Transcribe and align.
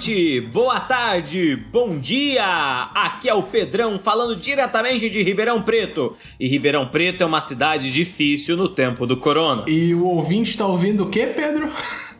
noite, 0.00 0.40
boa 0.40 0.80
tarde, 0.80 1.56
bom 1.70 1.98
dia! 1.98 2.88
Aqui 2.94 3.28
é 3.28 3.34
o 3.34 3.42
Pedrão 3.42 3.98
falando 3.98 4.34
diretamente 4.34 5.10
de 5.10 5.22
Ribeirão 5.22 5.60
Preto. 5.60 6.16
E 6.38 6.48
Ribeirão 6.48 6.86
Preto 6.86 7.22
é 7.22 7.26
uma 7.26 7.42
cidade 7.42 7.92
difícil 7.92 8.56
no 8.56 8.66
tempo 8.66 9.06
do 9.06 9.18
corona. 9.18 9.64
E 9.68 9.94
o 9.94 10.06
ouvinte 10.06 10.56
tá 10.56 10.66
ouvindo 10.66 11.04
o 11.04 11.10
quê, 11.10 11.26
Pedro? 11.26 11.70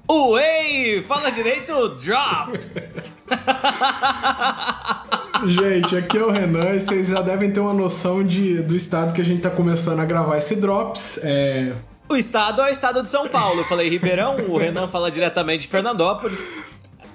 Uei! 0.06 1.02
Fala 1.04 1.30
direito, 1.30 1.96
Drops! 2.04 3.14
gente, 5.48 5.96
aqui 5.96 6.18
é 6.18 6.22
o 6.22 6.30
Renan 6.30 6.74
e 6.74 6.80
vocês 6.80 7.08
já 7.08 7.22
devem 7.22 7.50
ter 7.50 7.60
uma 7.60 7.72
noção 7.72 8.22
de, 8.22 8.62
do 8.62 8.76
estado 8.76 9.14
que 9.14 9.22
a 9.22 9.24
gente 9.24 9.40
tá 9.40 9.48
começando 9.48 10.00
a 10.00 10.04
gravar 10.04 10.36
esse 10.36 10.56
Drops. 10.56 11.18
É... 11.22 11.72
O 12.10 12.16
estado 12.16 12.60
é 12.60 12.68
o 12.68 12.72
estado 12.72 13.02
de 13.02 13.08
São 13.08 13.26
Paulo. 13.30 13.60
Eu 13.60 13.64
falei 13.64 13.88
Ribeirão, 13.88 14.36
o 14.50 14.58
Renan 14.58 14.86
fala 14.88 15.10
diretamente 15.10 15.62
de 15.62 15.68
Fernandópolis. 15.68 16.46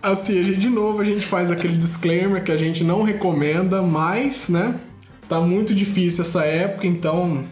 Assim, 0.05 0.39
a 0.39 0.43
gente, 0.43 0.59
de 0.59 0.69
novo, 0.69 1.01
a 1.01 1.03
gente 1.03 1.25
faz 1.25 1.49
aquele 1.49 1.75
disclaimer 1.75 2.43
que 2.43 2.51
a 2.51 2.57
gente 2.57 2.83
não 2.83 3.01
recomenda, 3.01 3.81
mas, 3.81 4.49
né? 4.49 4.75
Tá 5.27 5.41
muito 5.41 5.73
difícil 5.73 6.21
essa 6.23 6.45
época, 6.45 6.85
então. 6.85 7.43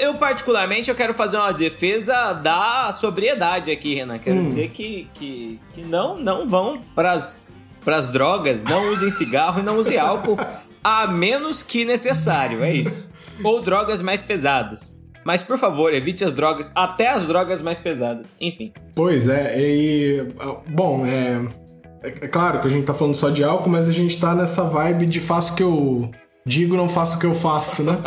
Eu, 0.00 0.14
particularmente, 0.14 0.88
eu 0.88 0.94
quero 0.94 1.12
fazer 1.12 1.38
uma 1.38 1.50
defesa 1.50 2.34
da 2.34 2.92
sobriedade 2.92 3.72
aqui, 3.72 3.96
Renan. 3.96 4.20
Quero 4.20 4.38
hum. 4.38 4.46
dizer 4.46 4.70
que, 4.70 5.08
que, 5.12 5.58
que 5.74 5.84
não, 5.84 6.16
não 6.16 6.48
vão 6.48 6.80
pras, 6.94 7.42
pras 7.84 8.08
drogas, 8.08 8.62
não 8.62 8.92
usem 8.92 9.10
cigarro 9.10 9.58
e 9.58 9.64
não 9.64 9.76
usem 9.76 9.98
álcool, 9.98 10.38
a 10.84 11.04
menos 11.08 11.64
que 11.64 11.84
necessário, 11.84 12.62
é 12.62 12.74
isso. 12.74 13.08
Ou 13.42 13.60
drogas 13.60 14.00
mais 14.00 14.22
pesadas. 14.22 14.96
Mas, 15.24 15.42
por 15.42 15.58
favor, 15.58 15.92
evite 15.92 16.24
as 16.24 16.32
drogas, 16.32 16.70
até 16.76 17.08
as 17.08 17.26
drogas 17.26 17.60
mais 17.60 17.80
pesadas. 17.80 18.36
Enfim. 18.40 18.72
Pois 18.94 19.28
é, 19.28 19.56
e. 19.58 20.32
Bom, 20.68 21.04
é 21.04 21.40
é, 22.02 22.08
é, 22.08 22.28
claro 22.28 22.60
que 22.60 22.66
a 22.66 22.70
gente 22.70 22.84
tá 22.84 22.94
falando 22.94 23.14
só 23.14 23.30
de 23.30 23.42
álcool, 23.42 23.70
mas 23.70 23.88
a 23.88 23.92
gente 23.92 24.18
tá 24.20 24.34
nessa 24.34 24.64
vibe 24.64 25.06
de 25.06 25.20
faço 25.20 25.52
o 25.52 25.56
que 25.56 25.62
eu 25.62 26.10
digo, 26.46 26.76
não 26.76 26.88
faço 26.88 27.16
o 27.16 27.18
que 27.18 27.26
eu 27.26 27.34
faço, 27.34 27.82
né? 27.82 27.98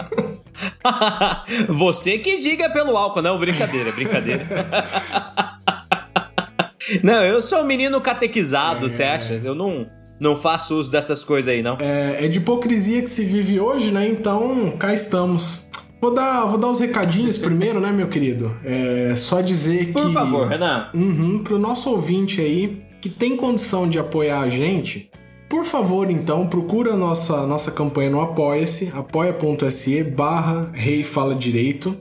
Você 1.69 2.17
que 2.17 2.39
diga 2.39 2.69
pelo 2.69 2.95
álcool, 2.95 3.21
não, 3.21 3.39
brincadeira, 3.39 3.91
brincadeira. 3.91 4.45
não, 7.03 7.23
eu 7.23 7.41
sou 7.41 7.61
um 7.61 7.65
menino 7.65 7.99
catequizado, 8.01 8.89
você 8.89 9.03
é... 9.03 9.13
acha? 9.13 9.33
Eu 9.43 9.55
não, 9.55 9.87
não 10.19 10.35
faço 10.35 10.75
uso 10.75 10.91
dessas 10.91 11.23
coisas 11.23 11.53
aí, 11.53 11.61
não. 11.61 11.77
É, 11.79 12.25
é 12.25 12.27
de 12.27 12.37
hipocrisia 12.39 13.01
que 13.01 13.09
se 13.09 13.25
vive 13.25 13.59
hoje, 13.59 13.91
né? 13.91 14.07
Então, 14.07 14.71
cá 14.77 14.93
estamos. 14.93 15.67
Vou 16.01 16.13
dar, 16.13 16.45
vou 16.45 16.57
dar 16.57 16.67
os 16.67 16.79
recadinhos 16.79 17.37
primeiro, 17.37 17.79
né, 17.79 17.91
meu 17.91 18.07
querido? 18.07 18.55
É 18.63 19.15
só 19.15 19.41
dizer 19.41 19.87
que. 19.87 19.93
Por 19.93 20.11
favor, 20.11 20.47
Renan. 20.47 20.89
Uhum, 20.93 21.43
pro 21.43 21.59
nosso 21.59 21.91
ouvinte 21.91 22.41
aí, 22.41 22.81
que 23.01 23.09
tem 23.09 23.35
condição 23.35 23.89
de 23.89 23.97
apoiar 23.97 24.41
a 24.41 24.49
gente, 24.49 25.09
por 25.49 25.65
favor, 25.65 26.09
então, 26.09 26.47
procura 26.47 26.93
a 26.93 26.95
nossa, 26.95 27.45
nossa 27.45 27.71
campanha 27.71 28.09
no 28.09 28.21
Apoia-se, 28.21 28.89
apoia.se 28.95 30.03
barra 30.03 30.69
Rei 30.71 31.03
Fala 31.03 31.35
Direito, 31.35 31.97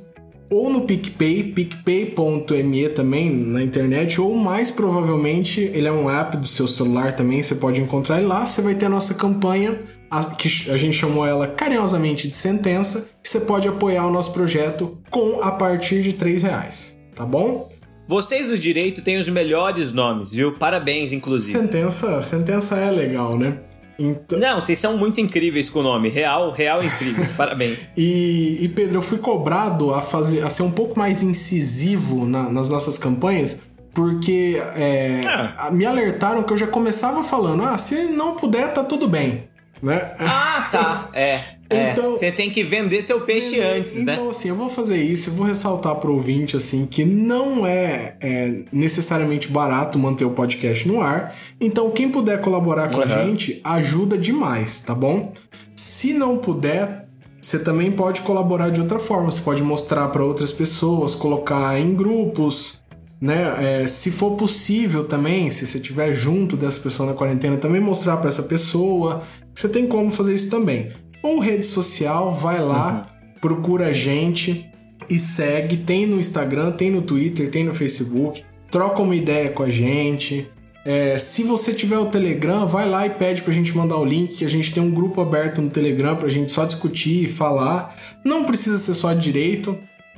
ou 0.49 0.71
no 0.71 0.83
PicPay, 0.83 1.53
picpay.me 1.53 2.89
também 2.91 3.31
na 3.31 3.63
internet, 3.63 4.21
ou 4.21 4.37
mais 4.37 4.71
provavelmente 4.71 5.61
ele 5.61 5.89
é 5.89 5.93
um 5.93 6.11
app 6.11 6.37
do 6.37 6.47
seu 6.47 6.69
celular 6.69 7.15
também, 7.15 7.43
você 7.43 7.55
pode 7.55 7.81
encontrar 7.81 8.19
ele 8.19 8.27
lá, 8.27 8.45
você 8.45 8.61
vai 8.61 8.75
ter 8.75 8.87
a 8.87 8.89
nossa 8.89 9.15
campanha, 9.15 9.81
a, 10.11 10.25
que 10.25 10.71
a 10.71 10.77
gente 10.77 10.97
chamou 10.97 11.25
ela 11.25 11.47
carinhosamente 11.47 12.29
de 12.29 12.37
sentença, 12.37 13.11
que 13.23 13.29
você 13.29 13.41
pode 13.41 13.67
apoiar 13.67 14.07
o 14.07 14.13
nosso 14.13 14.33
projeto 14.33 14.99
com 15.09 15.41
a 15.43 15.53
partir 15.53 16.03
de 16.03 16.13
3 16.13 16.43
reais, 16.43 16.99
tá 17.15 17.25
bom? 17.25 17.69
Vocês 18.11 18.49
do 18.49 18.59
direito 18.59 19.03
têm 19.03 19.19
os 19.19 19.29
melhores 19.29 19.93
nomes, 19.93 20.33
viu? 20.33 20.51
Parabéns, 20.51 21.13
inclusive. 21.13 21.57
Sentença, 21.57 22.21
sentença 22.23 22.75
é 22.77 22.91
legal, 22.91 23.39
né? 23.39 23.59
Então... 23.97 24.37
Não, 24.37 24.61
vocês 24.61 24.81
são 24.81 24.99
muito 24.99 25.21
incríveis 25.21 25.71
com 25.71 25.79
o 25.79 25.83
nome. 25.85 26.09
Real, 26.09 26.51
real 26.51 26.83
incríveis. 26.83 27.31
Parabéns. 27.39 27.95
E, 27.97 28.59
e, 28.63 28.69
Pedro, 28.69 28.97
eu 28.97 29.03
fui 29.03 29.19
cobrado 29.19 29.95
a, 29.95 30.03
fazer, 30.03 30.43
a 30.43 30.51
ser 30.51 30.65
um 30.65 30.73
pouco 30.73 30.99
mais 30.99 31.23
incisivo 31.23 32.27
na, 32.27 32.51
nas 32.51 32.69
nossas 32.69 32.99
campanhas, 32.99 33.63
porque 33.95 34.61
é, 34.75 35.21
ah. 35.25 35.71
me 35.71 35.87
alertaram 35.87 36.43
que 36.43 36.53
eu 36.53 36.57
já 36.57 36.67
começava 36.67 37.23
falando: 37.23 37.63
ah, 37.63 37.79
se 37.79 38.07
não 38.07 38.35
puder, 38.35 38.75
tá 38.75 38.83
tudo 38.83 39.07
bem. 39.07 39.45
Né? 39.81 40.17
Ah, 40.19 40.69
tá. 40.73 41.11
É. 41.15 41.60
É, 41.71 41.93
então, 41.93 42.11
você 42.11 42.33
tem 42.33 42.51
que 42.51 42.65
vender 42.65 43.01
seu 43.01 43.21
peixe 43.21 43.61
antes, 43.61 43.93
então, 43.93 44.05
né? 44.05 44.13
Então, 44.15 44.31
assim, 44.31 44.49
eu 44.49 44.57
vou 44.57 44.69
fazer 44.69 45.01
isso, 45.01 45.31
eu 45.31 45.35
vou 45.35 45.47
ressaltar 45.47 45.95
pro 45.95 46.13
ouvinte, 46.13 46.57
assim, 46.57 46.85
que 46.85 47.05
não 47.05 47.65
é, 47.65 48.17
é, 48.21 48.63
necessariamente 48.73 49.47
barato 49.47 49.97
manter 49.97 50.25
o 50.25 50.31
podcast 50.31 50.87
no 50.89 51.01
ar. 51.01 51.37
Então, 51.61 51.89
quem 51.93 52.11
puder 52.11 52.41
colaborar 52.41 52.89
com 52.89 52.97
uhum. 52.97 53.05
a 53.05 53.07
gente, 53.07 53.61
ajuda 53.63 54.19
demais, 54.19 54.81
tá 54.81 54.93
bom? 54.93 55.33
Se 55.77 56.13
não 56.13 56.39
puder, 56.39 57.07
você 57.41 57.61
também 57.61 57.93
pode 57.93 58.23
colaborar 58.23 58.71
de 58.71 58.81
outra 58.81 58.99
forma. 58.99 59.31
Você 59.31 59.41
pode 59.41 59.63
mostrar 59.63 60.09
para 60.09 60.25
outras 60.25 60.51
pessoas, 60.51 61.15
colocar 61.15 61.79
em 61.79 61.95
grupos, 61.95 62.81
né? 63.21 63.83
É, 63.83 63.87
se 63.87 64.11
for 64.11 64.33
possível 64.33 65.05
também, 65.05 65.53
se 65.53 65.69
você 65.69 65.79
estiver 65.79 66.13
junto 66.13 66.57
dessa 66.57 66.81
pessoa 66.81 67.09
na 67.09 67.15
quarentena, 67.15 67.57
também 67.57 67.81
mostrar 67.81 68.17
para 68.17 68.29
essa 68.29 68.43
pessoa. 68.43 69.23
Você 69.55 69.69
tem 69.69 69.87
como 69.87 70.11
fazer 70.11 70.35
isso 70.35 70.51
também 70.51 70.89
ou 71.23 71.39
rede 71.39 71.67
social, 71.67 72.35
vai 72.35 72.61
lá, 72.61 73.09
uhum. 73.25 73.41
procura 73.41 73.89
a 73.89 73.93
gente 73.93 74.71
e 75.09 75.19
segue. 75.19 75.77
Tem 75.79 76.07
no 76.07 76.19
Instagram, 76.19 76.73
tem 76.73 76.91
no 76.91 77.03
Twitter, 77.03 77.51
tem 77.51 77.65
no 77.65 77.75
Facebook. 77.75 78.43
Troca 78.71 79.03
uma 79.03 79.17
ideia 79.17 79.51
com 79.51 79.63
a 79.63 79.71
gente. 79.71 80.49
É, 80.85 81.19
se 81.19 81.43
você 81.43 81.75
tiver 81.75 81.99
o 81.99 82.07
Telegram, 82.07 82.67
vai 82.67 82.89
lá 82.89 83.07
e 83.07 83.11
pede 83.11 83.43
pra 83.43 83.53
gente 83.53 83.77
mandar 83.77 83.99
o 83.99 84.05
link, 84.05 84.37
que 84.37 84.45
a 84.45 84.49
gente 84.49 84.73
tem 84.73 84.83
um 84.83 84.91
grupo 84.91 85.21
aberto 85.21 85.61
no 85.61 85.69
Telegram 85.69 86.17
pra 86.17 86.29
gente 86.29 86.51
só 86.51 86.65
discutir 86.65 87.25
e 87.25 87.29
falar. 87.29 87.97
Não 88.25 88.45
precisa 88.45 88.79
ser 88.79 88.95
só 88.95 89.13
direito. 89.13 89.77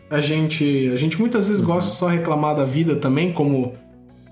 A 0.09 0.21
gente, 0.21 0.91
a 0.93 0.97
gente 0.97 1.19
muitas 1.19 1.49
vezes 1.49 1.63
uhum. 1.63 1.69
gosta 1.69 1.91
só 1.91 2.07
reclamar 2.07 2.55
da 2.55 2.65
vida 2.65 2.97
também, 2.97 3.33
como, 3.33 3.73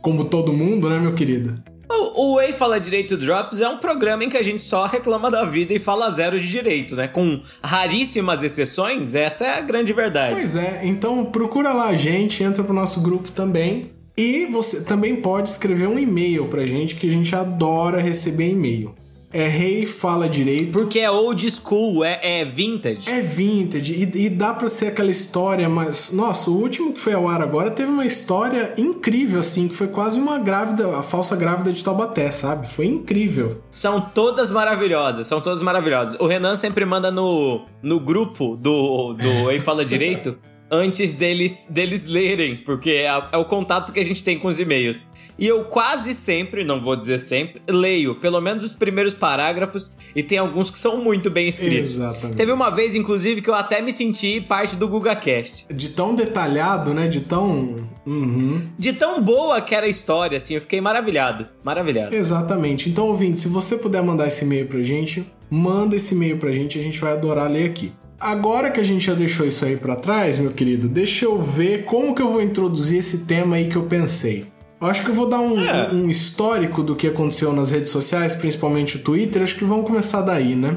como 0.02 0.26
todo 0.26 0.52
mundo, 0.52 0.88
né, 0.88 0.98
meu 0.98 1.14
querido? 1.14 1.54
O 1.92 2.36
Way 2.36 2.52
Fala 2.52 2.78
Direito 2.78 3.16
Drops 3.16 3.60
é 3.60 3.68
um 3.68 3.78
programa 3.78 4.22
em 4.22 4.28
que 4.28 4.36
a 4.36 4.42
gente 4.42 4.62
só 4.62 4.86
reclama 4.86 5.28
da 5.28 5.44
vida 5.44 5.74
e 5.74 5.80
fala 5.80 6.08
zero 6.10 6.38
de 6.38 6.48
direito, 6.48 6.94
né? 6.94 7.08
Com 7.08 7.40
raríssimas 7.60 8.44
exceções, 8.44 9.16
essa 9.16 9.44
é 9.44 9.58
a 9.58 9.60
grande 9.60 9.92
verdade. 9.92 10.36
Pois 10.36 10.54
é, 10.54 10.82
então 10.84 11.24
procura 11.24 11.72
lá 11.72 11.88
a 11.88 11.96
gente, 11.96 12.44
entra 12.44 12.62
pro 12.62 12.72
nosso 12.72 13.00
grupo 13.00 13.32
também. 13.32 13.90
E 14.16 14.46
você 14.46 14.84
também 14.84 15.16
pode 15.16 15.48
escrever 15.48 15.88
um 15.88 15.98
e-mail 15.98 16.46
pra 16.46 16.66
gente, 16.66 16.94
que 16.94 17.08
a 17.08 17.12
gente 17.12 17.34
adora 17.34 18.00
receber 18.00 18.50
e-mail. 18.50 18.94
É 19.32 19.46
rei 19.46 19.86
fala 19.86 20.28
direito. 20.28 20.72
Porque 20.72 20.98
é 20.98 21.10
old 21.10 21.48
school, 21.50 22.04
é, 22.04 22.18
é 22.22 22.44
vintage. 22.44 23.08
É 23.08 23.20
vintage. 23.20 23.92
E, 23.92 24.26
e, 24.26 24.28
dá 24.28 24.52
pra 24.52 24.68
ser 24.68 24.88
aquela 24.88 25.10
história, 25.10 25.68
mas. 25.68 26.12
Nossa, 26.12 26.50
o 26.50 26.60
último 26.60 26.92
que 26.92 27.00
foi 27.00 27.14
ao 27.14 27.28
ar 27.28 27.40
agora 27.40 27.70
teve 27.70 27.90
uma 27.90 28.04
história 28.04 28.74
incrível, 28.76 29.40
assim, 29.40 29.68
que 29.68 29.74
foi 29.74 29.88
quase 29.88 30.18
uma 30.18 30.38
grávida, 30.38 30.96
a 30.96 31.02
falsa 31.02 31.36
grávida 31.36 31.72
de 31.72 31.84
Taubaté, 31.84 32.30
sabe? 32.32 32.68
Foi 32.68 32.86
incrível. 32.86 33.62
São 33.70 34.00
todas 34.00 34.50
maravilhosas, 34.50 35.26
são 35.26 35.40
todas 35.40 35.62
maravilhosas. 35.62 36.18
O 36.18 36.26
Renan 36.26 36.56
sempre 36.56 36.84
manda 36.84 37.10
no, 37.10 37.62
no 37.82 38.00
grupo 38.00 38.56
do, 38.56 39.14
do 39.14 39.50
Ei 39.50 39.60
Fala 39.60 39.84
Direito 39.84 40.36
antes 40.70 41.12
deles, 41.12 41.66
deles 41.68 42.06
lerem, 42.06 42.56
porque 42.56 42.90
é, 42.90 43.22
é, 43.32 43.36
o 43.36 43.44
contato 43.44 43.92
que 43.92 43.98
a 43.98 44.04
gente 44.04 44.22
tem 44.22 44.38
com 44.38 44.48
os 44.48 44.60
e-mails. 44.60 45.06
E 45.38 45.46
eu 45.46 45.64
quase 45.64 46.14
sempre, 46.14 46.64
não 46.64 46.82
vou 46.82 46.94
dizer 46.94 47.18
sempre, 47.18 47.62
leio 47.68 48.14
pelo 48.14 48.40
menos 48.40 48.64
os 48.64 48.74
primeiros 48.74 49.14
parágrafos 49.14 49.96
e 50.14 50.22
tem 50.22 50.38
alguns 50.38 50.70
que 50.70 50.78
são 50.78 51.02
muito 51.02 51.30
bem 51.30 51.48
escritos. 51.48 51.96
Exatamente. 51.96 52.36
Teve 52.36 52.52
uma 52.52 52.70
vez, 52.70 52.94
inclusive, 52.94 53.40
que 53.40 53.48
eu 53.48 53.54
até 53.54 53.80
me 53.80 53.90
senti 53.90 54.40
parte 54.40 54.76
do 54.76 54.86
GugaCast. 54.86 55.66
De 55.72 55.88
tão 55.88 56.14
detalhado, 56.14 56.92
né? 56.92 57.08
De 57.08 57.20
tão. 57.22 57.88
Uhum. 58.06 58.62
De 58.78 58.92
tão 58.92 59.22
boa 59.22 59.60
que 59.60 59.74
era 59.74 59.86
a 59.86 59.88
história, 59.88 60.36
assim, 60.36 60.54
eu 60.54 60.60
fiquei 60.60 60.80
maravilhado. 60.80 61.48
Maravilhado. 61.64 62.14
Exatamente. 62.14 62.88
Então, 62.90 63.06
ouvinte, 63.06 63.40
se 63.40 63.48
você 63.48 63.76
puder 63.76 64.02
mandar 64.02 64.28
esse 64.28 64.44
e-mail 64.44 64.66
pra 64.66 64.82
gente, 64.82 65.24
manda 65.50 65.96
esse 65.96 66.14
e-mail 66.14 66.36
pra 66.36 66.52
gente, 66.52 66.78
a 66.78 66.82
gente 66.82 66.98
vai 66.98 67.12
adorar 67.12 67.50
ler 67.50 67.68
aqui. 67.68 67.92
Agora 68.20 68.70
que 68.70 68.78
a 68.78 68.84
gente 68.84 69.06
já 69.06 69.14
deixou 69.14 69.46
isso 69.46 69.64
aí 69.64 69.78
para 69.78 69.96
trás, 69.96 70.38
meu 70.38 70.50
querido, 70.50 70.86
deixa 70.88 71.24
eu 71.24 71.40
ver 71.40 71.86
como 71.86 72.14
que 72.14 72.20
eu 72.20 72.30
vou 72.30 72.42
introduzir 72.42 72.98
esse 72.98 73.24
tema 73.24 73.56
aí 73.56 73.66
que 73.66 73.76
eu 73.76 73.84
pensei. 73.84 74.46
Eu 74.78 74.86
acho 74.88 75.02
que 75.02 75.10
eu 75.10 75.14
vou 75.14 75.26
dar 75.26 75.40
um, 75.40 75.58
é. 75.58 75.90
um 75.90 76.08
histórico 76.08 76.82
do 76.82 76.94
que 76.94 77.06
aconteceu 77.06 77.50
nas 77.52 77.70
redes 77.70 77.90
sociais, 77.90 78.34
principalmente 78.34 78.96
o 78.96 78.98
Twitter. 78.98 79.42
Acho 79.42 79.54
que 79.54 79.64
vamos 79.64 79.86
começar 79.86 80.20
daí, 80.20 80.54
né? 80.54 80.76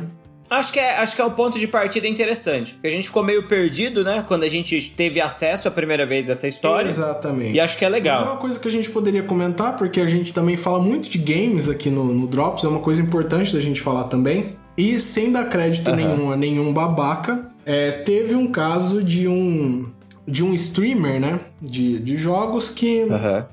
Acho 0.49 0.71
que, 0.71 0.79
é, 0.79 0.97
acho 0.97 1.15
que 1.15 1.21
é 1.21 1.25
um 1.25 1.31
ponto 1.31 1.57
de 1.57 1.67
partida 1.67 2.07
interessante, 2.07 2.73
porque 2.73 2.87
a 2.87 2.89
gente 2.91 3.07
ficou 3.07 3.23
meio 3.23 3.47
perdido, 3.47 4.03
né? 4.03 4.23
Quando 4.27 4.43
a 4.43 4.49
gente 4.49 4.91
teve 4.91 5.19
acesso 5.19 5.67
a 5.67 5.71
primeira 5.71 6.05
vez 6.05 6.29
a 6.29 6.33
essa 6.33 6.47
história. 6.47 6.87
Exatamente. 6.87 7.55
E 7.55 7.59
acho 7.59 7.77
que 7.77 7.83
é 7.83 7.89
legal. 7.89 8.19
Mas 8.19 8.27
é 8.27 8.31
uma 8.31 8.39
coisa 8.39 8.59
que 8.59 8.67
a 8.67 8.71
gente 8.71 8.89
poderia 8.89 9.23
comentar, 9.23 9.75
porque 9.75 9.99
a 9.99 10.05
gente 10.05 10.31
também 10.31 10.55
fala 10.55 10.79
muito 10.79 11.09
de 11.09 11.17
games 11.17 11.67
aqui 11.67 11.89
no, 11.89 12.05
no 12.05 12.27
Drops, 12.27 12.63
é 12.63 12.67
uma 12.67 12.79
coisa 12.79 13.01
importante 13.01 13.53
da 13.53 13.59
gente 13.59 13.81
falar 13.81 14.05
também. 14.05 14.55
E 14.77 14.99
sem 14.99 15.31
dar 15.31 15.49
crédito 15.49 15.89
uhum. 15.89 15.95
nenhum 15.95 16.31
a 16.31 16.35
nenhum 16.35 16.73
babaca, 16.73 17.51
é, 17.65 17.91
teve 17.91 18.35
um 18.35 18.51
caso 18.51 19.03
de 19.03 19.27
um 19.27 19.91
de 20.25 20.41
um 20.41 20.53
streamer, 20.53 21.19
né, 21.19 21.41
de, 21.61 21.99
de 21.99 22.17
jogos 22.17 22.69
que 22.69 23.03
uhum. 23.03 23.43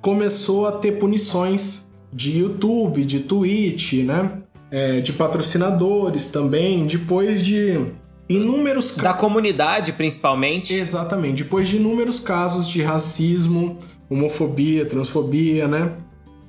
começou 0.00 0.66
a 0.66 0.72
ter 0.72 0.98
punições 0.98 1.88
de 2.12 2.38
YouTube, 2.38 3.04
de 3.04 3.20
Twitch, 3.20 4.04
né? 4.04 4.32
É, 4.68 5.00
de 5.00 5.12
patrocinadores 5.12 6.28
também, 6.28 6.86
depois 6.86 7.44
de 7.44 7.86
inúmeros 8.28 8.96
da 8.96 9.14
comunidade 9.14 9.92
principalmente. 9.92 10.74
Exatamente, 10.74 11.44
depois 11.44 11.68
de 11.68 11.76
inúmeros 11.76 12.18
casos 12.18 12.68
de 12.68 12.82
racismo, 12.82 13.78
homofobia, 14.10 14.84
transfobia, 14.84 15.68
né? 15.68 15.92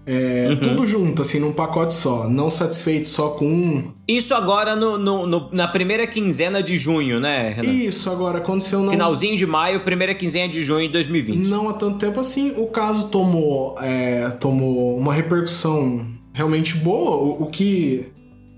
É, 0.09 0.47
uhum. 0.49 0.55
Tudo 0.55 0.87
junto, 0.87 1.21
assim, 1.21 1.37
num 1.37 1.51
pacote 1.51 1.93
só. 1.93 2.29
Não 2.29 2.49
satisfeito 2.49 3.09
só 3.09 3.31
com 3.31 3.45
um. 3.45 3.91
Isso 4.07 4.33
agora 4.33 4.73
no, 4.73 4.97
no, 4.97 5.27
no 5.27 5.49
na 5.51 5.67
primeira 5.67 6.07
quinzena 6.07 6.63
de 6.63 6.77
junho, 6.77 7.19
né, 7.19 7.49
Renan? 7.49 7.69
Isso, 7.69 8.09
agora 8.09 8.37
aconteceu 8.37 8.79
no. 8.79 8.89
Finalzinho 8.89 9.35
de 9.35 9.45
maio, 9.45 9.81
primeira 9.81 10.15
quinzena 10.15 10.47
de 10.47 10.63
junho 10.63 10.87
de 10.87 10.93
2020. 10.93 11.49
Não 11.49 11.67
há 11.67 11.73
tanto 11.73 11.97
tempo 11.97 12.21
assim. 12.21 12.53
O 12.55 12.67
caso 12.67 13.09
tomou, 13.09 13.75
é, 13.81 14.29
tomou 14.39 14.97
uma 14.97 15.13
repercussão 15.13 16.07
realmente 16.33 16.77
boa, 16.77 17.17
o, 17.17 17.43
o 17.43 17.45
que 17.47 18.07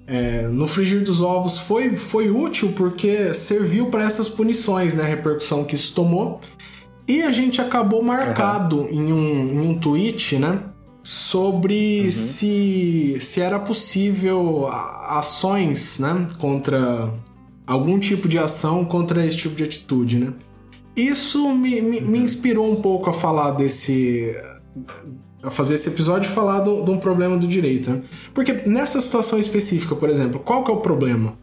é, 0.05 0.43
no 0.43 0.67
frigir 0.67 1.03
dos 1.03 1.19
ovos 1.19 1.57
foi, 1.57 1.95
foi 1.95 2.29
útil 2.29 2.73
porque 2.75 3.33
serviu 3.33 3.87
para 3.87 4.03
essas 4.03 4.29
punições, 4.29 4.93
né? 4.93 5.01
A 5.01 5.07
repercussão 5.07 5.63
que 5.63 5.73
isso 5.73 5.95
tomou. 5.95 6.41
E 7.07 7.23
a 7.23 7.31
gente 7.31 7.59
acabou 7.59 8.03
marcado 8.03 8.81
uhum. 8.81 8.89
em, 8.91 9.13
um, 9.13 9.53
em 9.53 9.67
um 9.67 9.79
tweet, 9.79 10.37
né? 10.37 10.59
Sobre 11.09 12.03
uhum. 12.05 12.11
se, 12.11 13.17
se 13.19 13.41
era 13.41 13.59
possível 13.59 14.67
ações 14.67 15.97
né, 15.97 16.27
contra 16.37 17.11
algum 17.65 17.97
tipo 17.97 18.27
de 18.27 18.37
ação 18.37 18.85
contra 18.85 19.25
esse 19.25 19.35
tipo 19.35 19.55
de 19.55 19.63
atitude, 19.63 20.19
né? 20.19 20.33
Isso 20.95 21.49
me, 21.55 21.81
me, 21.81 21.99
me 21.99 22.19
inspirou 22.19 22.71
um 22.71 22.79
pouco 22.79 23.09
a 23.09 23.13
falar 23.13 23.51
desse. 23.51 24.35
a 25.41 25.49
fazer 25.49 25.75
esse 25.75 25.89
episódio 25.89 26.29
e 26.29 26.31
falar 26.31 26.59
de 26.63 26.69
um 26.69 26.99
problema 26.99 27.37
do 27.37 27.47
direito. 27.47 27.89
Né? 27.89 28.03
Porque 28.31 28.53
nessa 28.67 29.01
situação 29.01 29.39
específica, 29.39 29.95
por 29.95 30.11
exemplo, 30.11 30.39
qual 30.39 30.63
que 30.63 30.69
é 30.69 30.73
o 30.75 30.77
problema? 30.77 31.35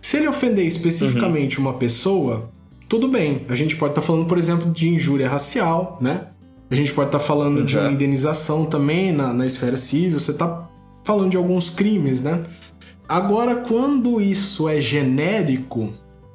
Se 0.00 0.16
ele 0.16 0.26
ofender 0.26 0.66
especificamente 0.66 1.60
uhum. 1.60 1.66
uma 1.66 1.74
pessoa, 1.74 2.50
tudo 2.88 3.06
bem. 3.06 3.46
A 3.48 3.54
gente 3.54 3.76
pode 3.76 3.92
estar 3.92 4.00
tá 4.00 4.06
falando, 4.06 4.26
por 4.26 4.36
exemplo, 4.36 4.68
de 4.68 4.88
injúria 4.88 5.28
racial, 5.28 5.96
né? 6.00 6.26
A 6.72 6.74
gente 6.74 6.90
pode 6.94 7.08
estar 7.08 7.18
tá 7.18 7.24
falando 7.24 7.58
uhum. 7.58 7.64
de 7.66 7.76
uma 7.76 7.90
indenização 7.90 8.64
também 8.64 9.12
na, 9.12 9.30
na 9.34 9.44
esfera 9.44 9.76
civil, 9.76 10.18
você 10.18 10.30
está 10.30 10.66
falando 11.04 11.28
de 11.28 11.36
alguns 11.36 11.68
crimes, 11.68 12.22
né? 12.22 12.40
Agora, 13.06 13.56
quando 13.56 14.18
isso 14.22 14.66
é 14.66 14.80
genérico, 14.80 15.92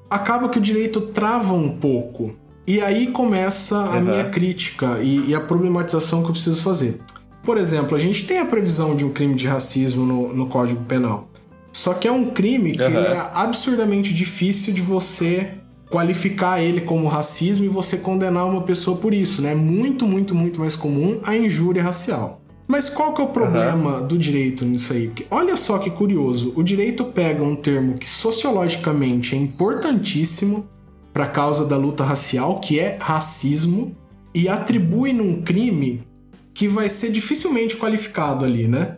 acaba 0.07 0.47
que 0.47 0.59
o 0.59 0.61
direito 0.61 1.01
trava 1.01 1.55
um 1.55 1.69
pouco. 1.69 2.35
E 2.67 2.79
aí 2.79 3.07
começa 3.07 3.77
a 3.77 3.95
uhum. 3.95 4.01
minha 4.01 4.29
crítica 4.29 4.99
e, 5.01 5.31
e, 5.31 5.33
a 5.33 5.41
problematização 5.41 6.21
que 6.21 6.27
eu 6.27 6.33
preciso 6.33 6.61
fazer. 6.61 7.01
Por 7.43 7.57
exemplo, 7.57 7.97
a 7.97 7.99
gente 7.99 8.27
tem 8.27 8.37
a 8.37 8.45
previsão 8.45 8.95
de 8.95 9.03
um 9.03 9.09
crime 9.09 9.33
de 9.33 9.47
racismo 9.47 10.05
no, 10.05 10.31
no 10.35 10.45
Código 10.45 10.83
Penal. 10.83 11.31
Só 11.71 11.95
que 11.95 12.07
é 12.07 12.11
um 12.11 12.25
crime 12.25 12.73
que 12.73 12.83
uhum. 12.83 12.99
é 12.99 13.27
absurdamente 13.33 14.13
difícil 14.13 14.71
de 14.71 14.83
você 14.83 15.53
qualificar 15.89 16.61
ele 16.61 16.81
como 16.81 17.07
racismo 17.07 17.65
e 17.65 17.69
você 17.69 17.97
condenar 17.97 18.45
uma 18.45 18.61
pessoa 18.61 18.97
por 18.97 19.13
isso, 19.13 19.41
né? 19.41 19.55
Muito, 19.55 20.05
muito, 20.05 20.35
muito 20.35 20.59
mais 20.59 20.75
comum 20.75 21.19
a 21.23 21.35
injúria 21.35 21.83
racial. 21.83 22.41
Mas 22.67 22.89
qual 22.89 23.13
que 23.13 23.21
é 23.21 23.23
o 23.23 23.29
problema 23.29 23.99
uhum. 23.99 24.07
do 24.07 24.17
direito 24.17 24.65
nisso 24.65 24.91
aí? 24.91 25.07
Porque 25.07 25.25
olha 25.31 25.55
só 25.55 25.77
que 25.77 25.89
curioso, 25.89 26.51
o 26.55 26.61
direito 26.61 27.05
pega 27.05 27.41
um 27.41 27.55
termo 27.55 27.97
que 27.97 28.09
sociologicamente 28.09 29.33
é 29.35 29.37
importantíssimo 29.37 30.67
para 31.13 31.23
a 31.23 31.29
causa 31.29 31.65
da 31.65 31.77
luta 31.77 32.03
racial, 32.03 32.59
que 32.59 32.77
é 32.77 32.97
racismo, 32.99 33.95
e 34.35 34.49
atribui 34.49 35.13
num 35.13 35.41
crime 35.41 36.03
que 36.53 36.67
vai 36.67 36.89
ser 36.89 37.11
dificilmente 37.11 37.77
qualificado 37.77 38.43
ali, 38.43 38.67
né? 38.67 38.97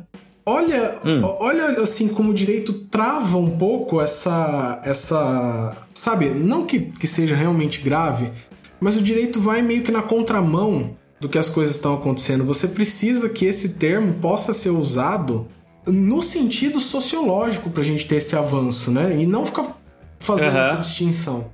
Olha, 0.50 1.00
hum. 1.06 1.22
olha 1.40 1.82
assim 1.82 2.08
como 2.08 2.32
o 2.32 2.34
direito 2.34 2.74
trava 2.74 3.38
um 3.38 3.56
pouco 3.56 4.02
essa 4.02 4.82
essa, 4.84 5.78
sabe, 5.94 6.26
não 6.30 6.66
que, 6.66 6.80
que 6.80 7.06
seja 7.06 7.36
realmente 7.36 7.82
grave, 7.82 8.32
mas 8.80 8.98
o 8.98 9.02
direito 9.02 9.40
vai 9.40 9.62
meio 9.62 9.84
que 9.84 9.92
na 9.92 10.02
contramão 10.02 10.98
do 11.20 11.30
que 11.30 11.38
as 11.38 11.50
coisas 11.50 11.76
estão 11.76 11.94
acontecendo. 11.94 12.44
Você 12.46 12.68
precisa 12.68 13.30
que 13.30 13.46
esse 13.46 13.76
termo 13.76 14.14
possa 14.16 14.54
ser 14.54 14.70
usado 14.70 15.48
no 15.86 16.24
sentido 16.24 16.80
sociológico 16.80 17.70
para 17.70 17.82
a 17.82 17.86
gente 17.86 18.08
ter 18.08 18.16
esse 18.16 18.36
avanço, 18.36 18.90
né? 18.90 19.16
E 19.20 19.28
não 19.28 19.46
ficar 19.46 19.78
fazendo 20.20 20.56
uhum. 20.56 20.62
essa 20.62 20.78
distinção. 20.78 21.52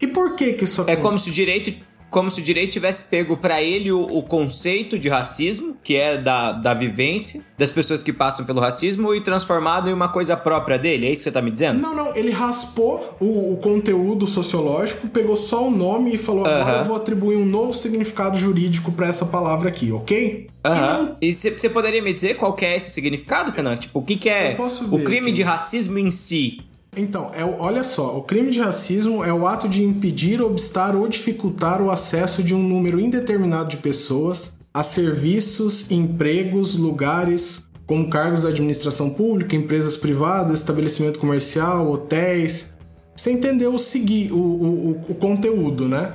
E 0.00 0.06
por 0.06 0.34
que 0.34 0.52
que 0.52 0.64
isso 0.64 0.82
acontece? 0.82 0.98
É 0.98 1.02
como 1.02 1.18
se 1.18 1.30
o 1.30 1.32
direito 1.32 1.74
como 2.14 2.30
se 2.30 2.40
o 2.40 2.44
direito 2.44 2.70
tivesse 2.70 3.06
pego 3.06 3.36
para 3.36 3.60
ele 3.60 3.90
o, 3.90 4.00
o, 4.00 4.22
conceito 4.22 4.96
de 4.96 5.08
racismo, 5.08 5.76
que 5.82 5.96
é 5.96 6.16
da, 6.16 6.52
da 6.52 6.72
vivência 6.72 7.44
das 7.58 7.72
pessoas 7.72 8.04
que 8.04 8.12
passam 8.12 8.46
pelo 8.46 8.60
racismo, 8.60 9.12
e 9.12 9.20
transformado 9.20 9.90
em 9.90 9.92
uma 9.92 10.08
coisa 10.08 10.36
própria 10.36 10.78
dele. 10.78 11.08
É 11.08 11.10
isso 11.10 11.22
que 11.22 11.24
você 11.24 11.32
tá 11.32 11.42
me 11.42 11.50
dizendo? 11.50 11.80
Não, 11.80 11.92
não. 11.92 12.14
Ele 12.14 12.30
raspou 12.30 13.16
o, 13.18 13.54
o 13.54 13.56
conteúdo 13.56 14.28
sociológico, 14.28 15.08
pegou 15.08 15.34
só 15.34 15.66
o 15.66 15.70
nome 15.72 16.14
e 16.14 16.18
falou: 16.18 16.46
agora 16.46 16.78
eu 16.78 16.84
vou 16.84 16.94
atribuir 16.94 17.36
um 17.36 17.44
novo 17.44 17.74
significado 17.74 18.38
jurídico 18.38 18.92
para 18.92 19.08
essa 19.08 19.26
palavra 19.26 19.68
aqui, 19.68 19.90
ok? 19.90 20.46
Aham. 20.64 21.16
E 21.20 21.32
você 21.32 21.68
poderia 21.68 22.00
me 22.00 22.14
dizer 22.14 22.36
qual 22.36 22.56
é 22.60 22.76
esse 22.76 22.92
significado, 22.92 23.50
Renan? 23.50 23.76
Tipo, 23.76 23.98
o 23.98 24.02
que, 24.02 24.14
que 24.14 24.28
é 24.28 24.56
o 24.88 24.98
crime 25.00 25.26
aqui. 25.26 25.32
de 25.32 25.42
racismo 25.42 25.98
em 25.98 26.12
si? 26.12 26.60
Então, 26.96 27.30
é, 27.34 27.44
olha 27.44 27.82
só, 27.82 28.16
o 28.16 28.22
crime 28.22 28.50
de 28.50 28.60
racismo 28.60 29.24
é 29.24 29.32
o 29.32 29.46
ato 29.46 29.68
de 29.68 29.82
impedir, 29.82 30.40
obstar 30.40 30.94
ou 30.94 31.08
dificultar 31.08 31.82
o 31.82 31.90
acesso 31.90 32.42
de 32.42 32.54
um 32.54 32.62
número 32.62 33.00
indeterminado 33.00 33.68
de 33.68 33.76
pessoas 33.76 34.56
a 34.72 34.82
serviços, 34.82 35.90
empregos, 35.90 36.74
lugares, 36.74 37.68
como 37.86 38.08
cargos 38.08 38.42
da 38.42 38.48
administração 38.48 39.10
pública, 39.10 39.54
empresas 39.54 39.96
privadas, 39.96 40.60
estabelecimento 40.60 41.18
comercial, 41.18 41.90
hotéis. 41.90 42.74
Você 43.16 43.30
entendeu 43.30 43.74
o 43.74 43.78
seguir, 43.78 44.32
o, 44.32 44.36
o, 44.36 44.90
o 45.10 45.14
conteúdo, 45.14 45.88
né? 45.88 46.12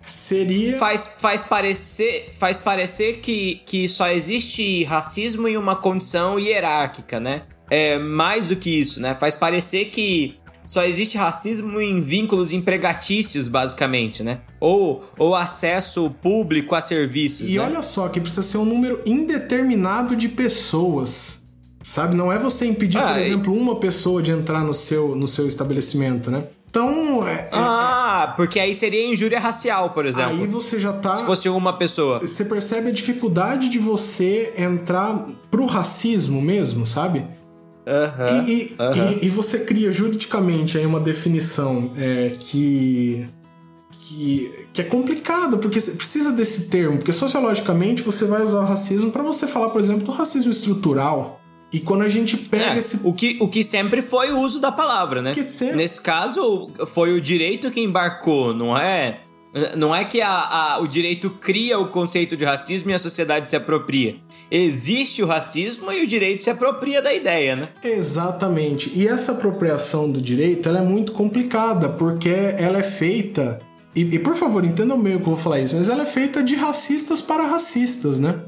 Seria. 0.00 0.78
Faz, 0.78 1.06
faz 1.18 1.44
parecer, 1.44 2.30
faz 2.32 2.58
parecer 2.58 3.18
que, 3.18 3.62
que 3.66 3.88
só 3.88 4.08
existe 4.08 4.82
racismo 4.84 5.46
em 5.46 5.56
uma 5.56 5.76
condição 5.76 6.38
hierárquica, 6.38 7.20
né? 7.20 7.42
É 7.70 7.98
mais 7.98 8.46
do 8.46 8.56
que 8.56 8.68
isso, 8.68 9.00
né? 9.00 9.14
Faz 9.14 9.36
parecer 9.36 9.86
que 9.86 10.34
só 10.66 10.84
existe 10.84 11.16
racismo 11.16 11.80
em 11.80 12.00
vínculos 12.00 12.52
empregatícios, 12.52 13.48
basicamente, 13.48 14.22
né? 14.22 14.40
Ou, 14.60 15.04
ou 15.18 15.34
acesso 15.34 16.10
público 16.22 16.74
a 16.74 16.80
serviços. 16.80 17.48
E 17.48 17.54
né? 17.54 17.60
olha 17.60 17.82
só 17.82 18.08
que 18.08 18.20
precisa 18.20 18.42
ser 18.42 18.58
um 18.58 18.64
número 18.64 19.00
indeterminado 19.06 20.14
de 20.14 20.28
pessoas. 20.28 21.40
Sabe? 21.82 22.14
Não 22.14 22.30
é 22.30 22.38
você 22.38 22.66
impedir, 22.66 22.98
ah, 22.98 23.08
por 23.08 23.18
exemplo, 23.18 23.54
uma 23.54 23.76
pessoa 23.76 24.22
de 24.22 24.30
entrar 24.30 24.62
no 24.62 24.74
seu, 24.74 25.16
no 25.16 25.26
seu 25.26 25.48
estabelecimento, 25.48 26.30
né? 26.30 26.44
Então. 26.68 27.26
É, 27.26 27.32
é, 27.32 27.48
ah, 27.52 28.34
porque 28.36 28.60
aí 28.60 28.72
seria 28.72 29.04
injúria 29.12 29.40
racial, 29.40 29.90
por 29.90 30.06
exemplo. 30.06 30.40
Aí 30.40 30.46
você 30.46 30.78
já 30.78 30.92
tá. 30.92 31.16
Se 31.16 31.24
fosse 31.24 31.48
uma 31.48 31.72
pessoa. 31.72 32.20
Você 32.20 32.44
percebe 32.44 32.90
a 32.90 32.92
dificuldade 32.92 33.68
de 33.68 33.78
você 33.78 34.54
entrar 34.56 35.26
pro 35.50 35.66
racismo 35.66 36.40
mesmo, 36.40 36.86
sabe? 36.86 37.26
Uhum, 37.86 38.46
e, 38.46 38.52
e, 38.52 38.76
uhum. 38.78 39.18
e, 39.22 39.26
e, 39.26 39.28
você 39.28 39.60
cria 39.60 39.90
juridicamente 39.90 40.76
aí 40.76 40.84
uma 40.84 41.00
definição 41.00 41.92
é, 41.96 42.34
que, 42.38 43.26
que, 43.90 44.66
que 44.72 44.80
é 44.82 44.84
complicada, 44.84 45.56
porque 45.56 45.80
você 45.80 45.92
precisa 45.92 46.30
desse 46.30 46.68
termo, 46.68 46.98
porque 46.98 47.12
sociologicamente 47.12 48.02
você 48.02 48.26
vai 48.26 48.42
usar 48.42 48.60
o 48.60 48.64
racismo 48.64 49.10
para 49.10 49.22
você 49.22 49.46
falar, 49.46 49.70
por 49.70 49.80
exemplo, 49.80 50.04
do 50.04 50.12
racismo 50.12 50.50
estrutural. 50.50 51.40
E 51.72 51.78
quando 51.78 52.02
a 52.02 52.08
gente 52.08 52.36
pega 52.36 52.74
é, 52.74 52.78
esse. 52.78 53.00
O 53.04 53.12
que, 53.12 53.38
o 53.40 53.48
que 53.48 53.62
sempre 53.62 54.02
foi 54.02 54.32
o 54.32 54.40
uso 54.40 54.60
da 54.60 54.72
palavra, 54.72 55.22
né? 55.22 55.34
Sempre... 55.42 55.76
Nesse 55.76 56.00
caso, 56.00 56.68
foi 56.92 57.12
o 57.12 57.20
direito 57.20 57.70
que 57.70 57.80
embarcou, 57.80 58.52
não 58.52 58.76
é? 58.76 59.20
Não 59.76 59.94
é 59.94 60.04
que 60.04 60.20
a, 60.20 60.30
a, 60.30 60.78
o 60.80 60.86
direito 60.86 61.30
cria 61.30 61.78
o 61.78 61.88
conceito 61.88 62.36
de 62.36 62.44
racismo 62.44 62.90
e 62.90 62.94
a 62.94 62.98
sociedade 62.98 63.48
se 63.48 63.56
apropria. 63.56 64.16
Existe 64.50 65.22
o 65.22 65.26
racismo 65.26 65.90
e 65.92 66.04
o 66.04 66.06
direito 66.06 66.42
se 66.42 66.50
apropria 66.50 67.02
da 67.02 67.12
ideia, 67.12 67.56
né? 67.56 67.68
Exatamente. 67.82 68.92
E 68.94 69.08
essa 69.08 69.32
apropriação 69.32 70.10
do 70.10 70.20
direito 70.20 70.68
ela 70.68 70.78
é 70.78 70.82
muito 70.82 71.12
complicada, 71.12 71.88
porque 71.88 72.28
ela 72.28 72.78
é 72.78 72.82
feita. 72.82 73.58
E, 73.94 74.02
e 74.02 74.18
por 74.20 74.36
favor, 74.36 74.64
entendam 74.64 75.00
bem 75.00 75.16
o 75.16 75.18
que 75.18 75.24
eu 75.24 75.34
vou 75.34 75.36
falar 75.36 75.60
isso, 75.60 75.76
mas 75.76 75.88
ela 75.88 76.02
é 76.02 76.06
feita 76.06 76.42
de 76.42 76.54
racistas 76.54 77.20
para 77.20 77.46
racistas, 77.46 78.20
né? 78.20 78.40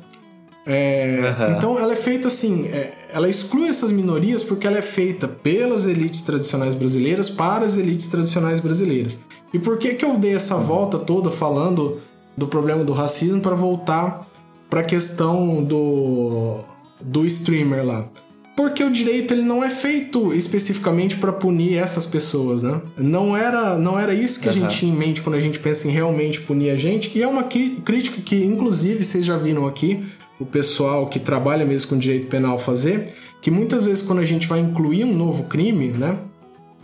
É, 0.64 1.34
uhum. 1.38 1.56
Então 1.56 1.78
ela 1.78 1.92
é 1.92 1.96
feita 1.96 2.28
assim, 2.28 2.66
é, 2.68 2.92
ela 3.12 3.28
exclui 3.28 3.68
essas 3.68 3.90
minorias 3.90 4.44
porque 4.44 4.66
ela 4.66 4.78
é 4.78 4.82
feita 4.82 5.26
pelas 5.26 5.86
elites 5.86 6.22
tradicionais 6.22 6.74
brasileiras 6.74 7.28
para 7.28 7.64
as 7.66 7.76
elites 7.76 8.08
tradicionais 8.08 8.60
brasileiras. 8.60 9.18
E 9.52 9.58
por 9.58 9.76
que 9.78 9.94
que 9.94 10.04
eu 10.04 10.16
dei 10.16 10.34
essa 10.34 10.56
volta 10.56 10.98
toda 10.98 11.30
falando 11.30 12.00
do 12.36 12.46
problema 12.46 12.84
do 12.84 12.92
racismo 12.92 13.40
para 13.40 13.54
voltar 13.54 14.26
para 14.70 14.80
a 14.80 14.84
questão 14.84 15.62
do 15.62 16.58
do 17.00 17.26
streamer 17.26 17.84
lá? 17.84 18.06
Porque 18.54 18.84
o 18.84 18.90
direito 18.90 19.32
ele 19.32 19.42
não 19.42 19.64
é 19.64 19.70
feito 19.70 20.32
especificamente 20.34 21.16
para 21.16 21.32
punir 21.32 21.78
essas 21.78 22.04
pessoas, 22.04 22.62
né? 22.62 22.80
Não 22.98 23.34
era, 23.34 23.78
não 23.78 23.98
era 23.98 24.14
isso 24.14 24.38
que 24.40 24.46
uhum. 24.46 24.52
a 24.52 24.54
gente 24.54 24.76
tinha 24.76 24.92
em 24.92 24.96
mente 24.96 25.22
quando 25.22 25.36
a 25.36 25.40
gente 25.40 25.58
pensa 25.58 25.88
em 25.88 25.90
realmente 25.90 26.40
punir 26.42 26.70
a 26.70 26.76
gente. 26.76 27.10
E 27.18 27.22
é 27.22 27.26
uma 27.26 27.44
crítica 27.44 28.20
que, 28.20 28.44
inclusive, 28.44 29.04
vocês 29.04 29.24
já 29.24 29.38
viram 29.38 29.66
aqui, 29.66 30.04
o 30.42 30.46
pessoal 30.46 31.06
que 31.06 31.18
trabalha 31.18 31.64
mesmo 31.64 31.90
com 31.90 31.98
direito 31.98 32.26
penal 32.26 32.58
fazer, 32.58 33.14
que 33.40 33.50
muitas 33.50 33.84
vezes 33.84 34.02
quando 34.02 34.20
a 34.20 34.24
gente 34.24 34.46
vai 34.46 34.60
incluir 34.60 35.04
um 35.04 35.14
novo 35.14 35.44
crime, 35.44 35.88
né? 35.88 36.18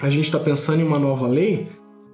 A 0.00 0.08
gente 0.08 0.24
está 0.24 0.38
pensando 0.38 0.80
em 0.80 0.84
uma 0.84 0.98
nova 0.98 1.26
lei, 1.26 1.68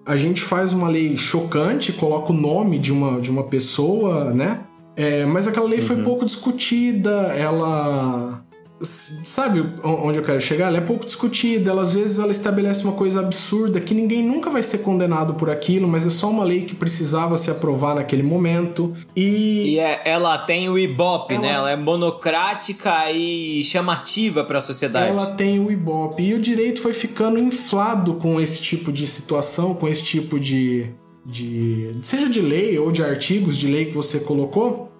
a 0.06 0.16
gente 0.16 0.40
faz 0.40 0.72
uma 0.72 0.88
lei 0.88 1.16
chocante, 1.16 1.92
coloca 1.92 2.32
o 2.32 2.36
nome 2.36 2.78
de 2.78 2.92
uma, 2.92 3.20
de 3.20 3.30
uma 3.30 3.44
pessoa, 3.44 4.32
né? 4.32 4.60
É, 4.96 5.24
mas 5.26 5.48
aquela 5.48 5.68
lei 5.68 5.80
uhum. 5.80 5.86
foi 5.86 6.02
pouco 6.02 6.24
discutida, 6.24 7.10
ela 7.36 8.43
sabe 8.84 9.64
onde 9.82 10.18
eu 10.18 10.22
quero 10.22 10.40
chegar? 10.40 10.66
Ela 10.66 10.78
é 10.78 10.80
pouco 10.80 11.06
discutida, 11.06 11.70
ela, 11.70 11.82
às 11.82 11.94
vezes 11.94 12.18
ela 12.18 12.32
estabelece 12.32 12.84
uma 12.84 12.92
coisa 12.92 13.20
absurda 13.20 13.80
que 13.80 13.94
ninguém 13.94 14.22
nunca 14.22 14.50
vai 14.50 14.62
ser 14.62 14.78
condenado 14.78 15.34
por 15.34 15.50
aquilo, 15.50 15.88
mas 15.88 16.06
é 16.06 16.10
só 16.10 16.30
uma 16.30 16.44
lei 16.44 16.62
que 16.62 16.74
precisava 16.74 17.36
se 17.36 17.50
aprovar 17.50 17.94
naquele 17.94 18.22
momento. 18.22 18.94
E, 19.16 19.74
e 19.74 19.78
é, 19.78 20.02
ela 20.04 20.38
tem 20.38 20.68
o 20.68 20.78
Ibope, 20.78 21.34
ela... 21.34 21.42
né? 21.42 21.52
Ela 21.52 21.70
é 21.72 21.76
monocrática 21.76 23.10
e 23.10 23.62
chamativa 23.64 24.44
para 24.44 24.58
a 24.58 24.62
sociedade. 24.62 25.08
Ela 25.08 25.26
tem 25.32 25.58
o 25.58 25.70
Ibope 25.70 26.22
e 26.22 26.34
o 26.34 26.40
direito 26.40 26.80
foi 26.80 26.92
ficando 26.92 27.38
inflado 27.38 28.14
com 28.14 28.40
esse 28.40 28.60
tipo 28.60 28.92
de 28.92 29.06
situação, 29.06 29.74
com 29.74 29.88
esse 29.88 30.02
tipo 30.02 30.38
de 30.38 30.92
de 31.26 31.96
seja 32.02 32.28
de 32.28 32.40
lei 32.40 32.78
ou 32.78 32.92
de 32.92 33.02
artigos 33.02 33.56
de 33.56 33.66
lei 33.66 33.86
que 33.86 33.94
você 33.94 34.20
colocou. 34.20 34.92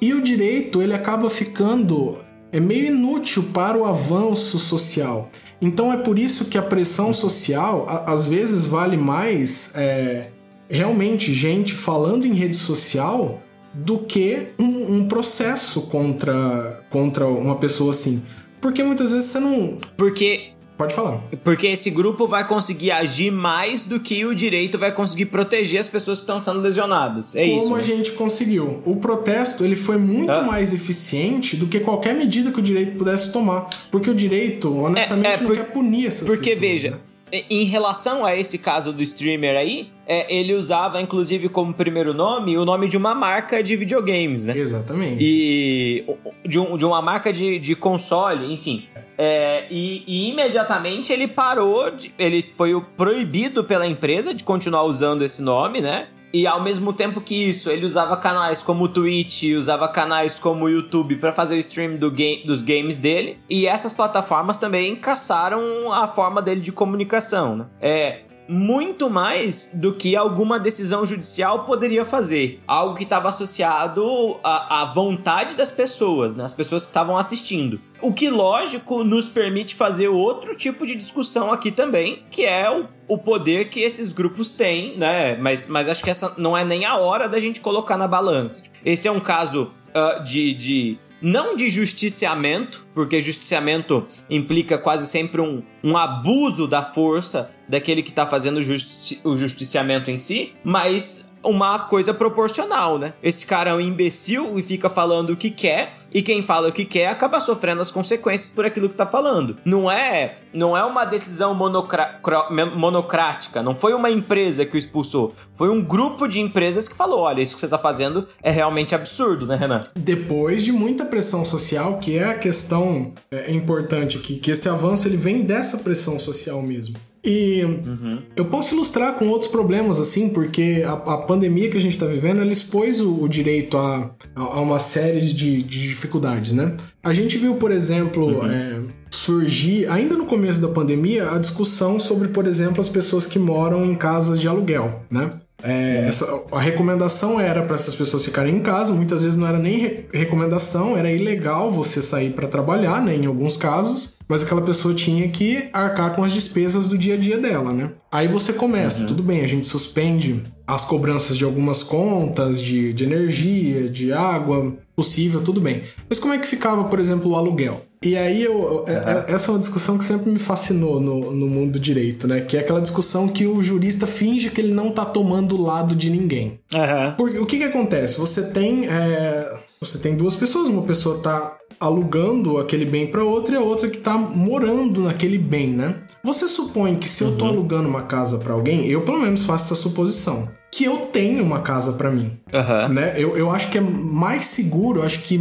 E 0.00 0.12
o 0.12 0.20
direito, 0.20 0.82
ele 0.82 0.94
acaba 0.94 1.30
ficando 1.30 2.18
é 2.52 2.60
meio 2.60 2.86
inútil 2.86 3.44
para 3.52 3.78
o 3.78 3.86
avanço 3.86 4.58
social. 4.58 5.30
Então 5.60 5.92
é 5.92 5.96
por 5.96 6.18
isso 6.18 6.44
que 6.44 6.58
a 6.58 6.62
pressão 6.62 7.14
social 7.14 7.86
às 8.06 8.28
vezes 8.28 8.66
vale 8.66 8.96
mais 8.96 9.72
é, 9.74 10.28
realmente 10.68 11.32
gente 11.32 11.74
falando 11.74 12.26
em 12.26 12.34
rede 12.34 12.56
social 12.56 13.40
do 13.72 14.00
que 14.00 14.48
um, 14.58 14.96
um, 14.96 15.08
processo 15.08 15.82
contra, 15.82 16.84
contra 16.90 17.26
uma 17.26 17.56
pessoa 17.56 17.90
assim. 17.90 18.22
Porque 18.60 18.82
muitas 18.82 19.12
vezes 19.12 19.30
você 19.30 19.40
não. 19.40 19.78
Porque 19.96 20.51
Pode 20.76 20.94
falar. 20.94 21.22
Porque 21.44 21.66
esse 21.66 21.90
grupo 21.90 22.26
vai 22.26 22.46
conseguir 22.46 22.90
agir 22.90 23.30
mais 23.30 23.84
do 23.84 24.00
que 24.00 24.24
o 24.24 24.34
direito 24.34 24.78
vai 24.78 24.90
conseguir 24.92 25.26
proteger 25.26 25.80
as 25.80 25.88
pessoas 25.88 26.18
que 26.18 26.24
estão 26.24 26.40
sendo 26.40 26.60
lesionadas. 26.60 27.36
É 27.36 27.44
Como 27.44 27.56
isso. 27.56 27.64
Como 27.64 27.76
a 27.76 27.78
né? 27.78 27.84
gente 27.84 28.12
conseguiu. 28.12 28.82
O 28.84 28.96
protesto 28.96 29.64
ele 29.64 29.76
foi 29.76 29.96
muito 29.96 30.30
ah. 30.30 30.42
mais 30.42 30.72
eficiente 30.72 31.56
do 31.56 31.66
que 31.66 31.80
qualquer 31.80 32.14
medida 32.14 32.50
que 32.50 32.58
o 32.58 32.62
direito 32.62 32.96
pudesse 32.96 33.30
tomar. 33.32 33.68
Porque 33.90 34.10
o 34.10 34.14
direito, 34.14 34.76
honestamente, 34.76 35.26
é, 35.26 35.34
é, 35.34 35.40
não 35.42 35.54
quer 35.54 35.72
punir 35.72 36.06
essas 36.06 36.26
porque, 36.26 36.50
pessoas. 36.50 36.58
Porque, 36.58 36.72
veja, 36.72 36.90
né? 36.92 36.96
Em 37.32 37.64
relação 37.64 38.26
a 38.26 38.36
esse 38.36 38.58
caso 38.58 38.92
do 38.92 39.02
streamer 39.02 39.56
aí, 39.56 39.90
é, 40.06 40.34
ele 40.34 40.54
usava, 40.54 41.00
inclusive, 41.00 41.48
como 41.48 41.72
primeiro 41.72 42.12
nome, 42.12 42.58
o 42.58 42.64
nome 42.64 42.88
de 42.88 42.96
uma 42.96 43.14
marca 43.14 43.62
de 43.62 43.74
videogames, 43.74 44.44
né? 44.44 44.56
Exatamente. 44.56 45.16
E 45.18 46.04
de, 46.46 46.58
um, 46.58 46.76
de 46.76 46.84
uma 46.84 47.00
marca 47.00 47.32
de, 47.32 47.58
de 47.58 47.74
console, 47.74 48.52
enfim. 48.52 48.86
É, 49.16 49.66
e, 49.70 50.04
e, 50.06 50.30
imediatamente 50.30 51.12
ele 51.12 51.26
parou, 51.26 51.90
de, 51.90 52.12
ele 52.18 52.50
foi 52.54 52.78
proibido 52.96 53.64
pela 53.64 53.86
empresa 53.86 54.34
de 54.34 54.44
continuar 54.44 54.82
usando 54.82 55.22
esse 55.22 55.40
nome, 55.40 55.80
né? 55.80 56.08
E 56.32 56.46
ao 56.46 56.62
mesmo 56.62 56.92
tempo 56.92 57.20
que 57.20 57.34
isso, 57.48 57.70
ele 57.70 57.84
usava 57.84 58.16
canais 58.16 58.62
como 58.62 58.84
o 58.84 58.88
Twitch, 58.88 59.44
usava 59.56 59.86
canais 59.86 60.38
como 60.38 60.64
o 60.64 60.68
YouTube 60.68 61.16
para 61.16 61.30
fazer 61.30 61.56
o 61.56 61.58
stream 61.58 61.96
do 61.96 62.10
game, 62.10 62.44
dos 62.44 62.62
games 62.62 62.98
dele. 62.98 63.38
E 63.50 63.66
essas 63.66 63.92
plataformas 63.92 64.56
também 64.56 64.96
caçaram 64.96 65.92
a 65.92 66.08
forma 66.08 66.40
dele 66.40 66.60
de 66.60 66.72
comunicação, 66.72 67.56
né? 67.56 67.66
É, 67.80 68.20
muito 68.52 69.08
mais 69.08 69.70
do 69.72 69.94
que 69.94 70.14
alguma 70.14 70.60
decisão 70.60 71.06
judicial 71.06 71.64
poderia 71.64 72.04
fazer. 72.04 72.60
Algo 72.66 72.94
que 72.94 73.04
estava 73.04 73.28
associado 73.28 74.38
à, 74.44 74.82
à, 74.82 74.84
vontade 74.84 75.54
das 75.54 75.70
pessoas, 75.70 76.36
né? 76.36 76.44
as 76.44 76.52
pessoas 76.52 76.84
que 76.84 76.90
estavam 76.90 77.16
assistindo. 77.16 77.80
O 78.02 78.12
que, 78.12 78.28
lógico, 78.28 79.02
nos 79.02 79.28
permite 79.28 79.74
fazer 79.74 80.08
outro 80.08 80.54
tipo 80.54 80.86
de 80.86 80.94
discussão 80.94 81.50
aqui 81.50 81.70
também, 81.70 82.24
que 82.30 82.44
é 82.44 82.70
o, 82.70 82.86
o 83.08 83.16
poder 83.16 83.70
que 83.70 83.80
esses 83.80 84.12
grupos 84.12 84.52
têm, 84.52 84.98
né? 84.98 85.36
Mas, 85.36 85.68
mas 85.68 85.88
acho 85.88 86.04
que 86.04 86.10
essa 86.10 86.34
não 86.36 86.56
é 86.56 86.64
nem 86.64 86.84
a 86.84 86.96
hora 86.96 87.28
da 87.28 87.40
gente 87.40 87.60
colocar 87.60 87.96
na 87.96 88.06
balança. 88.06 88.60
Esse 88.84 89.08
é 89.08 89.12
um 89.12 89.20
caso 89.20 89.70
uh, 89.94 90.22
de, 90.24 90.52
de 90.52 90.98
não 91.22 91.56
de 91.56 91.70
justiciamento, 91.70 92.86
porque 92.92 93.20
justiciamento 93.20 94.06
implica 94.28 94.76
quase 94.76 95.06
sempre 95.06 95.40
um, 95.40 95.62
um 95.82 95.96
abuso 95.96 96.66
da 96.66 96.82
força 96.82 97.50
daquele 97.68 98.02
que 98.02 98.10
está 98.10 98.26
fazendo 98.26 98.60
justi 98.60 99.20
o 99.24 99.36
justiciamento 99.36 100.10
em 100.10 100.18
si, 100.18 100.52
mas 100.64 101.30
uma 101.44 101.78
coisa 101.80 102.14
proporcional, 102.14 102.98
né? 102.98 103.14
Esse 103.22 103.46
cara 103.46 103.70
é 103.70 103.74
um 103.74 103.80
imbecil 103.80 104.58
e 104.58 104.62
fica 104.62 104.88
falando 104.88 105.30
o 105.30 105.36
que 105.36 105.50
quer, 105.50 105.94
e 106.12 106.22
quem 106.22 106.42
fala 106.42 106.68
o 106.68 106.72
que 106.72 106.84
quer 106.84 107.08
acaba 107.08 107.40
sofrendo 107.40 107.82
as 107.82 107.90
consequências 107.90 108.50
por 108.50 108.64
aquilo 108.64 108.88
que 108.88 108.94
tá 108.94 109.06
falando. 109.06 109.56
Não 109.64 109.90
é, 109.90 110.36
não 110.52 110.76
é 110.76 110.84
uma 110.84 111.04
decisão 111.04 111.54
monocrática, 111.54 113.62
não 113.62 113.74
foi 113.74 113.94
uma 113.94 114.10
empresa 114.10 114.64
que 114.64 114.76
o 114.76 114.78
expulsou, 114.78 115.34
foi 115.52 115.68
um 115.68 115.82
grupo 115.82 116.26
de 116.26 116.40
empresas 116.40 116.88
que 116.88 116.94
falou: 116.94 117.20
"Olha, 117.20 117.40
isso 117.40 117.54
que 117.54 117.60
você 117.60 117.68
tá 117.68 117.78
fazendo 117.78 118.26
é 118.42 118.50
realmente 118.50 118.94
absurdo", 118.94 119.46
né, 119.46 119.56
Renan? 119.56 119.84
Depois 119.96 120.62
de 120.62 120.72
muita 120.72 121.04
pressão 121.04 121.44
social, 121.44 121.98
que 121.98 122.16
é 122.16 122.24
a 122.24 122.38
questão 122.38 123.12
é, 123.30 123.50
importante 123.50 124.18
aqui, 124.18 124.36
que 124.36 124.50
esse 124.50 124.68
avanço 124.68 125.08
ele 125.08 125.16
vem 125.16 125.42
dessa 125.42 125.78
pressão 125.78 126.18
social 126.18 126.62
mesmo. 126.62 126.96
E 127.24 127.62
uhum. 127.64 128.18
eu 128.34 128.46
posso 128.46 128.74
ilustrar 128.74 129.14
com 129.14 129.28
outros 129.28 129.48
problemas, 129.48 130.00
assim, 130.00 130.28
porque 130.28 130.82
a, 130.84 130.92
a 130.92 131.18
pandemia 131.18 131.70
que 131.70 131.76
a 131.76 131.80
gente 131.80 131.94
está 131.94 132.06
vivendo, 132.06 132.40
ela 132.40 132.50
expôs 132.50 133.00
o, 133.00 133.22
o 133.22 133.28
direito 133.28 133.76
a, 133.76 134.10
a, 134.34 134.60
uma 134.60 134.80
série 134.80 135.32
de, 135.32 135.62
de, 135.62 135.88
dificuldades, 135.88 136.52
né? 136.52 136.76
A 137.00 137.12
gente 137.12 137.38
viu, 137.38 137.54
por 137.54 137.70
exemplo, 137.70 138.40
uhum. 138.40 138.50
é, 138.50 138.80
surgir, 139.08 139.88
ainda 139.88 140.16
no 140.16 140.26
começo 140.26 140.60
da 140.60 140.68
pandemia, 140.68 141.30
a 141.30 141.38
discussão 141.38 142.00
sobre, 142.00 142.28
por 142.28 142.44
exemplo, 142.44 142.80
as 142.80 142.88
pessoas 142.88 143.24
que 143.24 143.38
moram 143.38 143.84
em 143.84 143.94
casas 143.94 144.40
de 144.40 144.48
aluguel, 144.48 145.02
né? 145.08 145.30
É, 145.62 146.06
essa, 146.08 146.42
a 146.50 146.58
recomendação 146.58 147.40
era 147.40 147.62
para 147.62 147.76
essas 147.76 147.94
pessoas 147.94 148.24
ficarem 148.24 148.56
em 148.56 148.60
casa, 148.60 148.92
muitas 148.92 149.22
vezes 149.22 149.36
não 149.36 149.46
era 149.46 149.58
nem 149.58 149.78
re 149.78 150.04
recomendação, 150.12 150.96
era 150.96 151.10
ilegal 151.10 151.70
você 151.70 152.02
sair 152.02 152.30
para 152.32 152.48
trabalhar, 152.48 153.00
né, 153.00 153.14
em 153.14 153.26
alguns 153.26 153.56
casos, 153.56 154.16
mas 154.32 154.42
aquela 154.42 154.62
pessoa 154.62 154.94
tinha 154.94 155.28
que 155.28 155.68
arcar 155.74 156.16
com 156.16 156.24
as 156.24 156.32
despesas 156.32 156.86
do 156.86 156.96
dia 156.96 157.16
a 157.16 157.16
dia 157.18 157.36
dela, 157.36 157.70
né? 157.70 157.90
Aí 158.10 158.26
você 158.26 158.50
começa, 158.50 159.02
uhum. 159.02 159.08
tudo 159.08 159.22
bem, 159.22 159.42
a 159.42 159.46
gente 159.46 159.66
suspende 159.66 160.42
as 160.66 160.86
cobranças 160.86 161.36
de 161.36 161.44
algumas 161.44 161.82
contas, 161.82 162.58
de, 162.58 162.94
de 162.94 163.04
energia, 163.04 163.90
de 163.90 164.10
água, 164.10 164.74
possível, 164.96 165.42
tudo 165.42 165.60
bem. 165.60 165.82
Mas 166.08 166.18
como 166.18 166.32
é 166.32 166.38
que 166.38 166.46
ficava, 166.46 166.84
por 166.84 166.98
exemplo, 166.98 167.30
o 167.30 167.36
aluguel? 167.36 167.82
E 168.02 168.16
aí, 168.16 168.42
eu, 168.42 168.54
uhum. 168.54 168.84
essa 169.28 169.50
é 169.50 169.52
uma 169.52 169.60
discussão 169.60 169.98
que 169.98 170.04
sempre 170.04 170.30
me 170.30 170.38
fascinou 170.38 170.98
no, 170.98 171.30
no 171.32 171.46
mundo 171.46 171.72
do 171.72 171.78
direito, 171.78 172.26
né? 172.26 172.40
Que 172.40 172.56
é 172.56 172.60
aquela 172.60 172.80
discussão 172.80 173.28
que 173.28 173.46
o 173.46 173.62
jurista 173.62 174.06
finge 174.06 174.48
que 174.48 174.62
ele 174.62 174.72
não 174.72 174.92
tá 174.92 175.04
tomando 175.04 175.56
o 175.56 175.62
lado 175.62 175.94
de 175.94 176.08
ninguém. 176.08 176.58
Uhum. 176.72 177.12
Porque 177.18 177.38
o 177.38 177.44
que 177.44 177.58
que 177.58 177.64
acontece? 177.64 178.18
Você 178.18 178.50
tem, 178.50 178.86
é, 178.86 179.60
você 179.78 179.98
tem 179.98 180.16
duas 180.16 180.34
pessoas, 180.34 180.68
uma 180.68 180.82
pessoa 180.82 181.18
tá 181.18 181.58
alugando 181.82 182.58
aquele 182.58 182.84
bem 182.84 183.06
para 183.06 183.24
outra 183.24 183.54
e 183.54 183.58
a 183.58 183.60
outra 183.60 183.90
que 183.90 183.98
tá 183.98 184.16
morando 184.16 185.02
naquele 185.02 185.36
bem, 185.36 185.72
né? 185.72 185.96
Você 186.22 186.46
supõe 186.46 186.94
que 186.94 187.08
se 187.08 187.24
uhum. 187.24 187.30
eu 187.30 187.36
tô 187.36 187.44
uhum. 187.44 187.50
alugando 187.50 187.88
uma 187.88 188.02
casa 188.02 188.38
para 188.38 188.52
alguém, 188.52 188.86
eu 188.86 189.02
pelo 189.02 189.20
menos 189.20 189.44
faço 189.44 189.72
essa 189.72 189.82
suposição, 189.82 190.48
que 190.70 190.84
eu 190.84 190.98
tenho 191.12 191.42
uma 191.42 191.60
casa 191.60 191.92
para 191.94 192.10
mim, 192.10 192.38
uhum. 192.52 192.88
né? 192.88 193.14
Eu, 193.16 193.36
eu 193.36 193.50
acho 193.50 193.70
que 193.70 193.78
é 193.78 193.80
mais 193.80 194.44
seguro, 194.44 195.00
eu 195.00 195.04
acho 195.04 195.20
que 195.24 195.38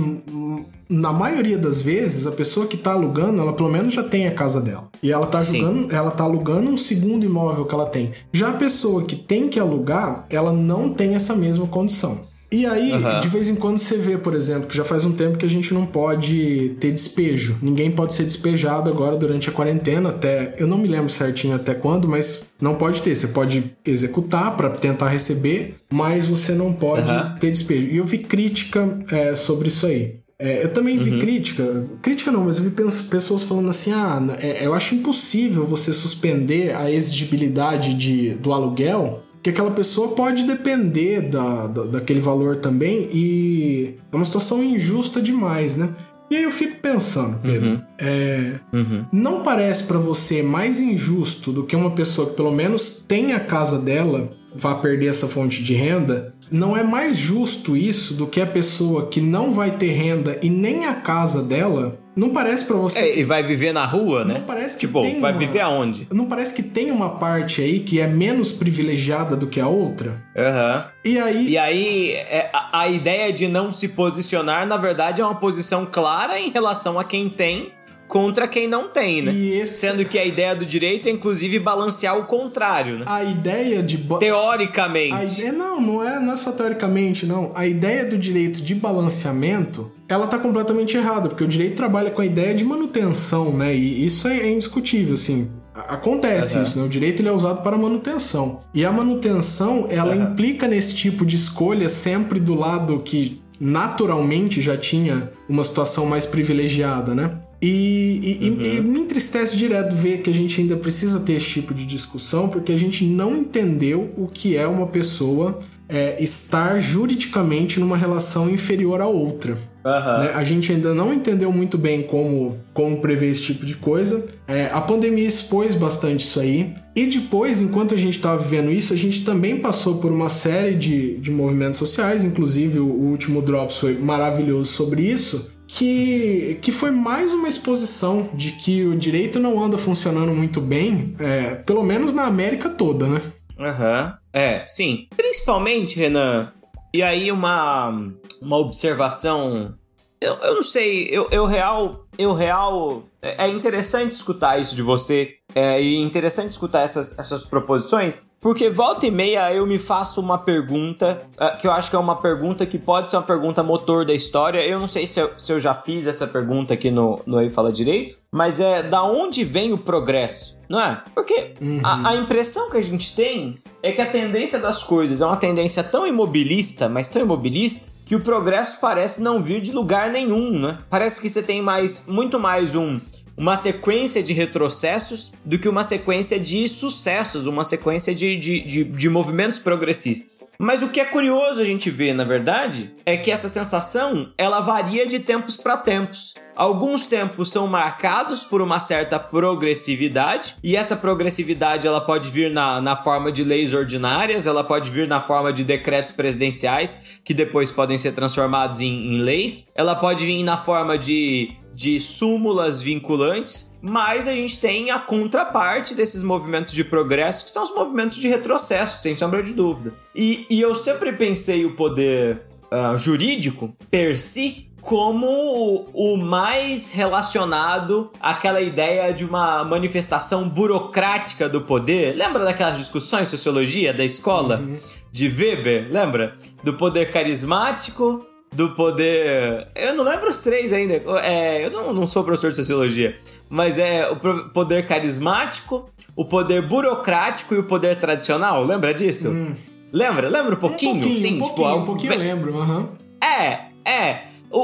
na 0.89 1.13
maioria 1.13 1.57
das 1.57 1.81
vezes, 1.81 2.27
a 2.27 2.31
pessoa 2.31 2.67
que 2.67 2.75
está 2.75 2.91
alugando, 2.91 3.39
ela 3.39 3.53
pelo 3.53 3.69
menos 3.69 3.93
já 3.93 4.03
tem 4.03 4.27
a 4.27 4.33
casa 4.33 4.59
dela. 4.59 4.89
E 5.01 5.11
ela 5.11 5.25
está 5.25 5.39
alugando, 5.39 5.95
ela 5.95 6.11
tá 6.11 6.23
alugando 6.23 6.69
um 6.69 6.77
segundo 6.77 7.25
imóvel 7.25 7.65
que 7.65 7.73
ela 7.73 7.85
tem. 7.85 8.11
Já 8.33 8.49
a 8.49 8.53
pessoa 8.53 9.03
que 9.03 9.15
tem 9.15 9.47
que 9.47 9.59
alugar, 9.59 10.25
ela 10.29 10.51
não 10.51 10.89
tem 10.89 11.15
essa 11.15 11.33
mesma 11.33 11.65
condição. 11.67 12.19
E 12.51 12.65
aí, 12.65 12.91
uhum. 12.91 13.21
de 13.21 13.27
vez 13.29 13.47
em 13.47 13.55
quando 13.55 13.77
você 13.77 13.95
vê, 13.95 14.17
por 14.17 14.33
exemplo, 14.33 14.67
que 14.67 14.75
já 14.75 14.83
faz 14.83 15.05
um 15.05 15.13
tempo 15.13 15.37
que 15.37 15.45
a 15.45 15.49
gente 15.49 15.73
não 15.73 15.85
pode 15.85 16.75
ter 16.81 16.91
despejo. 16.91 17.57
Ninguém 17.61 17.89
pode 17.89 18.13
ser 18.13 18.23
despejado 18.25 18.89
agora 18.89 19.15
durante 19.15 19.47
a 19.47 19.53
quarentena, 19.53 20.09
até. 20.09 20.55
Eu 20.57 20.67
não 20.67 20.77
me 20.77 20.87
lembro 20.87 21.09
certinho 21.09 21.55
até 21.55 21.73
quando, 21.73 22.09
mas 22.09 22.43
não 22.59 22.75
pode 22.75 23.01
ter. 23.01 23.15
Você 23.15 23.29
pode 23.29 23.71
executar 23.85 24.57
para 24.57 24.69
tentar 24.71 25.07
receber, 25.07 25.75
mas 25.89 26.25
você 26.25 26.53
não 26.53 26.73
pode 26.73 27.09
uhum. 27.09 27.35
ter 27.39 27.51
despejo. 27.51 27.87
E 27.87 27.97
eu 27.97 28.03
vi 28.03 28.17
crítica 28.17 28.99
é, 29.09 29.33
sobre 29.33 29.69
isso 29.69 29.85
aí. 29.85 30.19
É, 30.37 30.63
eu 30.63 30.73
também 30.73 30.97
vi 30.97 31.11
uhum. 31.11 31.19
crítica, 31.19 31.85
crítica 32.01 32.31
não, 32.31 32.45
mas 32.45 32.57
eu 32.57 32.63
vi 32.63 32.71
pessoas 33.09 33.43
falando 33.43 33.69
assim: 33.69 33.93
ah, 33.93 34.19
é, 34.39 34.65
eu 34.65 34.73
acho 34.73 34.95
impossível 34.95 35.65
você 35.65 35.93
suspender 35.93 36.75
a 36.75 36.91
exigibilidade 36.91 37.93
de, 37.93 38.31
do 38.31 38.51
aluguel, 38.51 39.21
que 39.43 39.49
aquela 39.49 39.71
pessoa 39.71 40.09
pode 40.09 40.43
depender 40.43 41.21
da, 41.21 41.67
da, 41.67 41.83
daquele 41.83 42.19
valor 42.19 42.57
também 42.57 43.09
e 43.11 43.95
é 44.11 44.15
uma 44.15 44.25
situação 44.25 44.63
injusta 44.63 45.21
demais, 45.21 45.75
né? 45.75 45.89
E 46.29 46.37
aí 46.37 46.43
eu 46.43 46.51
fico 46.51 46.79
pensando, 46.79 47.39
Pedro, 47.39 47.71
uhum. 47.71 47.81
É, 47.97 48.59
uhum. 48.71 49.05
não 49.11 49.43
parece 49.43 49.83
para 49.83 49.97
você 49.97 50.41
mais 50.41 50.79
injusto 50.79 51.51
do 51.51 51.65
que 51.65 51.75
uma 51.75 51.91
pessoa 51.91 52.29
que 52.29 52.35
pelo 52.35 52.51
menos 52.51 53.03
tem 53.05 53.33
a 53.33 53.39
casa 53.39 53.77
dela 53.77 54.31
vá 54.55 54.75
perder 54.75 55.07
essa 55.07 55.27
fonte 55.27 55.63
de 55.63 55.73
renda? 55.73 56.33
Não 56.51 56.75
é 56.75 56.83
mais 56.83 57.17
justo 57.17 57.75
isso 57.77 58.13
do 58.13 58.27
que 58.27 58.41
a 58.41 58.47
pessoa 58.47 59.07
que 59.07 59.21
não 59.21 59.53
vai 59.53 59.71
ter 59.71 59.91
renda 59.91 60.37
e 60.41 60.49
nem 60.49 60.85
a 60.85 60.95
casa 60.95 61.41
dela 61.41 61.99
não 62.15 62.29
parece 62.29 62.65
para 62.65 62.75
você. 62.75 62.99
É, 62.99 63.19
e 63.19 63.23
vai 63.23 63.41
viver 63.41 63.71
na 63.71 63.85
rua, 63.85 64.25
não 64.25 64.33
né? 64.35 64.43
Parece 64.45 64.77
que 64.77 64.85
tipo, 64.85 65.01
vai 65.01 65.13
uma... 65.13 65.31
viver 65.31 65.61
aonde? 65.61 66.07
Não 66.11 66.25
parece 66.25 66.53
que 66.53 66.61
tem 66.61 66.91
uma 66.91 67.17
parte 67.17 67.61
aí 67.61 67.79
que 67.79 68.01
é 68.01 68.07
menos 68.07 68.51
privilegiada 68.51 69.35
do 69.35 69.47
que 69.47 69.61
a 69.61 69.67
outra? 69.67 70.21
Aham. 70.37 70.85
Uhum. 70.85 71.11
E 71.11 71.19
aí. 71.19 71.49
E 71.49 71.57
aí, 71.57 72.11
é, 72.11 72.49
a, 72.53 72.81
a 72.81 72.89
ideia 72.89 73.31
de 73.31 73.47
não 73.47 73.71
se 73.71 73.87
posicionar, 73.89 74.67
na 74.67 74.77
verdade, 74.77 75.21
é 75.21 75.25
uma 75.25 75.35
posição 75.35 75.87
clara 75.89 76.37
em 76.37 76.51
relação 76.51 76.99
a 76.99 77.03
quem 77.03 77.29
tem 77.29 77.71
contra 78.11 78.45
quem 78.45 78.67
não 78.67 78.89
tem, 78.89 79.21
né? 79.21 79.33
Esse... 79.33 79.75
Sendo 79.75 80.03
que 80.03 80.19
a 80.19 80.25
ideia 80.25 80.53
do 80.53 80.65
direito 80.65 81.07
é, 81.07 81.11
inclusive, 81.11 81.57
balancear 81.59 82.19
o 82.19 82.25
contrário, 82.25 82.99
né? 82.99 83.05
A 83.07 83.23
ideia 83.23 83.81
de... 83.81 83.97
Teoricamente. 84.19 85.13
A 85.13 85.23
ideia, 85.23 85.53
não, 85.53 85.79
não 85.79 86.05
é, 86.05 86.19
não 86.19 86.33
é 86.33 86.37
só 86.37 86.51
teoricamente, 86.51 87.25
não. 87.25 87.53
A 87.55 87.65
ideia 87.65 88.03
do 88.03 88.17
direito 88.17 88.61
de 88.61 88.75
balanceamento, 88.75 89.89
ela 90.09 90.27
tá 90.27 90.37
completamente 90.37 90.97
errada, 90.97 91.29
porque 91.29 91.45
o 91.45 91.47
direito 91.47 91.77
trabalha 91.77 92.11
com 92.11 92.21
a 92.21 92.25
ideia 92.25 92.53
de 92.53 92.65
manutenção, 92.65 93.55
né? 93.55 93.73
E 93.73 94.05
isso 94.05 94.27
é, 94.27 94.39
é 94.39 94.51
indiscutível, 94.51 95.13
assim. 95.13 95.49
Acontece 95.73 96.57
uhum. 96.57 96.63
isso, 96.63 96.79
né? 96.79 96.85
O 96.85 96.89
direito 96.89 97.21
ele 97.21 97.29
é 97.29 97.31
usado 97.31 97.63
para 97.63 97.77
manutenção. 97.77 98.59
E 98.73 98.83
a 98.83 98.91
manutenção, 98.91 99.87
ela 99.89 100.13
uhum. 100.13 100.23
implica 100.23 100.67
nesse 100.67 100.93
tipo 100.93 101.25
de 101.25 101.37
escolha 101.37 101.87
sempre 101.87 102.41
do 102.41 102.55
lado 102.55 102.99
que 102.99 103.41
naturalmente 103.57 104.59
já 104.59 104.75
tinha 104.75 105.31
uma 105.47 105.63
situação 105.63 106.05
mais 106.05 106.25
privilegiada, 106.25 107.15
né? 107.15 107.37
E, 107.61 108.39
e, 108.41 108.49
uhum. 108.49 108.57
e, 108.59 108.77
e, 108.77 108.81
me 108.81 108.99
entristece 109.01 109.55
direto 109.55 109.95
ver 109.95 110.21
que 110.21 110.29
a 110.31 110.33
gente 110.33 110.59
ainda 110.59 110.75
precisa 110.75 111.19
ter 111.19 111.33
esse 111.33 111.45
tipo 111.45 111.73
de 111.75 111.85
discussão, 111.85 112.49
porque 112.49 112.71
a 112.71 112.77
gente 112.77 113.05
não 113.05 113.37
entendeu 113.37 114.11
o 114.17 114.27
que 114.27 114.57
é 114.57 114.65
uma 114.65 114.87
pessoa 114.87 115.59
é, 115.87 116.23
estar 116.23 116.79
juridicamente 116.79 117.79
numa 117.79 117.97
relação 117.97 118.49
inferior 118.49 118.99
à 119.01 119.07
outra. 119.07 119.57
Uhum. 119.85 120.23
Né? 120.23 120.31
A 120.33 120.43
gente 120.43 120.71
ainda 120.71 120.93
não 120.93 121.13
entendeu 121.13 121.51
muito 121.51 121.77
bem 121.77 122.01
como, 122.01 122.57
como 122.73 122.97
prever 122.97 123.29
esse 123.29 123.41
tipo 123.41 123.63
de 123.65 123.75
coisa. 123.75 124.25
É, 124.47 124.69
a 124.71 124.79
pandemia 124.79 125.27
expôs 125.27 125.75
bastante 125.75 126.25
isso 126.25 126.39
aí. 126.39 126.73
E 126.95 127.05
depois, 127.05 127.61
enquanto 127.61 127.93
a 127.93 127.97
gente 127.97 128.15
estava 128.15 128.41
vivendo 128.41 128.71
isso, 128.71 128.93
a 128.93 128.97
gente 128.97 129.23
também 129.23 129.57
passou 129.57 129.97
por 129.97 130.11
uma 130.11 130.29
série 130.29 130.75
de, 130.75 131.17
de 131.17 131.29
movimentos 131.29 131.77
sociais, 131.77 132.23
inclusive 132.23 132.79
o, 132.79 132.85
o 132.85 133.09
último 133.09 133.41
Drops 133.41 133.77
foi 133.77 133.99
maravilhoso 133.99 134.71
sobre 134.71 135.03
isso 135.03 135.50
que, 135.73 136.59
que 136.61 136.71
foi 136.71 136.91
mais 136.91 137.31
uma 137.31 137.47
exposição 137.47 138.29
de 138.33 138.51
que 138.51 138.85
o 138.85 138.95
direito 138.95 139.39
não 139.39 139.63
anda 139.63 139.77
funcionando 139.77 140.33
muito 140.33 140.59
bem, 140.59 141.15
é, 141.17 141.55
pelo 141.55 141.81
menos 141.81 142.11
na 142.13 142.25
América 142.25 142.69
toda, 142.69 143.07
né? 143.07 143.21
Aham. 143.57 144.05
Uhum. 144.05 144.21
É, 144.33 144.65
sim. 144.65 145.07
Principalmente, 145.15 145.97
Renan. 145.97 146.51
E 146.93 147.01
aí, 147.01 147.31
uma, 147.31 148.11
uma 148.41 148.57
observação. 148.57 149.73
Eu, 150.19 150.35
eu 150.35 150.55
não 150.55 150.63
sei, 150.63 151.07
eu, 151.09 151.29
eu 151.31 151.45
real. 151.45 152.05
Eu 152.17 152.33
real. 152.33 153.03
É, 153.21 153.45
é 153.45 153.49
interessante 153.49 154.11
escutar 154.11 154.59
isso 154.59 154.75
de 154.75 154.81
você. 154.81 155.35
É 155.55 155.81
interessante 155.81 156.51
escutar 156.51 156.81
essas, 156.81 157.17
essas 157.17 157.43
proposições, 157.43 158.21
porque 158.41 158.71
volta 158.71 159.05
e 159.05 159.11
meia 159.11 159.53
eu 159.53 159.67
me 159.67 159.77
faço 159.77 160.19
uma 160.19 160.39
pergunta, 160.39 161.21
uh, 161.39 161.55
que 161.59 161.67
eu 161.67 161.71
acho 161.71 161.91
que 161.91 161.95
é 161.95 161.99
uma 161.99 162.15
pergunta 162.15 162.65
que 162.65 162.79
pode 162.79 163.11
ser 163.11 163.17
uma 163.17 163.23
pergunta 163.23 163.61
motor 163.61 164.03
da 164.03 164.15
história. 164.15 164.65
Eu 164.65 164.79
não 164.79 164.87
sei 164.87 165.05
se 165.05 165.19
eu, 165.19 165.31
se 165.37 165.53
eu 165.53 165.59
já 165.59 165.75
fiz 165.75 166.07
essa 166.07 166.25
pergunta 166.25 166.73
aqui 166.73 166.89
no, 166.89 167.21
no 167.27 167.37
Aí 167.37 167.51
Fala 167.51 167.71
Direito, 167.71 168.17
mas 168.31 168.59
é 168.59 168.81
da 168.81 169.03
onde 169.03 169.43
vem 169.43 169.71
o 169.71 169.77
progresso, 169.77 170.57
não 170.67 170.81
é? 170.81 171.03
Porque 171.13 171.53
uhum. 171.61 171.81
a, 171.83 172.09
a 172.09 172.15
impressão 172.15 172.71
que 172.71 172.77
a 172.77 172.81
gente 172.81 173.15
tem 173.15 173.59
é 173.83 173.91
que 173.91 174.01
a 174.01 174.09
tendência 174.09 174.57
das 174.57 174.83
coisas 174.83 175.21
é 175.21 175.25
uma 175.25 175.37
tendência 175.37 175.83
tão 175.83 176.07
imobilista, 176.07 176.89
mas 176.89 177.07
tão 177.07 177.21
imobilista, 177.21 177.91
que 178.03 178.15
o 178.15 178.21
progresso 178.21 178.79
parece 178.81 179.21
não 179.21 179.41
vir 179.41 179.61
de 179.61 179.71
lugar 179.71 180.09
nenhum, 180.09 180.59
né? 180.59 180.79
Parece 180.89 181.21
que 181.21 181.29
você 181.29 181.43
tem 181.43 181.61
mais, 181.61 182.07
muito 182.07 182.39
mais 182.39 182.73
um 182.75 182.99
uma 183.41 183.57
sequência 183.57 184.21
de 184.21 184.33
retrocessos 184.33 185.33
do 185.43 185.57
que 185.57 185.67
uma 185.67 185.81
sequência 185.81 186.39
de 186.39 186.67
sucessos, 186.67 187.47
uma 187.47 187.63
sequência 187.63 188.13
de, 188.13 188.37
de, 188.37 188.59
de, 188.61 188.83
de, 188.83 189.09
movimentos 189.09 189.57
progressistas. 189.57 190.47
Mas 190.59 190.83
o 190.83 190.89
que 190.89 190.99
é 190.99 191.05
curioso 191.05 191.59
a 191.59 191.63
gente 191.63 191.89
ver, 191.89 192.13
na 192.13 192.23
verdade, 192.23 192.93
é 193.03 193.17
que 193.17 193.31
essa 193.31 193.49
sensação 193.49 194.31
ela 194.37 194.59
varia 194.59 195.07
de 195.07 195.19
tempos 195.19 195.57
para 195.57 195.75
tempos. 195.75 196.35
Alguns 196.55 197.07
tempos 197.07 197.49
são 197.49 197.65
marcados 197.65 198.43
por 198.43 198.61
uma 198.61 198.79
certa 198.79 199.17
progressividade, 199.17 200.55
e 200.63 200.75
essa 200.75 200.95
progressividade 200.95 201.87
ela 201.87 202.01
pode 202.01 202.29
vir 202.29 202.51
na, 202.51 202.79
na 202.79 202.95
forma 202.95 203.31
de 203.31 203.43
leis 203.43 203.73
ordinárias, 203.73 204.45
ela 204.45 204.63
pode 204.63 204.91
vir 204.91 205.07
na 205.07 205.19
forma 205.19 205.51
de 205.51 205.63
decretos 205.63 206.11
presidenciais, 206.11 207.19
que 207.23 207.33
depois 207.33 207.71
podem 207.71 207.97
ser 207.97 208.11
transformados 208.11 208.81
em, 208.81 209.15
em 209.15 209.21
leis, 209.21 209.67
ela 209.73 209.95
pode 209.95 210.23
vir 210.23 210.43
na 210.43 210.57
forma 210.57 210.95
de 210.95 211.55
de 211.73 211.99
súmulas 211.99 212.81
vinculantes, 212.81 213.75
mas 213.81 214.27
a 214.27 214.33
gente 214.33 214.59
tem 214.59 214.91
a 214.91 214.99
contraparte 214.99 215.95
desses 215.95 216.21
movimentos 216.21 216.71
de 216.73 216.83
progresso, 216.83 217.45
que 217.45 217.51
são 217.51 217.63
os 217.63 217.73
movimentos 217.73 218.17
de 218.17 218.27
retrocesso, 218.27 219.01
sem 219.01 219.15
sombra 219.15 219.41
de 219.41 219.53
dúvida. 219.53 219.93
E, 220.15 220.45
e 220.49 220.61
eu 220.61 220.75
sempre 220.75 221.13
pensei 221.13 221.65
o 221.65 221.75
poder 221.75 222.41
uh, 222.71 222.97
jurídico, 222.97 223.75
per 223.89 224.19
si, 224.19 224.67
como 224.81 225.87
o, 225.93 226.17
mais 226.17 226.91
relacionado 226.91 228.09
àquela 228.19 228.59
ideia 228.59 229.13
de 229.13 229.23
uma 229.23 229.63
manifestação 229.63 230.49
burocrática 230.49 231.47
do 231.47 231.61
poder. 231.61 232.15
Lembra 232.15 232.43
daquelas 232.43 232.77
discussões 232.77 233.25
de 233.25 233.31
sociologia 233.37 233.93
da 233.93 234.03
escola? 234.03 234.57
Uhum. 234.57 234.79
De 235.11 235.27
Weber, 235.27 235.87
lembra? 235.91 236.37
Do 236.63 236.73
poder 236.73 237.11
carismático, 237.11 238.25
do 238.53 238.71
poder. 238.75 239.67
Eu 239.75 239.93
não 239.95 240.03
lembro 240.03 240.29
os 240.29 240.41
três 240.41 240.73
ainda. 240.73 241.01
É, 241.23 241.65
eu 241.65 241.71
não, 241.71 241.93
não 241.93 242.05
sou 242.05 242.23
professor 242.23 242.49
de 242.49 242.57
sociologia. 242.57 243.17
Mas 243.49 243.79
é 243.79 244.09
o 244.09 244.17
poder 244.49 244.85
carismático, 244.85 245.89
o 246.15 246.25
poder 246.25 246.61
burocrático 246.61 247.55
e 247.55 247.57
o 247.57 247.63
poder 247.63 247.97
tradicional. 247.97 248.63
Lembra 248.63 248.93
disso? 248.93 249.29
Hum. 249.29 249.55
Lembra? 249.91 250.29
Lembra 250.29 250.55
um 250.55 250.59
pouquinho? 250.59 250.95
Um 250.95 250.99
pouquinho, 250.99 251.19
Sim, 251.19 251.27
um 251.27 251.43
tipo, 251.43 251.55
pouquinho, 251.55 251.77
um 251.77 251.85
pouquinho 251.85 252.13
eu 252.13 252.19
lembro. 252.19 252.55
Uhum. 252.55 252.87
É, 253.21 253.89
é. 253.89 254.23
O, 254.49 254.59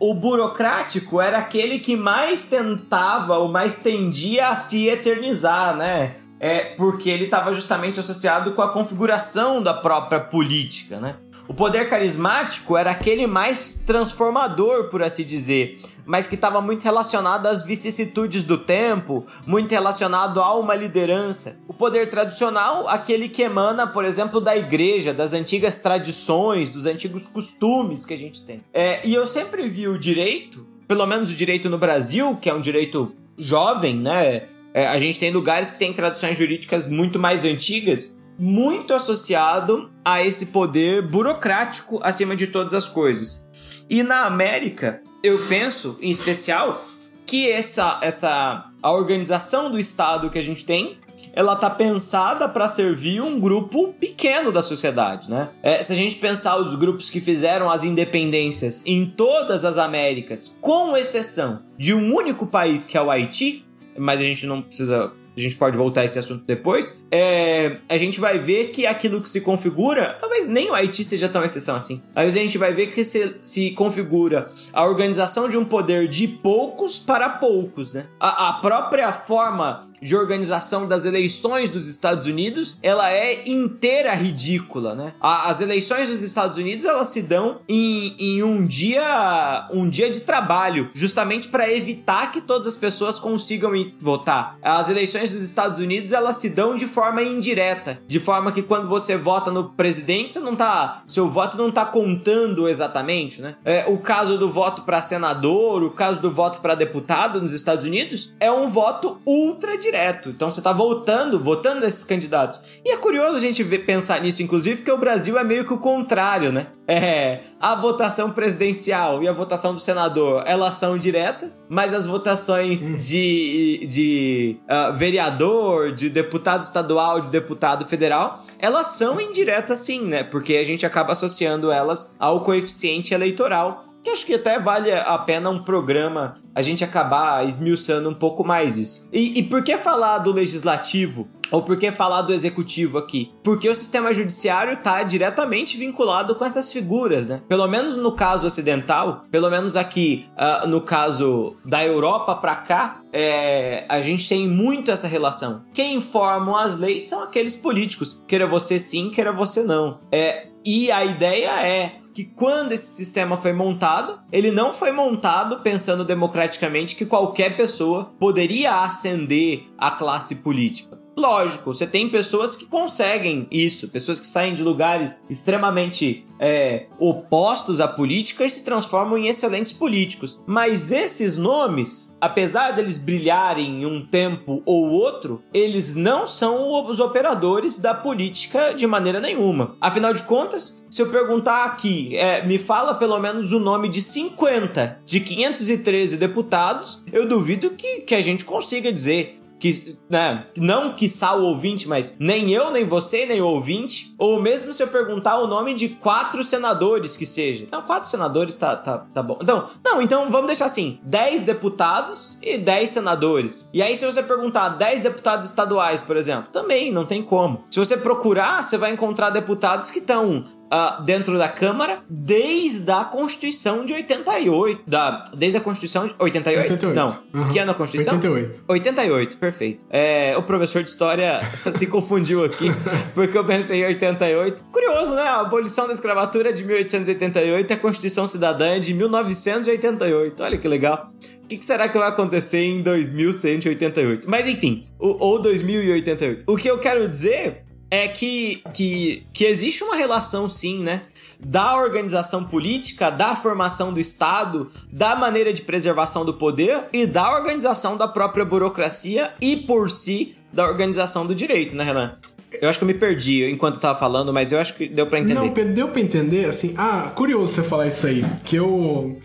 o, 0.00 0.10
o 0.10 0.14
burocrático 0.14 1.20
era 1.20 1.38
aquele 1.38 1.80
que 1.80 1.96
mais 1.96 2.48
tentava 2.48 3.38
ou 3.38 3.48
mais 3.48 3.80
tendia 3.80 4.48
a 4.48 4.56
se 4.56 4.86
eternizar, 4.86 5.76
né? 5.76 6.14
É 6.38 6.60
porque 6.60 7.10
ele 7.10 7.24
estava 7.24 7.52
justamente 7.52 7.98
associado 7.98 8.52
com 8.52 8.62
a 8.62 8.68
configuração 8.68 9.60
da 9.60 9.74
própria 9.74 10.20
política, 10.20 11.00
né? 11.00 11.16
O 11.48 11.54
poder 11.54 11.88
carismático 11.88 12.76
era 12.76 12.90
aquele 12.90 13.26
mais 13.26 13.76
transformador, 13.86 14.88
por 14.88 15.02
assim 15.02 15.22
dizer, 15.22 15.80
mas 16.04 16.26
que 16.26 16.34
estava 16.34 16.60
muito 16.60 16.82
relacionado 16.82 17.46
às 17.46 17.62
vicissitudes 17.62 18.42
do 18.42 18.58
tempo, 18.58 19.24
muito 19.46 19.70
relacionado 19.70 20.40
a 20.40 20.54
uma 20.54 20.74
liderança. 20.74 21.58
O 21.68 21.72
poder 21.72 22.10
tradicional, 22.10 22.88
aquele 22.88 23.28
que 23.28 23.42
emana, 23.42 23.86
por 23.86 24.04
exemplo, 24.04 24.40
da 24.40 24.56
igreja, 24.56 25.14
das 25.14 25.34
antigas 25.34 25.78
tradições, 25.78 26.68
dos 26.68 26.84
antigos 26.84 27.28
costumes 27.28 28.04
que 28.04 28.14
a 28.14 28.18
gente 28.18 28.44
tem. 28.44 28.62
É, 28.74 29.06
e 29.06 29.14
eu 29.14 29.26
sempre 29.26 29.68
vi 29.68 29.86
o 29.86 29.98
direito, 29.98 30.66
pelo 30.88 31.06
menos 31.06 31.30
o 31.30 31.34
direito 31.34 31.70
no 31.70 31.78
Brasil, 31.78 32.36
que 32.40 32.50
é 32.50 32.54
um 32.54 32.60
direito 32.60 33.14
jovem, 33.38 33.96
né? 33.96 34.48
É, 34.74 34.86
a 34.86 34.98
gente 34.98 35.18
tem 35.18 35.30
lugares 35.32 35.70
que 35.70 35.78
têm 35.78 35.92
tradições 35.92 36.36
jurídicas 36.36 36.86
muito 36.86 37.18
mais 37.18 37.44
antigas 37.44 38.15
muito 38.38 38.92
associado 38.92 39.90
a 40.04 40.22
esse 40.22 40.46
poder 40.46 41.02
burocrático 41.02 42.00
acima 42.02 42.36
de 42.36 42.46
todas 42.46 42.74
as 42.74 42.86
coisas. 42.86 43.46
E 43.88 44.02
na 44.02 44.24
América, 44.24 45.00
eu 45.22 45.46
penso, 45.48 45.96
em 46.00 46.10
especial, 46.10 46.84
que 47.24 47.50
essa, 47.50 47.98
essa 48.02 48.70
a 48.82 48.92
organização 48.92 49.70
do 49.70 49.78
Estado 49.78 50.30
que 50.30 50.38
a 50.38 50.42
gente 50.42 50.64
tem 50.64 50.98
ela 51.32 51.54
tá 51.54 51.68
pensada 51.68 52.48
para 52.48 52.66
servir 52.66 53.20
um 53.20 53.38
grupo 53.38 53.92
pequeno 53.92 54.50
da 54.50 54.62
sociedade, 54.62 55.30
né? 55.30 55.50
É, 55.62 55.82
se 55.82 55.92
a 55.92 55.96
gente 55.96 56.16
pensar 56.16 56.56
os 56.56 56.74
grupos 56.74 57.10
que 57.10 57.20
fizeram 57.20 57.70
as 57.70 57.84
independências 57.84 58.82
em 58.86 59.04
todas 59.04 59.64
as 59.64 59.76
Américas, 59.76 60.56
com 60.62 60.96
exceção 60.96 61.62
de 61.76 61.92
um 61.92 62.14
único 62.14 62.46
país 62.46 62.86
que 62.86 62.96
é 62.96 63.02
o 63.02 63.10
Haiti, 63.10 63.66
mas 63.98 64.18
a 64.20 64.22
gente 64.22 64.46
não 64.46 64.62
precisa 64.62 65.12
a 65.36 65.40
gente 65.40 65.56
pode 65.56 65.76
voltar 65.76 66.00
a 66.00 66.04
esse 66.04 66.18
assunto 66.18 66.44
depois, 66.46 67.02
é, 67.10 67.78
a 67.88 67.98
gente 67.98 68.18
vai 68.20 68.38
ver 68.38 68.68
que 68.68 68.86
aquilo 68.86 69.20
que 69.20 69.28
se 69.28 69.40
configura, 69.40 70.16
talvez 70.20 70.46
nem 70.46 70.70
o 70.70 70.74
Haiti 70.74 71.04
seja 71.04 71.28
tão 71.28 71.44
exceção 71.44 71.76
assim. 71.76 72.02
Aí 72.14 72.26
a 72.26 72.30
gente 72.30 72.56
vai 72.56 72.72
ver 72.72 72.86
que 72.88 73.04
se, 73.04 73.36
se 73.40 73.70
configura 73.72 74.50
a 74.72 74.84
organização 74.84 75.48
de 75.48 75.56
um 75.56 75.64
poder 75.64 76.08
de 76.08 76.26
poucos 76.26 76.98
para 76.98 77.28
poucos, 77.28 77.94
né? 77.94 78.06
A, 78.18 78.48
a 78.48 78.52
própria 78.54 79.12
forma 79.12 79.86
de 80.00 80.16
organização 80.16 80.86
das 80.86 81.04
eleições 81.04 81.70
dos 81.70 81.88
Estados 81.88 82.26
Unidos, 82.26 82.78
ela 82.82 83.10
é 83.10 83.48
inteira 83.48 84.14
ridícula, 84.14 84.94
né? 84.94 85.12
as 85.20 85.60
eleições 85.60 86.08
dos 86.08 86.22
Estados 86.22 86.56
Unidos, 86.56 86.84
elas 86.84 87.08
se 87.08 87.22
dão 87.22 87.60
em, 87.68 88.14
em 88.18 88.42
um 88.42 88.64
dia 88.64 89.66
um 89.72 89.88
dia 89.88 90.10
de 90.10 90.20
trabalho, 90.20 90.90
justamente 90.94 91.48
para 91.48 91.70
evitar 91.70 92.32
que 92.32 92.40
todas 92.40 92.66
as 92.66 92.76
pessoas 92.76 93.18
consigam 93.18 93.74
ir 93.74 93.96
votar. 94.00 94.58
As 94.62 94.88
eleições 94.88 95.32
dos 95.32 95.42
Estados 95.42 95.78
Unidos, 95.78 96.12
elas 96.12 96.36
se 96.36 96.50
dão 96.50 96.76
de 96.76 96.86
forma 96.86 97.22
indireta, 97.22 97.98
de 98.06 98.18
forma 98.18 98.52
que 98.52 98.62
quando 98.62 98.88
você 98.88 99.16
vota 99.16 99.50
no 99.50 99.70
presidente, 99.70 100.34
você 100.34 100.40
não 100.40 100.56
tá, 100.56 101.02
seu 101.06 101.28
voto 101.28 101.56
não 101.56 101.70
tá 101.70 101.84
contando 101.84 102.68
exatamente, 102.68 103.40
né? 103.40 103.56
É, 103.64 103.84
o 103.88 103.98
caso 103.98 104.38
do 104.38 104.50
voto 104.50 104.82
para 104.82 105.00
senador, 105.00 105.82
o 105.82 105.90
caso 105.90 106.20
do 106.20 106.30
voto 106.30 106.60
para 106.60 106.74
deputado 106.74 107.40
nos 107.40 107.52
Estados 107.52 107.84
Unidos 107.84 108.34
é 108.40 108.50
um 108.50 108.68
voto 108.68 109.18
ultra 109.24 109.76
direto. 109.86 110.30
Então 110.30 110.50
você 110.50 110.60
tá 110.60 110.72
votando, 110.72 111.42
votando 111.42 111.80
nesses 111.80 112.04
candidatos. 112.04 112.60
E 112.84 112.90
é 112.90 112.96
curioso 112.96 113.36
a 113.36 113.40
gente 113.40 113.62
ver, 113.62 113.80
pensar 113.80 114.20
nisso, 114.20 114.42
inclusive, 114.42 114.76
porque 114.76 114.90
o 114.90 114.98
Brasil 114.98 115.38
é 115.38 115.44
meio 115.44 115.64
que 115.64 115.72
o 115.72 115.78
contrário, 115.78 116.52
né? 116.52 116.68
É, 116.88 117.40
a 117.60 117.74
votação 117.74 118.30
presidencial 118.30 119.22
e 119.22 119.28
a 119.28 119.32
votação 119.32 119.74
do 119.74 119.80
senador, 119.80 120.42
elas 120.46 120.74
são 120.74 120.96
diretas, 120.96 121.64
mas 121.68 121.92
as 121.92 122.06
votações 122.06 122.82
hum. 122.82 122.98
de, 122.98 123.86
de 123.88 124.60
uh, 124.64 124.96
vereador, 124.96 125.92
de 125.92 126.08
deputado 126.08 126.62
estadual, 126.62 127.22
de 127.22 127.30
deputado 127.30 127.84
federal, 127.84 128.44
elas 128.58 128.88
são 128.88 129.20
indiretas 129.20 129.80
sim, 129.80 130.02
né? 130.02 130.22
Porque 130.22 130.56
a 130.56 130.64
gente 130.64 130.84
acaba 130.84 131.12
associando 131.12 131.70
elas 131.70 132.14
ao 132.18 132.40
coeficiente 132.42 133.14
eleitoral 133.14 133.84
que 134.06 134.10
acho 134.10 134.24
que 134.26 134.34
até 134.34 134.60
vale 134.60 134.92
a 134.92 135.18
pena 135.18 135.50
um 135.50 135.58
programa 135.58 136.36
a 136.54 136.62
gente 136.62 136.84
acabar 136.84 137.44
esmiuçando 137.44 138.08
um 138.08 138.14
pouco 138.14 138.44
mais 138.44 138.78
isso. 138.78 139.08
E, 139.12 139.40
e 139.40 139.42
por 139.42 139.64
que 139.64 139.76
falar 139.76 140.18
do 140.18 140.32
legislativo? 140.32 141.28
Ou 141.50 141.62
por 141.62 141.76
que 141.76 141.90
falar 141.90 142.22
do 142.22 142.32
executivo 142.32 142.98
aqui? 142.98 143.32
Porque 143.42 143.68
o 143.68 143.74
sistema 143.74 144.12
judiciário 144.14 144.74
está 144.74 145.02
diretamente 145.02 145.76
vinculado 145.76 146.34
com 146.34 146.44
essas 146.44 146.72
figuras, 146.72 147.26
né? 147.26 147.42
Pelo 147.48 147.66
menos 147.68 147.96
no 147.96 148.12
caso 148.12 148.46
ocidental, 148.46 149.24
pelo 149.30 149.50
menos 149.50 149.76
aqui 149.76 150.26
uh, 150.36 150.66
no 150.66 150.80
caso 150.80 151.56
da 151.64 151.84
Europa 151.84 152.34
para 152.36 152.56
cá, 152.56 153.00
é, 153.12 153.84
a 153.88 154.00
gente 154.00 154.28
tem 154.28 154.48
muito 154.48 154.90
essa 154.90 155.06
relação. 155.06 155.64
Quem 155.72 156.00
formam 156.00 156.56
as 156.56 156.78
leis 156.78 157.06
são 157.06 157.22
aqueles 157.22 157.54
políticos, 157.54 158.22
queira 158.26 158.46
você 158.46 158.78
sim, 158.78 159.10
queira 159.10 159.32
você 159.32 159.62
não. 159.62 160.00
É, 160.10 160.48
e 160.64 160.90
a 160.90 161.04
ideia 161.04 161.50
é 161.64 162.00
que 162.16 162.24
quando 162.24 162.72
esse 162.72 162.94
sistema 162.96 163.36
foi 163.36 163.52
montado, 163.52 164.18
ele 164.32 164.50
não 164.50 164.72
foi 164.72 164.90
montado 164.90 165.60
pensando 165.60 166.02
democraticamente 166.02 166.96
que 166.96 167.04
qualquer 167.04 167.58
pessoa 167.58 168.06
poderia 168.18 168.80
ascender 168.82 169.66
à 169.76 169.90
classe 169.90 170.36
política. 170.36 170.98
Lógico, 171.18 171.72
você 171.72 171.86
tem 171.86 172.10
pessoas 172.10 172.54
que 172.54 172.66
conseguem 172.66 173.46
isso, 173.50 173.88
pessoas 173.88 174.20
que 174.20 174.26
saem 174.26 174.52
de 174.52 174.62
lugares 174.62 175.24
extremamente 175.30 176.26
é, 176.38 176.88
opostos 176.98 177.80
à 177.80 177.88
política 177.88 178.44
e 178.44 178.50
se 178.50 178.64
transformam 178.64 179.16
em 179.16 179.28
excelentes 179.28 179.72
políticos. 179.72 180.42
Mas 180.46 180.92
esses 180.92 181.38
nomes, 181.38 182.18
apesar 182.20 182.72
deles 182.72 182.98
brilharem 182.98 183.82
em 183.82 183.86
um 183.86 184.04
tempo 184.04 184.62
ou 184.66 184.90
outro, 184.90 185.42
eles 185.54 185.96
não 185.96 186.26
são 186.26 186.84
os 186.84 187.00
operadores 187.00 187.78
da 187.78 187.94
política 187.94 188.74
de 188.74 188.86
maneira 188.86 189.18
nenhuma. 189.18 189.74
Afinal 189.80 190.12
de 190.12 190.22
contas, 190.22 190.82
se 190.90 191.00
eu 191.00 191.10
perguntar 191.10 191.64
aqui, 191.64 192.14
é, 192.14 192.44
me 192.46 192.58
fala 192.58 192.94
pelo 192.94 193.18
menos 193.18 193.52
o 193.52 193.58
nome 193.58 193.88
de 193.88 194.02
50 194.02 195.00
de 195.06 195.20
513 195.20 196.18
deputados, 196.18 197.02
eu 197.10 197.26
duvido 197.26 197.70
que, 197.70 198.00
que 198.00 198.14
a 198.14 198.20
gente 198.20 198.44
consiga 198.44 198.92
dizer 198.92 199.40
que, 199.58 199.96
né, 200.08 200.46
não 200.56 200.94
que 200.94 201.06
o 201.22 201.42
ouvinte, 201.42 201.88
mas 201.88 202.16
nem 202.18 202.50
eu, 202.50 202.70
nem 202.70 202.84
você, 202.84 203.26
nem 203.26 203.40
o 203.40 203.46
ouvinte, 203.46 204.14
ou 204.18 204.40
mesmo 204.40 204.72
se 204.72 204.82
eu 204.82 204.88
perguntar 204.88 205.38
o 205.38 205.46
nome 205.46 205.74
de 205.74 205.88
quatro 205.88 206.44
senadores 206.44 207.16
que 207.16 207.26
seja. 207.26 207.66
Não, 207.70 207.82
quatro 207.82 208.08
senadores 208.08 208.56
tá, 208.56 208.76
tá, 208.76 208.98
tá 208.98 209.22
bom. 209.22 209.38
Então, 209.42 209.68
não, 209.84 210.00
então 210.02 210.30
vamos 210.30 210.46
deixar 210.46 210.66
assim: 210.66 211.00
10 211.02 211.42
deputados 211.42 212.38
e 212.42 212.58
10 212.58 212.90
senadores. 212.90 213.68
E 213.72 213.82
aí, 213.82 213.96
se 213.96 214.04
você 214.04 214.22
perguntar 214.22 214.70
10 214.70 215.02
deputados 215.02 215.46
estaduais, 215.46 216.02
por 216.02 216.16
exemplo, 216.16 216.50
também 216.52 216.92
não 216.92 217.06
tem 217.06 217.22
como. 217.22 217.64
Se 217.70 217.78
você 217.78 217.96
procurar, 217.96 218.62
você 218.62 218.76
vai 218.76 218.92
encontrar 218.92 219.30
deputados 219.30 219.90
que 219.90 219.98
estão 219.98 220.44
uh, 220.66 221.02
dentro 221.04 221.36
da 221.38 221.48
Câmara 221.48 222.00
desde 222.08 222.90
a 222.90 223.04
Constituição 223.04 223.84
de 223.84 223.92
88. 223.92 224.82
Da, 224.86 225.22
desde 225.34 225.58
a 225.58 225.60
Constituição 225.60 226.06
de 226.06 226.14
88? 226.18 226.72
88. 226.72 226.94
Não. 226.94 227.42
Uhum. 227.42 227.48
Que 227.48 227.58
ano 227.58 227.72
a 227.72 227.74
Constituição? 227.74 228.14
88. 228.14 228.64
88, 228.68 229.36
perfeito. 229.38 229.84
É, 229.90 230.36
o 230.36 230.42
professor 230.42 230.82
de 230.82 230.88
História 230.88 231.40
se 231.76 231.86
confundiu 231.86 232.44
aqui, 232.44 232.66
porque 233.14 233.36
eu 233.36 233.44
pensei 233.44 233.82
em 233.82 233.86
88. 233.86 234.64
Curioso, 234.72 235.14
né? 235.14 235.22
A 235.22 235.40
abolição 235.40 235.86
da 235.86 235.92
escravatura 235.92 236.50
é 236.50 236.52
de 236.52 236.64
1888 236.64 237.70
e 237.70 237.74
a 237.74 237.76
Constituição 237.76 238.26
Cidadã 238.26 238.76
é 238.76 238.78
de 238.78 238.94
1988. 238.94 240.42
Olha 240.42 240.58
que 240.58 240.68
legal. 240.68 241.10
O 241.44 241.48
que, 241.48 241.58
que, 241.58 241.64
será 241.64 241.88
que 241.88 241.96
vai 241.96 242.08
acontecer 242.08 242.58
em 242.58 242.82
2188? 242.82 244.28
Mas 244.28 244.48
enfim, 244.48 244.88
ou 244.98 245.40
2088. 245.40 246.42
O 246.44 246.56
que 246.56 246.68
eu 246.68 246.76
quero 246.78 247.08
dizer 247.08 247.65
é 247.90 248.08
que, 248.08 248.62
que, 248.74 249.26
que 249.32 249.44
existe 249.44 249.84
uma 249.84 249.96
relação, 249.96 250.48
sim, 250.48 250.82
né? 250.82 251.02
Da 251.38 251.76
organização 251.76 252.44
política, 252.44 253.10
da 253.10 253.36
formação 253.36 253.92
do 253.92 254.00
Estado, 254.00 254.70
da 254.90 255.14
maneira 255.14 255.52
de 255.52 255.62
preservação 255.62 256.24
do 256.24 256.34
poder 256.34 256.84
e 256.92 257.06
da 257.06 257.30
organização 257.32 257.96
da 257.96 258.08
própria 258.08 258.44
burocracia 258.44 259.32
e, 259.40 259.56
por 259.56 259.90
si, 259.90 260.34
da 260.52 260.64
organização 260.64 261.26
do 261.26 261.34
direito, 261.34 261.76
né, 261.76 261.84
Renan? 261.84 262.14
Eu 262.60 262.68
acho 262.68 262.78
que 262.78 262.84
eu 262.84 262.88
me 262.88 262.94
perdi 262.94 263.44
enquanto 263.50 263.78
tava 263.78 263.98
falando, 263.98 264.32
mas 264.32 264.50
eu 264.50 264.58
acho 264.58 264.74
que 264.74 264.88
deu 264.88 265.06
para 265.06 265.18
entender. 265.18 265.34
Não, 265.34 265.74
deu 265.74 265.88
pra 265.88 266.00
entender, 266.00 266.46
assim. 266.46 266.74
Ah, 266.78 267.12
curioso 267.14 267.52
você 267.52 267.62
falar 267.62 267.86
isso 267.86 268.06
aí. 268.06 268.24
Que 268.42 268.56
eu 268.56 269.18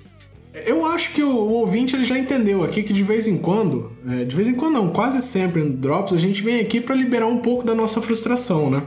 eu 0.54 0.86
acho 0.86 1.12
que 1.14 1.24
o, 1.24 1.30
o, 1.30 1.54
ouvinte 1.54 1.96
ele 1.96 2.04
já 2.04 2.18
entendeu 2.18 2.64
aqui 2.64 2.84
que 2.84 2.92
de 2.92 3.04
vez 3.04 3.28
em 3.28 3.38
quando, 3.38 3.96
é, 4.10 4.26
de 4.26 4.36
vez 4.36 4.48
em 4.48 4.54
quando 4.54 4.74
não, 4.74 4.90
quase 4.90 5.22
sempre 5.22 5.64
no 5.64 5.72
Drops, 5.72 6.14
a 6.14 6.18
gente 6.18 6.42
vem 6.42 6.60
aqui 6.60 6.82
para 6.82 6.96
liberar 6.96 7.28
um 7.28 7.38
pouco 7.38 7.64
da 7.64 7.74
nossa 7.74 8.02
frustração, 8.02 8.70
né? 8.70 8.84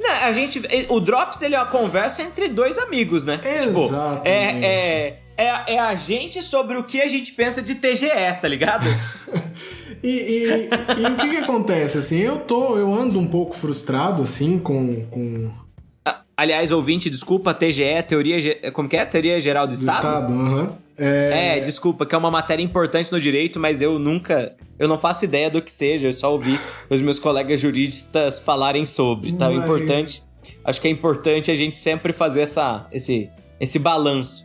Não, 0.00 0.10
a 0.10 0.32
gente, 0.32 0.60
o 0.88 1.00
Drops 1.00 1.40
ele 1.42 1.54
é 1.54 1.58
uma 1.58 1.66
conversa 1.66 2.22
entre 2.22 2.48
dois 2.48 2.78
amigos, 2.78 3.24
né? 3.24 3.40
Exatamente. 3.44 3.68
Tipo, 3.68 4.24
é, 4.24 4.64
é, 4.64 5.18
é, 5.36 5.74
é 5.74 5.78
a 5.78 5.94
gente 5.94 6.42
sobre 6.42 6.76
o 6.76 6.82
que 6.82 7.00
a 7.00 7.06
gente 7.06 7.32
pensa 7.32 7.62
de 7.62 7.76
TGE, 7.76 8.08
tá 8.40 8.48
ligado? 8.48 8.86
e, 10.02 10.08
e, 10.08 10.68
e, 11.00 11.06
o 11.06 11.16
que 11.16 11.28
que 11.30 11.36
acontece, 11.36 11.96
assim, 11.96 12.18
eu 12.18 12.38
tô, 12.38 12.76
eu 12.76 12.92
ando 12.92 13.18
um 13.18 13.26
pouco 13.26 13.56
frustrado, 13.56 14.22
assim, 14.22 14.58
com... 14.58 15.06
com... 15.06 15.50
Aliás, 16.36 16.72
ouvinte, 16.72 17.08
desculpa, 17.08 17.54
TGE, 17.54 18.02
teoria, 18.06 18.72
como 18.72 18.88
que 18.88 18.96
é? 18.96 19.04
Teoria 19.04 19.38
Geral 19.38 19.66
do, 19.66 19.70
do 19.70 19.88
Estado? 19.88 20.32
Uhum. 20.32 20.68
É... 20.98 21.58
é... 21.58 21.60
desculpa, 21.60 22.04
que 22.04 22.14
é 22.14 22.18
uma 22.18 22.30
matéria 22.30 22.62
importante 22.62 23.12
no 23.12 23.20
direito, 23.20 23.60
mas 23.60 23.80
eu 23.80 23.98
nunca. 23.98 24.52
Eu 24.78 24.88
não 24.88 24.98
faço 24.98 25.24
ideia 25.24 25.48
do 25.48 25.62
que 25.62 25.70
seja, 25.70 26.08
eu 26.08 26.12
só 26.12 26.32
ouvi 26.32 26.58
os 26.90 27.00
meus 27.00 27.20
colegas 27.20 27.60
juristas 27.60 28.40
falarem 28.40 28.84
sobre, 28.84 29.32
tá? 29.32 29.48
Mas... 29.48 29.62
Importante. 29.64 30.22
Acho 30.64 30.80
que 30.80 30.88
é 30.88 30.90
importante 30.90 31.50
a 31.50 31.54
gente 31.54 31.76
sempre 31.76 32.12
fazer 32.12 32.40
essa, 32.40 32.86
esse, 32.90 33.28
esse 33.60 33.78
balanço. 33.78 34.44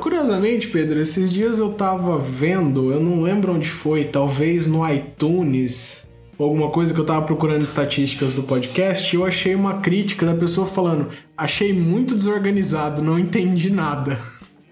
curiosamente, 0.00 0.68
Pedro, 0.68 0.98
esses 0.98 1.32
dias 1.32 1.58
eu 1.58 1.74
tava 1.74 2.18
vendo, 2.18 2.90
eu 2.90 3.00
não 3.00 3.22
lembro 3.22 3.52
onde 3.52 3.68
foi, 3.68 4.04
talvez 4.04 4.66
no 4.66 4.88
iTunes, 4.88 6.08
ou 6.42 6.48
alguma 6.48 6.70
coisa 6.70 6.92
que 6.92 6.98
eu 6.98 7.06
tava 7.06 7.24
procurando 7.24 7.62
estatísticas 7.62 8.34
do 8.34 8.42
podcast, 8.42 9.14
eu 9.14 9.24
achei 9.24 9.54
uma 9.54 9.80
crítica 9.80 10.26
da 10.26 10.34
pessoa 10.34 10.66
falando: 10.66 11.10
achei 11.36 11.72
muito 11.72 12.16
desorganizado, 12.16 13.00
não 13.00 13.18
entendi 13.18 13.70
nada. 13.70 14.20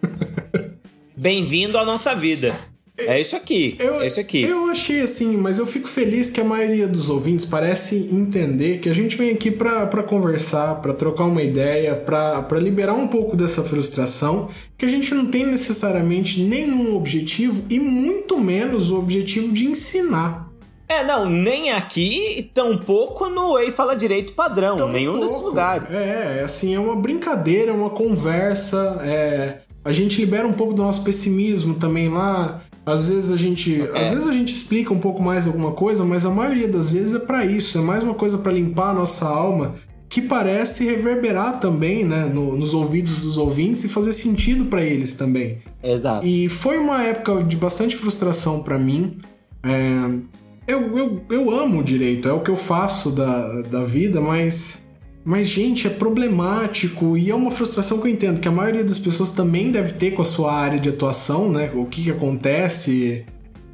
Bem-vindo 1.17 1.79
à 1.79 1.85
nossa 1.85 2.15
vida. 2.15 2.59
É 2.99 3.19
isso 3.19 3.35
aqui. 3.35 3.77
Eu, 3.79 4.03
é 4.03 4.07
isso 4.07 4.21
aqui. 4.21 4.43
Eu 4.43 4.67
achei 4.67 5.01
assim, 5.01 5.37
mas 5.37 5.59
eu 5.59 5.67
fico 5.67 5.89
feliz 5.89 6.29
que 6.29 6.41
a 6.41 6.45
maioria 6.45 6.87
dos 6.87 7.09
ouvintes 7.09 7.47
parece 7.47 8.11
entender 8.13 8.79
que 8.79 8.91
a 8.91 8.93
gente 8.93 9.17
vem 9.17 9.31
aqui 9.31 9.51
para 9.51 10.03
conversar, 10.03 10.83
para 10.83 10.93
trocar 10.93 11.25
uma 11.25 11.43
ideia, 11.43 11.95
para 11.95 12.59
liberar 12.59 12.95
um 12.95 13.09
pouco 13.09 13.37
dessa 13.37 13.63
frustração, 13.63 14.51
que 14.77 14.85
a 14.85 14.89
gente 14.89 15.15
não 15.15 15.27
tem 15.27 15.47
necessariamente 15.47 16.43
nenhum 16.43 16.95
objetivo 16.95 17.65
e 17.71 17.79
muito 17.79 18.39
menos 18.39 18.91
o 18.91 18.99
objetivo 18.99 19.51
de 19.53 19.65
ensinar. 19.67 20.50
É, 20.91 21.05
não, 21.05 21.29
nem 21.29 21.71
aqui 21.71 22.51
tampouco 22.53 23.29
no 23.29 23.57
Ei 23.59 23.71
Fala 23.71 23.95
Direito 23.95 24.35
padrão, 24.35 24.77
tão 24.77 24.89
nenhum 24.91 25.21
desses 25.21 25.41
lugares. 25.41 25.93
É, 25.95 26.43
assim, 26.45 26.75
é 26.75 26.81
uma 26.81 26.97
brincadeira, 26.97 27.73
uma 27.73 27.91
conversa, 27.91 29.01
é 29.03 29.61
a 29.85 29.93
gente 29.93 30.21
libera 30.21 30.47
um 30.47 30.53
pouco 30.53 30.75
do 30.75 30.83
nosso 30.83 31.03
pessimismo 31.03 31.75
também 31.75 32.09
lá. 32.09 32.63
Às 32.85 33.09
vezes 33.09 33.31
a 33.31 33.37
gente, 33.37 33.81
é. 33.81 34.03
às 34.03 34.11
vezes 34.11 34.27
a 34.27 34.33
gente 34.33 34.55
explica 34.55 34.93
um 34.93 34.99
pouco 34.99 35.23
mais 35.23 35.47
alguma 35.47 35.73
coisa, 35.73 36.05
mas 36.05 36.27
a 36.27 36.31
maioria 36.31 36.69
das 36.69 36.91
vezes 36.91 37.15
é 37.15 37.19
para 37.19 37.45
isso, 37.45 37.79
é 37.79 37.81
mais 37.81 38.03
uma 38.03 38.15
coisa 38.15 38.39
para 38.39 38.53
limpar 38.53 38.91
a 38.91 38.95
nossa 38.95 39.27
alma, 39.27 39.75
que 40.09 40.21
parece 40.21 40.85
reverberar 40.85 41.61
também, 41.61 42.05
né, 42.05 42.25
no, 42.25 42.57
nos 42.57 42.75
ouvidos 42.75 43.19
dos 43.19 43.39
ouvintes 43.39 43.85
e 43.85 43.89
fazer 43.89 44.13
sentido 44.13 44.65
para 44.65 44.83
eles 44.83 45.15
também. 45.15 45.59
Exato. 45.83 46.27
E 46.27 46.49
foi 46.49 46.79
uma 46.79 47.03
época 47.03 47.45
de 47.45 47.57
bastante 47.57 47.97
frustração 47.97 48.63
para 48.63 48.77
mim. 48.79 49.19
É, 49.63 50.30
eu, 50.71 50.97
eu, 50.97 51.23
eu 51.31 51.51
amo 51.51 51.81
o 51.81 51.85
direito, 51.85 52.29
é 52.29 52.33
o 52.33 52.41
que 52.41 52.51
eu 52.51 52.57
faço 52.57 53.11
da, 53.11 53.63
da 53.63 53.85
vida, 53.85 54.21
mas 54.21 54.89
mas, 55.25 55.49
gente, 55.49 55.87
é 55.87 55.91
problemático 55.91 57.17
e 57.17 57.31
é 57.31 57.35
uma 57.35 57.51
frustração 57.51 58.01
que 58.01 58.09
eu 58.09 58.11
entendo 58.11 58.41
que 58.41 58.49
a 58.49 58.53
maioria 58.53 58.83
das 58.83 58.99
pessoas 58.99 59.31
também 59.31 59.71
deve 59.71 59.93
ter 59.93 60.13
com 60.13 60.23
a 60.23 60.25
sua 60.25 60.53
área 60.53 60.79
de 60.79 60.89
atuação, 60.89 61.51
né? 61.51 61.71
O 61.75 61.85
que, 61.85 62.05
que 62.05 62.11
acontece, 62.11 63.27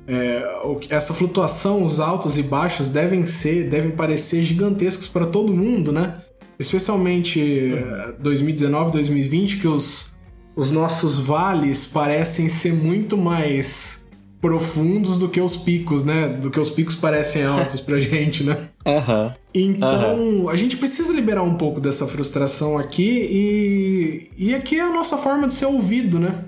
é, 0.08 0.42
essa 0.90 1.14
flutuação, 1.14 1.84
os 1.84 2.00
altos 2.00 2.36
e 2.36 2.42
baixos 2.42 2.88
devem 2.88 3.24
ser, 3.24 3.68
devem 3.68 3.92
parecer 3.92 4.42
gigantescos 4.42 5.06
para 5.06 5.24
todo 5.24 5.54
mundo, 5.54 5.92
né? 5.92 6.20
Especialmente 6.58 7.72
2019, 8.18 8.90
2020, 8.90 9.58
que 9.58 9.68
os, 9.68 10.16
os 10.56 10.72
nossos 10.72 11.20
vales 11.20 11.86
parecem 11.86 12.48
ser 12.48 12.72
muito 12.72 13.16
mais 13.16 14.05
profundos 14.46 15.18
do 15.18 15.28
que 15.28 15.40
os 15.40 15.56
picos, 15.56 16.04
né? 16.04 16.28
Do 16.28 16.52
que 16.52 16.60
os 16.60 16.70
picos 16.70 16.94
parecem 16.94 17.44
altos 17.44 17.80
pra 17.80 17.98
gente, 18.00 18.44
né? 18.44 18.68
Uhum. 18.86 19.32
Então, 19.52 20.14
uhum. 20.14 20.48
a 20.48 20.54
gente 20.54 20.76
precisa 20.76 21.12
liberar 21.12 21.42
um 21.42 21.54
pouco 21.54 21.80
dessa 21.80 22.06
frustração 22.06 22.78
aqui 22.78 23.26
e. 23.28 24.30
E 24.38 24.54
aqui 24.54 24.78
é 24.78 24.82
a 24.82 24.90
nossa 24.90 25.18
forma 25.18 25.48
de 25.48 25.54
ser 25.54 25.66
ouvido, 25.66 26.20
né? 26.20 26.44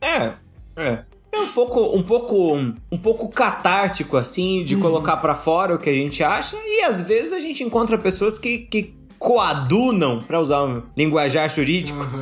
É, 0.00 0.30
é. 0.76 0.98
É 1.34 1.40
um 1.40 1.48
pouco, 1.48 1.96
um 1.96 2.02
pouco, 2.02 2.54
um 2.54 2.98
pouco 2.98 3.28
catártico, 3.28 4.18
assim, 4.18 4.64
de 4.64 4.76
uhum. 4.76 4.82
colocar 4.82 5.16
para 5.16 5.34
fora 5.34 5.74
o 5.74 5.78
que 5.78 5.90
a 5.90 5.94
gente 5.94 6.22
acha, 6.22 6.56
e 6.62 6.82
às 6.84 7.00
vezes 7.00 7.32
a 7.32 7.40
gente 7.40 7.64
encontra 7.64 7.96
pessoas 7.96 8.38
que, 8.38 8.58
que 8.58 8.94
coadunam, 9.22 10.20
para 10.20 10.40
usar 10.40 10.64
um 10.64 10.82
linguajar 10.96 11.48
jurídico. 11.48 12.00
Uhum. 12.00 12.20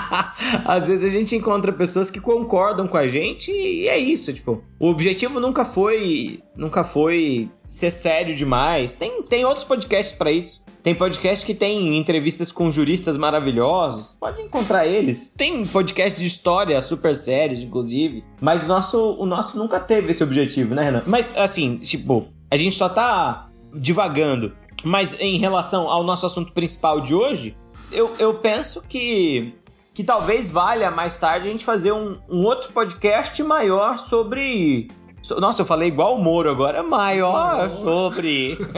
Às 0.64 0.88
vezes 0.88 1.14
a 1.14 1.18
gente 1.18 1.36
encontra 1.36 1.70
pessoas 1.70 2.10
que 2.10 2.18
concordam 2.18 2.88
com 2.88 2.96
a 2.96 3.06
gente 3.06 3.52
e 3.52 3.86
é 3.86 3.98
isso, 3.98 4.32
tipo, 4.32 4.64
o 4.80 4.88
objetivo 4.88 5.40
nunca 5.40 5.66
foi, 5.66 6.40
nunca 6.56 6.82
foi 6.82 7.50
ser 7.66 7.90
sério 7.90 8.34
demais. 8.34 8.94
Tem, 8.94 9.22
tem 9.24 9.44
outros 9.44 9.66
podcasts 9.66 10.16
para 10.16 10.32
isso. 10.32 10.64
Tem 10.82 10.94
podcast 10.94 11.44
que 11.44 11.54
tem 11.54 11.98
entrevistas 11.98 12.50
com 12.50 12.70
juristas 12.70 13.18
maravilhosos. 13.18 14.16
Pode 14.18 14.40
encontrar 14.40 14.86
eles. 14.86 15.34
Tem 15.36 15.66
podcast 15.66 16.18
de 16.18 16.26
história 16.26 16.80
super 16.80 17.14
sérios, 17.14 17.62
inclusive. 17.62 18.24
Mas 18.40 18.62
o 18.62 18.66
nosso, 18.66 19.16
o 19.18 19.26
nosso 19.26 19.58
nunca 19.58 19.78
teve 19.78 20.12
esse 20.12 20.24
objetivo, 20.24 20.74
né, 20.74 20.84
Renan? 20.84 21.02
Mas, 21.06 21.36
assim, 21.36 21.76
tipo, 21.76 22.28
a 22.50 22.56
gente 22.56 22.74
só 22.74 22.88
tá 22.88 23.50
divagando. 23.74 24.54
Mas 24.84 25.18
em 25.20 25.38
relação 25.38 25.88
ao 25.88 26.02
nosso 26.02 26.26
assunto 26.26 26.52
principal 26.52 27.00
de 27.00 27.14
hoje, 27.14 27.56
eu, 27.90 28.14
eu 28.18 28.34
penso 28.34 28.82
que, 28.82 29.54
que 29.94 30.04
talvez 30.04 30.50
valha 30.50 30.90
mais 30.90 31.18
tarde 31.18 31.48
a 31.48 31.50
gente 31.50 31.64
fazer 31.64 31.92
um, 31.92 32.18
um 32.28 32.44
outro 32.44 32.72
podcast 32.72 33.42
maior 33.42 33.96
sobre. 33.98 34.90
So, 35.22 35.40
nossa, 35.40 35.62
eu 35.62 35.66
falei 35.66 35.88
igual 35.88 36.14
o 36.14 36.22
Moro 36.22 36.50
agora, 36.50 36.82
maior 36.82 37.68
sobre. 37.70 38.58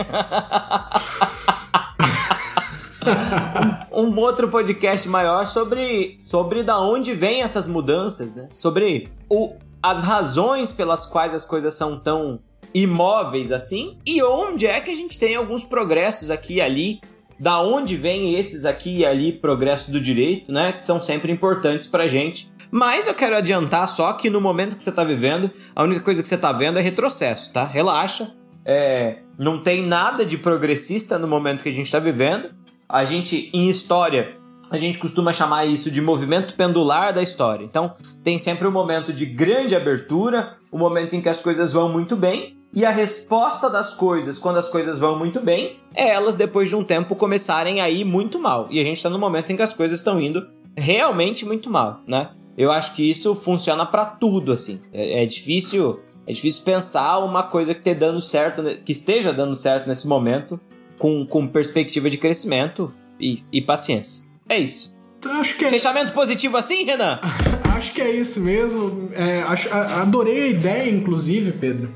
um, 3.92 4.04
um, 4.04 4.18
outro 4.18 4.48
podcast 4.48 5.08
maior 5.08 5.46
sobre, 5.46 6.16
sobre 6.18 6.62
da 6.62 6.80
onde 6.80 7.12
vêm 7.14 7.42
essas 7.42 7.66
mudanças, 7.66 8.34
né? 8.34 8.48
Sobre 8.54 9.12
o, 9.28 9.54
as 9.82 10.02
razões 10.02 10.72
pelas 10.72 11.04
quais 11.04 11.34
as 11.34 11.44
coisas 11.44 11.74
são 11.74 11.98
tão 11.98 12.40
imóveis 12.74 13.52
assim, 13.52 13.98
e 14.06 14.22
onde 14.22 14.66
é 14.66 14.80
que 14.80 14.90
a 14.90 14.94
gente 14.94 15.18
tem 15.18 15.34
alguns 15.34 15.64
progressos 15.64 16.30
aqui 16.30 16.54
e 16.54 16.60
ali, 16.60 17.00
da 17.38 17.60
onde 17.60 17.96
vem 17.96 18.34
esses 18.34 18.64
aqui 18.64 18.98
e 18.98 19.06
ali 19.06 19.32
progressos 19.32 19.88
do 19.88 20.00
direito, 20.00 20.52
né, 20.52 20.72
que 20.72 20.84
são 20.84 21.00
sempre 21.00 21.32
importantes 21.32 21.86
pra 21.86 22.06
gente. 22.06 22.50
Mas 22.70 23.06
eu 23.06 23.14
quero 23.14 23.36
adiantar 23.36 23.88
só 23.88 24.12
que 24.12 24.30
no 24.30 24.40
momento 24.40 24.76
que 24.76 24.82
você 24.82 24.92
tá 24.92 25.02
vivendo, 25.02 25.50
a 25.74 25.82
única 25.82 26.02
coisa 26.02 26.22
que 26.22 26.28
você 26.28 26.38
tá 26.38 26.52
vendo 26.52 26.78
é 26.78 26.82
retrocesso, 26.82 27.52
tá? 27.52 27.64
Relaxa. 27.64 28.32
É, 28.64 29.20
não 29.38 29.58
tem 29.58 29.82
nada 29.82 30.24
de 30.24 30.36
progressista 30.38 31.18
no 31.18 31.26
momento 31.26 31.62
que 31.62 31.68
a 31.68 31.72
gente 31.72 31.90
tá 31.90 31.98
vivendo. 31.98 32.50
A 32.88 33.04
gente, 33.04 33.50
em 33.52 33.68
história, 33.68 34.36
a 34.70 34.78
gente 34.78 34.98
costuma 34.98 35.32
chamar 35.32 35.64
isso 35.64 35.90
de 35.90 36.00
movimento 36.00 36.54
pendular 36.54 37.12
da 37.12 37.22
história. 37.22 37.64
Então, 37.64 37.94
tem 38.22 38.38
sempre 38.38 38.68
um 38.68 38.70
momento 38.70 39.12
de 39.12 39.26
grande 39.26 39.74
abertura, 39.74 40.56
o 40.70 40.76
um 40.76 40.78
momento 40.78 41.16
em 41.16 41.20
que 41.20 41.28
as 41.28 41.42
coisas 41.42 41.72
vão 41.72 41.88
muito 41.88 42.14
bem, 42.14 42.56
e 42.72 42.84
a 42.84 42.90
resposta 42.90 43.68
das 43.68 43.92
coisas, 43.92 44.38
quando 44.38 44.58
as 44.58 44.68
coisas 44.68 44.98
vão 44.98 45.18
muito 45.18 45.40
bem, 45.40 45.80
é 45.94 46.10
elas, 46.10 46.36
depois 46.36 46.68
de 46.68 46.76
um 46.76 46.84
tempo, 46.84 47.16
começarem 47.16 47.80
a 47.80 47.90
ir 47.90 48.04
muito 48.04 48.38
mal. 48.38 48.68
E 48.70 48.80
a 48.80 48.84
gente 48.84 49.02
tá 49.02 49.10
no 49.10 49.18
momento 49.18 49.50
em 49.50 49.56
que 49.56 49.62
as 49.62 49.74
coisas 49.74 49.98
estão 49.98 50.20
indo 50.20 50.48
realmente 50.76 51.44
muito 51.44 51.68
mal, 51.68 52.00
né? 52.06 52.30
Eu 52.56 52.70
acho 52.70 52.94
que 52.94 53.08
isso 53.08 53.34
funciona 53.34 53.84
para 53.84 54.04
tudo, 54.04 54.52
assim. 54.52 54.80
É, 54.92 55.22
é, 55.22 55.26
difícil. 55.26 56.00
É 56.26 56.32
difícil 56.32 56.62
pensar 56.62 57.18
uma 57.18 57.42
coisa 57.42 57.74
que, 57.74 57.94
dando 57.94 58.20
certo, 58.20 58.62
que 58.84 58.92
esteja 58.92 59.32
dando 59.32 59.56
certo 59.56 59.88
nesse 59.88 60.06
momento, 60.06 60.60
com, 60.98 61.26
com 61.26 61.48
perspectiva 61.48 62.08
de 62.08 62.18
crescimento 62.18 62.92
e, 63.18 63.42
e 63.50 63.60
paciência. 63.60 64.28
É 64.48 64.58
isso. 64.58 64.89
Acho 65.24 65.56
que 65.56 65.64
é... 65.64 65.70
Fechamento 65.70 66.12
positivo 66.12 66.56
assim, 66.56 66.84
Renan? 66.84 67.18
acho 67.80 67.92
que 67.92 68.00
é 68.00 68.10
isso 68.10 68.40
mesmo. 68.40 69.08
É, 69.12 69.42
acho, 69.42 69.72
adorei 69.72 70.42
a 70.42 70.46
ideia, 70.48 70.90
inclusive, 70.90 71.52
Pedro. 71.52 71.90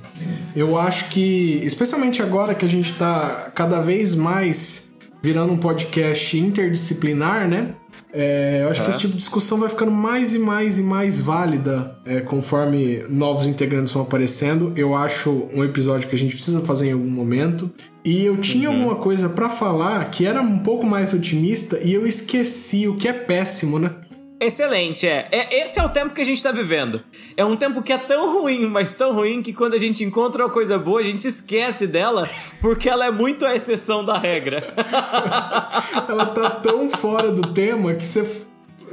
Eu 0.56 0.78
acho 0.78 1.08
que, 1.10 1.60
especialmente 1.62 2.22
agora 2.22 2.54
que 2.54 2.64
a 2.64 2.68
gente 2.68 2.90
está 2.90 3.52
cada 3.54 3.80
vez 3.80 4.14
mais 4.14 4.92
virando 5.22 5.52
um 5.52 5.56
podcast 5.56 6.38
interdisciplinar, 6.38 7.48
né? 7.48 7.74
É, 8.12 8.60
eu 8.62 8.68
acho 8.68 8.82
é. 8.82 8.84
que 8.84 8.90
esse 8.90 8.98
tipo 9.00 9.12
de 9.12 9.18
discussão 9.18 9.58
vai 9.58 9.68
ficando 9.68 9.90
mais 9.90 10.34
e 10.34 10.38
mais 10.38 10.78
e 10.78 10.82
mais 10.82 11.20
válida 11.20 11.98
é, 12.04 12.20
conforme 12.20 13.04
novos 13.08 13.46
integrantes 13.46 13.92
vão 13.92 14.02
aparecendo. 14.02 14.72
Eu 14.76 14.94
acho 14.94 15.48
um 15.52 15.64
episódio 15.64 16.08
que 16.08 16.14
a 16.14 16.18
gente 16.18 16.34
precisa 16.34 16.60
fazer 16.60 16.88
em 16.88 16.92
algum 16.92 17.10
momento. 17.10 17.70
E 18.04 18.24
eu 18.24 18.36
tinha 18.36 18.68
uhum. 18.68 18.76
alguma 18.76 18.96
coisa 18.96 19.30
para 19.30 19.48
falar 19.48 20.10
que 20.10 20.26
era 20.26 20.42
um 20.42 20.58
pouco 20.58 20.84
mais 20.84 21.14
otimista 21.14 21.80
e 21.82 21.94
eu 21.94 22.06
esqueci, 22.06 22.86
o 22.86 22.96
que 22.96 23.08
é 23.08 23.12
péssimo, 23.14 23.78
né? 23.78 23.90
Excelente, 24.38 25.06
é. 25.06 25.26
é. 25.32 25.64
Esse 25.64 25.80
é 25.80 25.82
o 25.82 25.88
tempo 25.88 26.12
que 26.12 26.20
a 26.20 26.24
gente 26.24 26.42
tá 26.42 26.52
vivendo. 26.52 27.02
É 27.34 27.44
um 27.44 27.56
tempo 27.56 27.80
que 27.80 27.92
é 27.92 27.96
tão 27.96 28.40
ruim, 28.40 28.66
mas 28.66 28.92
tão 28.92 29.14
ruim 29.14 29.40
que 29.42 29.54
quando 29.54 29.72
a 29.72 29.78
gente 29.78 30.04
encontra 30.04 30.44
uma 30.44 30.50
coisa 30.50 30.78
boa, 30.78 31.00
a 31.00 31.04
gente 31.04 31.26
esquece 31.26 31.86
dela 31.86 32.28
porque 32.60 32.90
ela 32.90 33.06
é 33.06 33.10
muito 33.10 33.46
a 33.46 33.54
exceção 33.54 34.04
da 34.04 34.18
regra. 34.18 34.74
ela 36.06 36.26
tá 36.26 36.50
tão 36.50 36.90
fora 36.90 37.30
do 37.30 37.54
tema 37.54 37.94
que 37.94 38.04
você, 38.04 38.26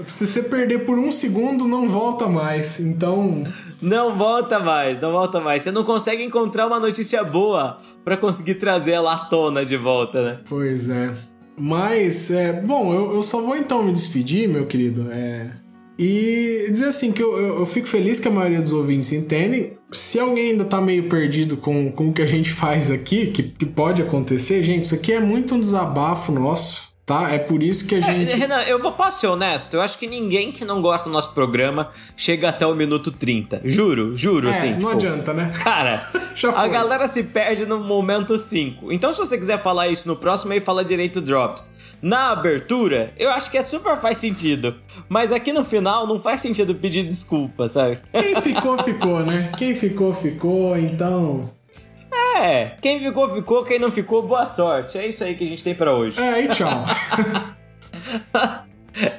se 0.07 0.27
você 0.27 0.43
perder 0.43 0.85
por 0.85 0.97
um 0.97 1.11
segundo, 1.11 1.67
não 1.67 1.87
volta 1.87 2.27
mais. 2.27 2.79
Então. 2.79 3.43
Não 3.81 4.15
volta 4.15 4.59
mais, 4.59 5.01
não 5.01 5.11
volta 5.11 5.39
mais. 5.39 5.63
Você 5.63 5.71
não 5.71 5.83
consegue 5.83 6.23
encontrar 6.23 6.67
uma 6.67 6.79
notícia 6.79 7.23
boa 7.23 7.79
para 8.03 8.15
conseguir 8.15 8.55
trazer 8.55 8.91
ela 8.91 9.13
à 9.13 9.17
tona 9.17 9.65
de 9.65 9.75
volta, 9.75 10.23
né? 10.23 10.39
Pois 10.47 10.87
é. 10.89 11.11
Mas, 11.57 12.31
é, 12.31 12.61
bom, 12.61 12.93
eu, 12.93 13.15
eu 13.15 13.23
só 13.23 13.41
vou 13.41 13.55
então 13.55 13.83
me 13.83 13.91
despedir, 13.91 14.47
meu 14.47 14.67
querido. 14.67 15.07
É, 15.11 15.51
e 15.97 16.67
dizer 16.71 16.85
assim 16.85 17.11
que 17.11 17.21
eu, 17.21 17.37
eu, 17.37 17.59
eu, 17.59 17.65
fico 17.67 17.87
feliz 17.87 18.19
que 18.19 18.27
a 18.27 18.31
maioria 18.31 18.61
dos 18.61 18.73
ouvintes 18.73 19.11
entendem. 19.11 19.77
Se 19.91 20.19
alguém 20.19 20.51
ainda 20.51 20.65
tá 20.65 20.81
meio 20.81 21.07
perdido 21.07 21.57
com, 21.57 21.91
com 21.91 22.09
o 22.09 22.13
que 22.13 22.23
a 22.23 22.25
gente 22.25 22.49
faz 22.49 22.89
aqui, 22.89 23.27
que, 23.27 23.43
que 23.43 23.65
pode 23.67 24.01
acontecer, 24.01 24.63
gente, 24.63 24.85
isso 24.85 24.95
aqui 24.95 25.13
é 25.13 25.19
muito 25.19 25.53
um 25.53 25.59
desabafo 25.59 26.31
nosso 26.31 26.90
tá? 27.05 27.31
É 27.31 27.39
por 27.39 27.61
isso 27.61 27.87
que 27.87 27.95
a 27.95 27.97
é, 27.97 28.01
gente. 28.01 28.31
É, 28.31 28.35
Renan, 28.35 28.61
eu 28.63 28.81
vou 28.81 28.91
posso 28.91 29.19
ser 29.19 29.27
honesto. 29.27 29.73
Eu 29.73 29.81
acho 29.81 29.97
que 29.97 30.07
ninguém 30.07 30.51
que 30.51 30.65
não 30.65 30.81
gosta 30.81 31.09
do 31.09 31.13
nosso 31.13 31.33
programa 31.33 31.89
chega 32.15 32.49
até 32.49 32.65
o 32.65 32.73
minuto 32.75 33.11
30. 33.11 33.61
Juro, 33.65 34.15
juro, 34.15 34.47
é, 34.47 34.51
assim. 34.51 34.71
Não 34.71 34.77
tipo, 34.77 34.89
adianta, 34.89 35.33
né? 35.33 35.51
Cara, 35.63 36.07
a 36.55 36.67
galera 36.67 37.07
se 37.07 37.23
perde 37.23 37.65
no 37.65 37.79
momento 37.79 38.37
5. 38.37 38.91
Então, 38.91 39.11
se 39.11 39.19
você 39.19 39.37
quiser 39.37 39.61
falar 39.61 39.87
isso 39.87 40.07
no 40.07 40.15
próximo, 40.15 40.53
aí 40.53 40.59
fala 40.59 40.83
direito 40.83 41.21
drops. 41.21 41.75
Na 42.01 42.31
abertura, 42.31 43.13
eu 43.17 43.29
acho 43.29 43.51
que 43.51 43.57
é 43.57 43.61
super 43.61 43.97
faz 43.97 44.17
sentido. 44.17 44.75
Mas 45.07 45.31
aqui 45.31 45.53
no 45.53 45.63
final 45.63 46.07
não 46.07 46.19
faz 46.19 46.41
sentido 46.41 46.73
pedir 46.73 47.03
desculpa, 47.03 47.69
sabe? 47.69 47.99
Quem 48.11 48.41
ficou, 48.41 48.77
ficou, 48.83 49.19
né? 49.23 49.51
Quem 49.57 49.75
ficou, 49.75 50.13
ficou, 50.13 50.77
então. 50.77 51.51
É, 52.37 52.75
quem 52.81 52.99
ficou, 52.99 53.33
ficou, 53.35 53.63
quem 53.63 53.79
não 53.79 53.91
ficou, 53.91 54.23
boa 54.23 54.45
sorte. 54.45 54.97
É 54.97 55.07
isso 55.07 55.23
aí 55.23 55.35
que 55.35 55.43
a 55.43 55.47
gente 55.47 55.63
tem 55.63 55.75
para 55.75 55.95
hoje. 55.95 56.19
É, 56.19 56.41
e 56.43 56.47
tchau. 56.49 56.85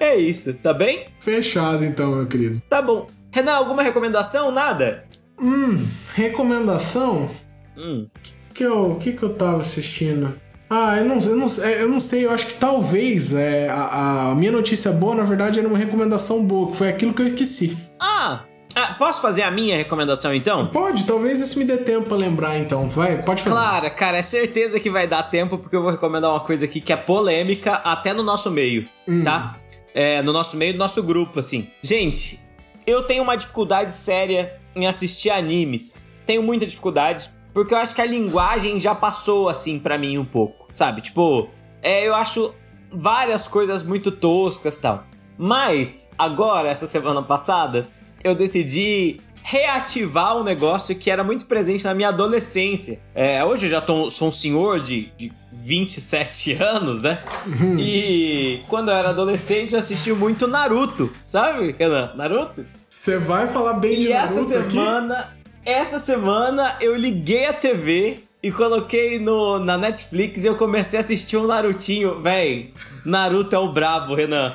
é 0.00 0.16
isso, 0.16 0.54
tá 0.54 0.72
bem? 0.72 1.06
Fechado 1.20 1.84
então, 1.84 2.14
meu 2.14 2.26
querido. 2.26 2.62
Tá 2.68 2.80
bom. 2.80 3.06
Renan, 3.32 3.52
alguma 3.52 3.82
recomendação? 3.82 4.50
Nada? 4.50 5.04
Hum, 5.40 5.86
recomendação? 6.14 7.30
Hum. 7.76 8.06
Que 8.54 8.64
eu, 8.64 8.96
que 9.00 9.12
que 9.12 9.22
eu 9.22 9.34
tava 9.34 9.60
assistindo? 9.60 10.34
Ah, 10.68 10.96
eu 10.96 11.04
não, 11.04 11.18
eu 11.18 11.36
não, 11.36 11.46
eu 11.46 11.88
não 11.88 12.00
sei, 12.00 12.24
eu 12.24 12.30
acho 12.30 12.46
que 12.46 12.54
talvez 12.54 13.34
é, 13.34 13.68
a, 13.68 14.30
a 14.30 14.34
minha 14.34 14.50
notícia 14.50 14.90
boa, 14.90 15.14
na 15.14 15.22
verdade, 15.22 15.58
era 15.58 15.68
uma 15.68 15.76
recomendação 15.76 16.44
boa, 16.44 16.70
que 16.70 16.76
foi 16.76 16.88
aquilo 16.88 17.12
que 17.12 17.20
eu 17.20 17.26
esqueci. 17.26 17.76
Ah, 18.00 18.44
Ah, 18.74 18.94
posso 18.98 19.20
fazer 19.20 19.42
a 19.42 19.50
minha 19.50 19.76
recomendação 19.76 20.34
então? 20.34 20.66
Pode, 20.66 21.04
talvez 21.04 21.40
isso 21.40 21.58
me 21.58 21.64
dê 21.64 21.76
tempo 21.78 22.06
pra 22.06 22.16
lembrar 22.16 22.58
então. 22.58 22.88
Vai, 22.88 23.22
pode 23.22 23.42
fazer. 23.42 23.54
Claro, 23.54 23.90
cara, 23.90 24.18
é 24.18 24.22
certeza 24.22 24.80
que 24.80 24.90
vai 24.90 25.06
dar 25.06 25.22
tempo 25.24 25.58
porque 25.58 25.76
eu 25.76 25.82
vou 25.82 25.90
recomendar 25.90 26.30
uma 26.30 26.40
coisa 26.40 26.64
aqui 26.64 26.80
que 26.80 26.92
é 26.92 26.96
polêmica 26.96 27.74
até 27.74 28.14
no 28.14 28.22
nosso 28.22 28.50
meio, 28.50 28.88
hum. 29.06 29.22
tá? 29.22 29.56
É, 29.94 30.22
no 30.22 30.32
nosso 30.32 30.56
meio, 30.56 30.72
do 30.72 30.78
nosso 30.78 31.02
grupo, 31.02 31.40
assim. 31.40 31.68
Gente, 31.82 32.40
eu 32.86 33.02
tenho 33.02 33.22
uma 33.22 33.36
dificuldade 33.36 33.92
séria 33.92 34.58
em 34.74 34.86
assistir 34.86 35.30
animes. 35.30 36.08
Tenho 36.24 36.42
muita 36.42 36.66
dificuldade, 36.66 37.30
porque 37.52 37.74
eu 37.74 37.78
acho 37.78 37.94
que 37.94 38.00
a 38.00 38.06
linguagem 38.06 38.80
já 38.80 38.94
passou, 38.94 39.48
assim, 39.48 39.78
para 39.78 39.98
mim 39.98 40.16
um 40.16 40.24
pouco, 40.24 40.68
sabe? 40.72 41.02
Tipo, 41.02 41.48
é, 41.82 42.06
eu 42.06 42.14
acho 42.14 42.54
várias 42.90 43.46
coisas 43.46 43.82
muito 43.82 44.10
toscas 44.10 44.76
e 44.76 44.80
tal. 44.80 45.04
Mas, 45.36 46.10
agora, 46.18 46.68
essa 46.68 46.86
semana 46.86 47.22
passada, 47.22 47.88
eu 48.24 48.34
decidi 48.34 49.20
reativar 49.42 50.36
um 50.38 50.44
negócio 50.44 50.94
que 50.94 51.10
era 51.10 51.24
muito 51.24 51.46
presente 51.46 51.84
na 51.84 51.94
minha 51.94 52.08
adolescência. 52.08 53.00
É, 53.14 53.44
hoje 53.44 53.66
eu 53.66 53.70
já 53.70 53.80
tô, 53.80 54.10
sou 54.10 54.28
um 54.28 54.32
senhor 54.32 54.80
de, 54.80 55.10
de 55.16 55.32
27 55.52 56.52
anos, 56.62 57.02
né? 57.02 57.18
Uhum. 57.46 57.76
E 57.78 58.62
quando 58.68 58.90
eu 58.90 58.96
era 58.96 59.10
adolescente 59.10 59.74
eu 59.74 59.80
assisti 59.80 60.12
muito 60.12 60.46
Naruto, 60.46 61.12
sabe, 61.26 61.74
Renan? 61.78 62.12
Naruto? 62.14 62.64
Você 62.88 63.18
vai 63.18 63.48
falar 63.48 63.74
bem 63.74 63.92
e 63.92 63.96
de 63.96 64.08
Naruto 64.10 64.24
essa 64.24 64.42
semana, 64.42 65.18
aqui? 65.18 65.30
essa 65.66 65.98
semana 65.98 66.76
eu 66.80 66.96
liguei 66.96 67.46
a 67.46 67.52
TV 67.52 68.20
e 68.42 68.50
coloquei 68.50 69.18
no, 69.18 69.58
na 69.58 69.78
Netflix 69.78 70.44
e 70.44 70.46
eu 70.46 70.56
comecei 70.56 70.98
a 70.98 71.00
assistir 71.00 71.36
um 71.36 71.46
Narutinho. 71.46 72.20
Véi, 72.20 72.72
Naruto 73.04 73.54
é 73.54 73.58
o 73.58 73.72
brabo, 73.72 74.14
Renan. 74.14 74.54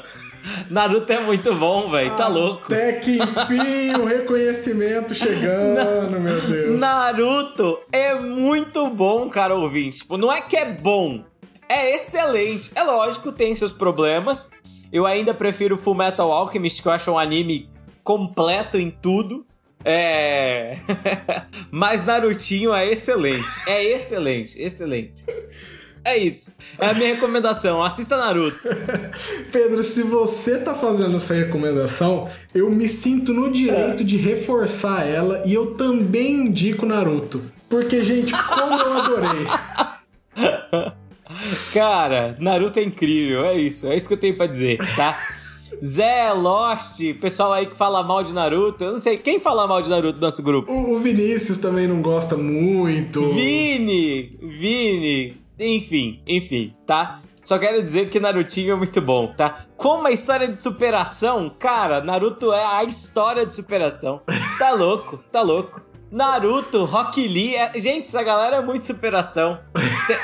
Naruto 0.69 1.11
é 1.11 1.19
muito 1.19 1.53
bom, 1.55 1.89
velho. 1.89 2.15
Tá 2.15 2.27
louco. 2.27 2.65
Até 2.65 2.93
que 2.93 3.17
enfim 3.17 3.99
o 3.99 4.05
reconhecimento 4.05 5.13
chegando, 5.13 6.11
Na... 6.11 6.19
meu 6.19 6.41
Deus. 6.41 6.79
Naruto 6.79 7.79
é 7.91 8.15
muito 8.15 8.89
bom, 8.89 9.29
cara 9.29 9.55
ouvinte. 9.55 9.99
Tipo, 9.99 10.17
não 10.17 10.31
é 10.31 10.41
que 10.41 10.55
é 10.57 10.65
bom, 10.65 11.23
é 11.69 11.95
excelente. 11.95 12.71
É 12.75 12.83
lógico, 12.83 13.31
tem 13.31 13.55
seus 13.55 13.73
problemas. 13.73 14.49
Eu 14.91 15.05
ainda 15.05 15.33
prefiro 15.33 15.77
Full 15.77 15.95
Metal 15.95 16.31
Alchemist, 16.31 16.81
que 16.81 16.87
eu 16.87 16.91
acho 16.91 17.11
um 17.11 17.19
anime 17.19 17.69
completo 18.03 18.77
em 18.77 18.89
tudo. 18.89 19.45
É. 19.83 20.77
Mas 21.69 22.05
Narutinho 22.05 22.73
é 22.73 22.87
excelente. 22.87 23.47
É 23.67 23.83
excelente, 23.83 24.61
excelente. 24.61 25.25
É 26.07 26.17
isso. 26.17 26.53
É 26.79 26.85
a 26.85 26.93
minha 26.93 27.15
recomendação. 27.15 27.83
Assista 27.83 28.15
Naruto. 28.15 28.65
Pedro, 29.51 29.83
se 29.83 30.03
você 30.03 30.57
tá 30.57 30.73
fazendo 30.73 31.17
essa 31.17 31.33
recomendação, 31.33 32.29
eu 32.55 32.71
me 32.71 32.87
sinto 32.87 33.33
no 33.33 33.51
direito 33.51 34.05
de 34.05 34.15
reforçar 34.15 35.05
ela 35.05 35.43
e 35.45 35.53
eu 35.53 35.73
também 35.75 36.47
indico 36.47 36.85
Naruto. 36.85 37.43
Porque, 37.67 38.01
gente, 38.01 38.31
como 38.31 38.73
eu 38.73 38.93
adorei. 38.93 39.45
Cara, 41.73 42.37
Naruto 42.39 42.79
é 42.79 42.83
incrível, 42.83 43.43
é 43.43 43.57
isso. 43.57 43.85
É 43.87 43.95
isso 43.97 44.07
que 44.07 44.13
eu 44.13 44.19
tenho 44.19 44.37
para 44.37 44.47
dizer, 44.47 44.77
tá? 44.95 45.13
Zé, 45.83 46.31
Lost, 46.31 47.01
pessoal 47.19 47.51
aí 47.51 47.65
que 47.65 47.75
fala 47.75 48.01
mal 48.01 48.23
de 48.23 48.31
Naruto. 48.31 48.81
Eu 48.81 48.93
não 48.93 48.99
sei, 49.01 49.17
quem 49.17 49.41
fala 49.41 49.67
mal 49.67 49.81
de 49.81 49.89
Naruto 49.89 50.21
no 50.21 50.25
nosso 50.25 50.41
grupo? 50.41 50.71
O, 50.71 50.93
o 50.93 50.99
Vinícius 50.99 51.57
também 51.57 51.85
não 51.85 52.01
gosta 52.01 52.37
muito. 52.37 53.27
Vini! 53.33 54.29
Vini! 54.41 55.46
Enfim, 55.59 56.21
enfim, 56.27 56.73
tá? 56.85 57.21
Só 57.41 57.57
quero 57.57 57.81
dizer 57.81 58.09
que 58.09 58.19
Narutinho 58.19 58.73
é 58.73 58.75
muito 58.75 58.99
bom, 59.01 59.27
tá? 59.27 59.65
Como 59.77 60.05
a 60.05 60.11
história 60.11 60.47
de 60.47 60.57
superação, 60.57 61.49
cara, 61.57 62.01
Naruto 62.01 62.51
é 62.51 62.63
a 62.63 62.83
história 62.83 63.45
de 63.45 63.53
superação. 63.53 64.21
Tá 64.59 64.71
louco, 64.71 65.23
tá 65.31 65.41
louco. 65.41 65.81
Naruto, 66.11 66.85
Rock 66.85 67.25
Lee, 67.27 67.55
é... 67.55 67.71
gente, 67.75 68.07
essa 68.07 68.23
galera 68.23 68.57
é 68.57 68.61
muito 68.61 68.85
superação. 68.85 69.59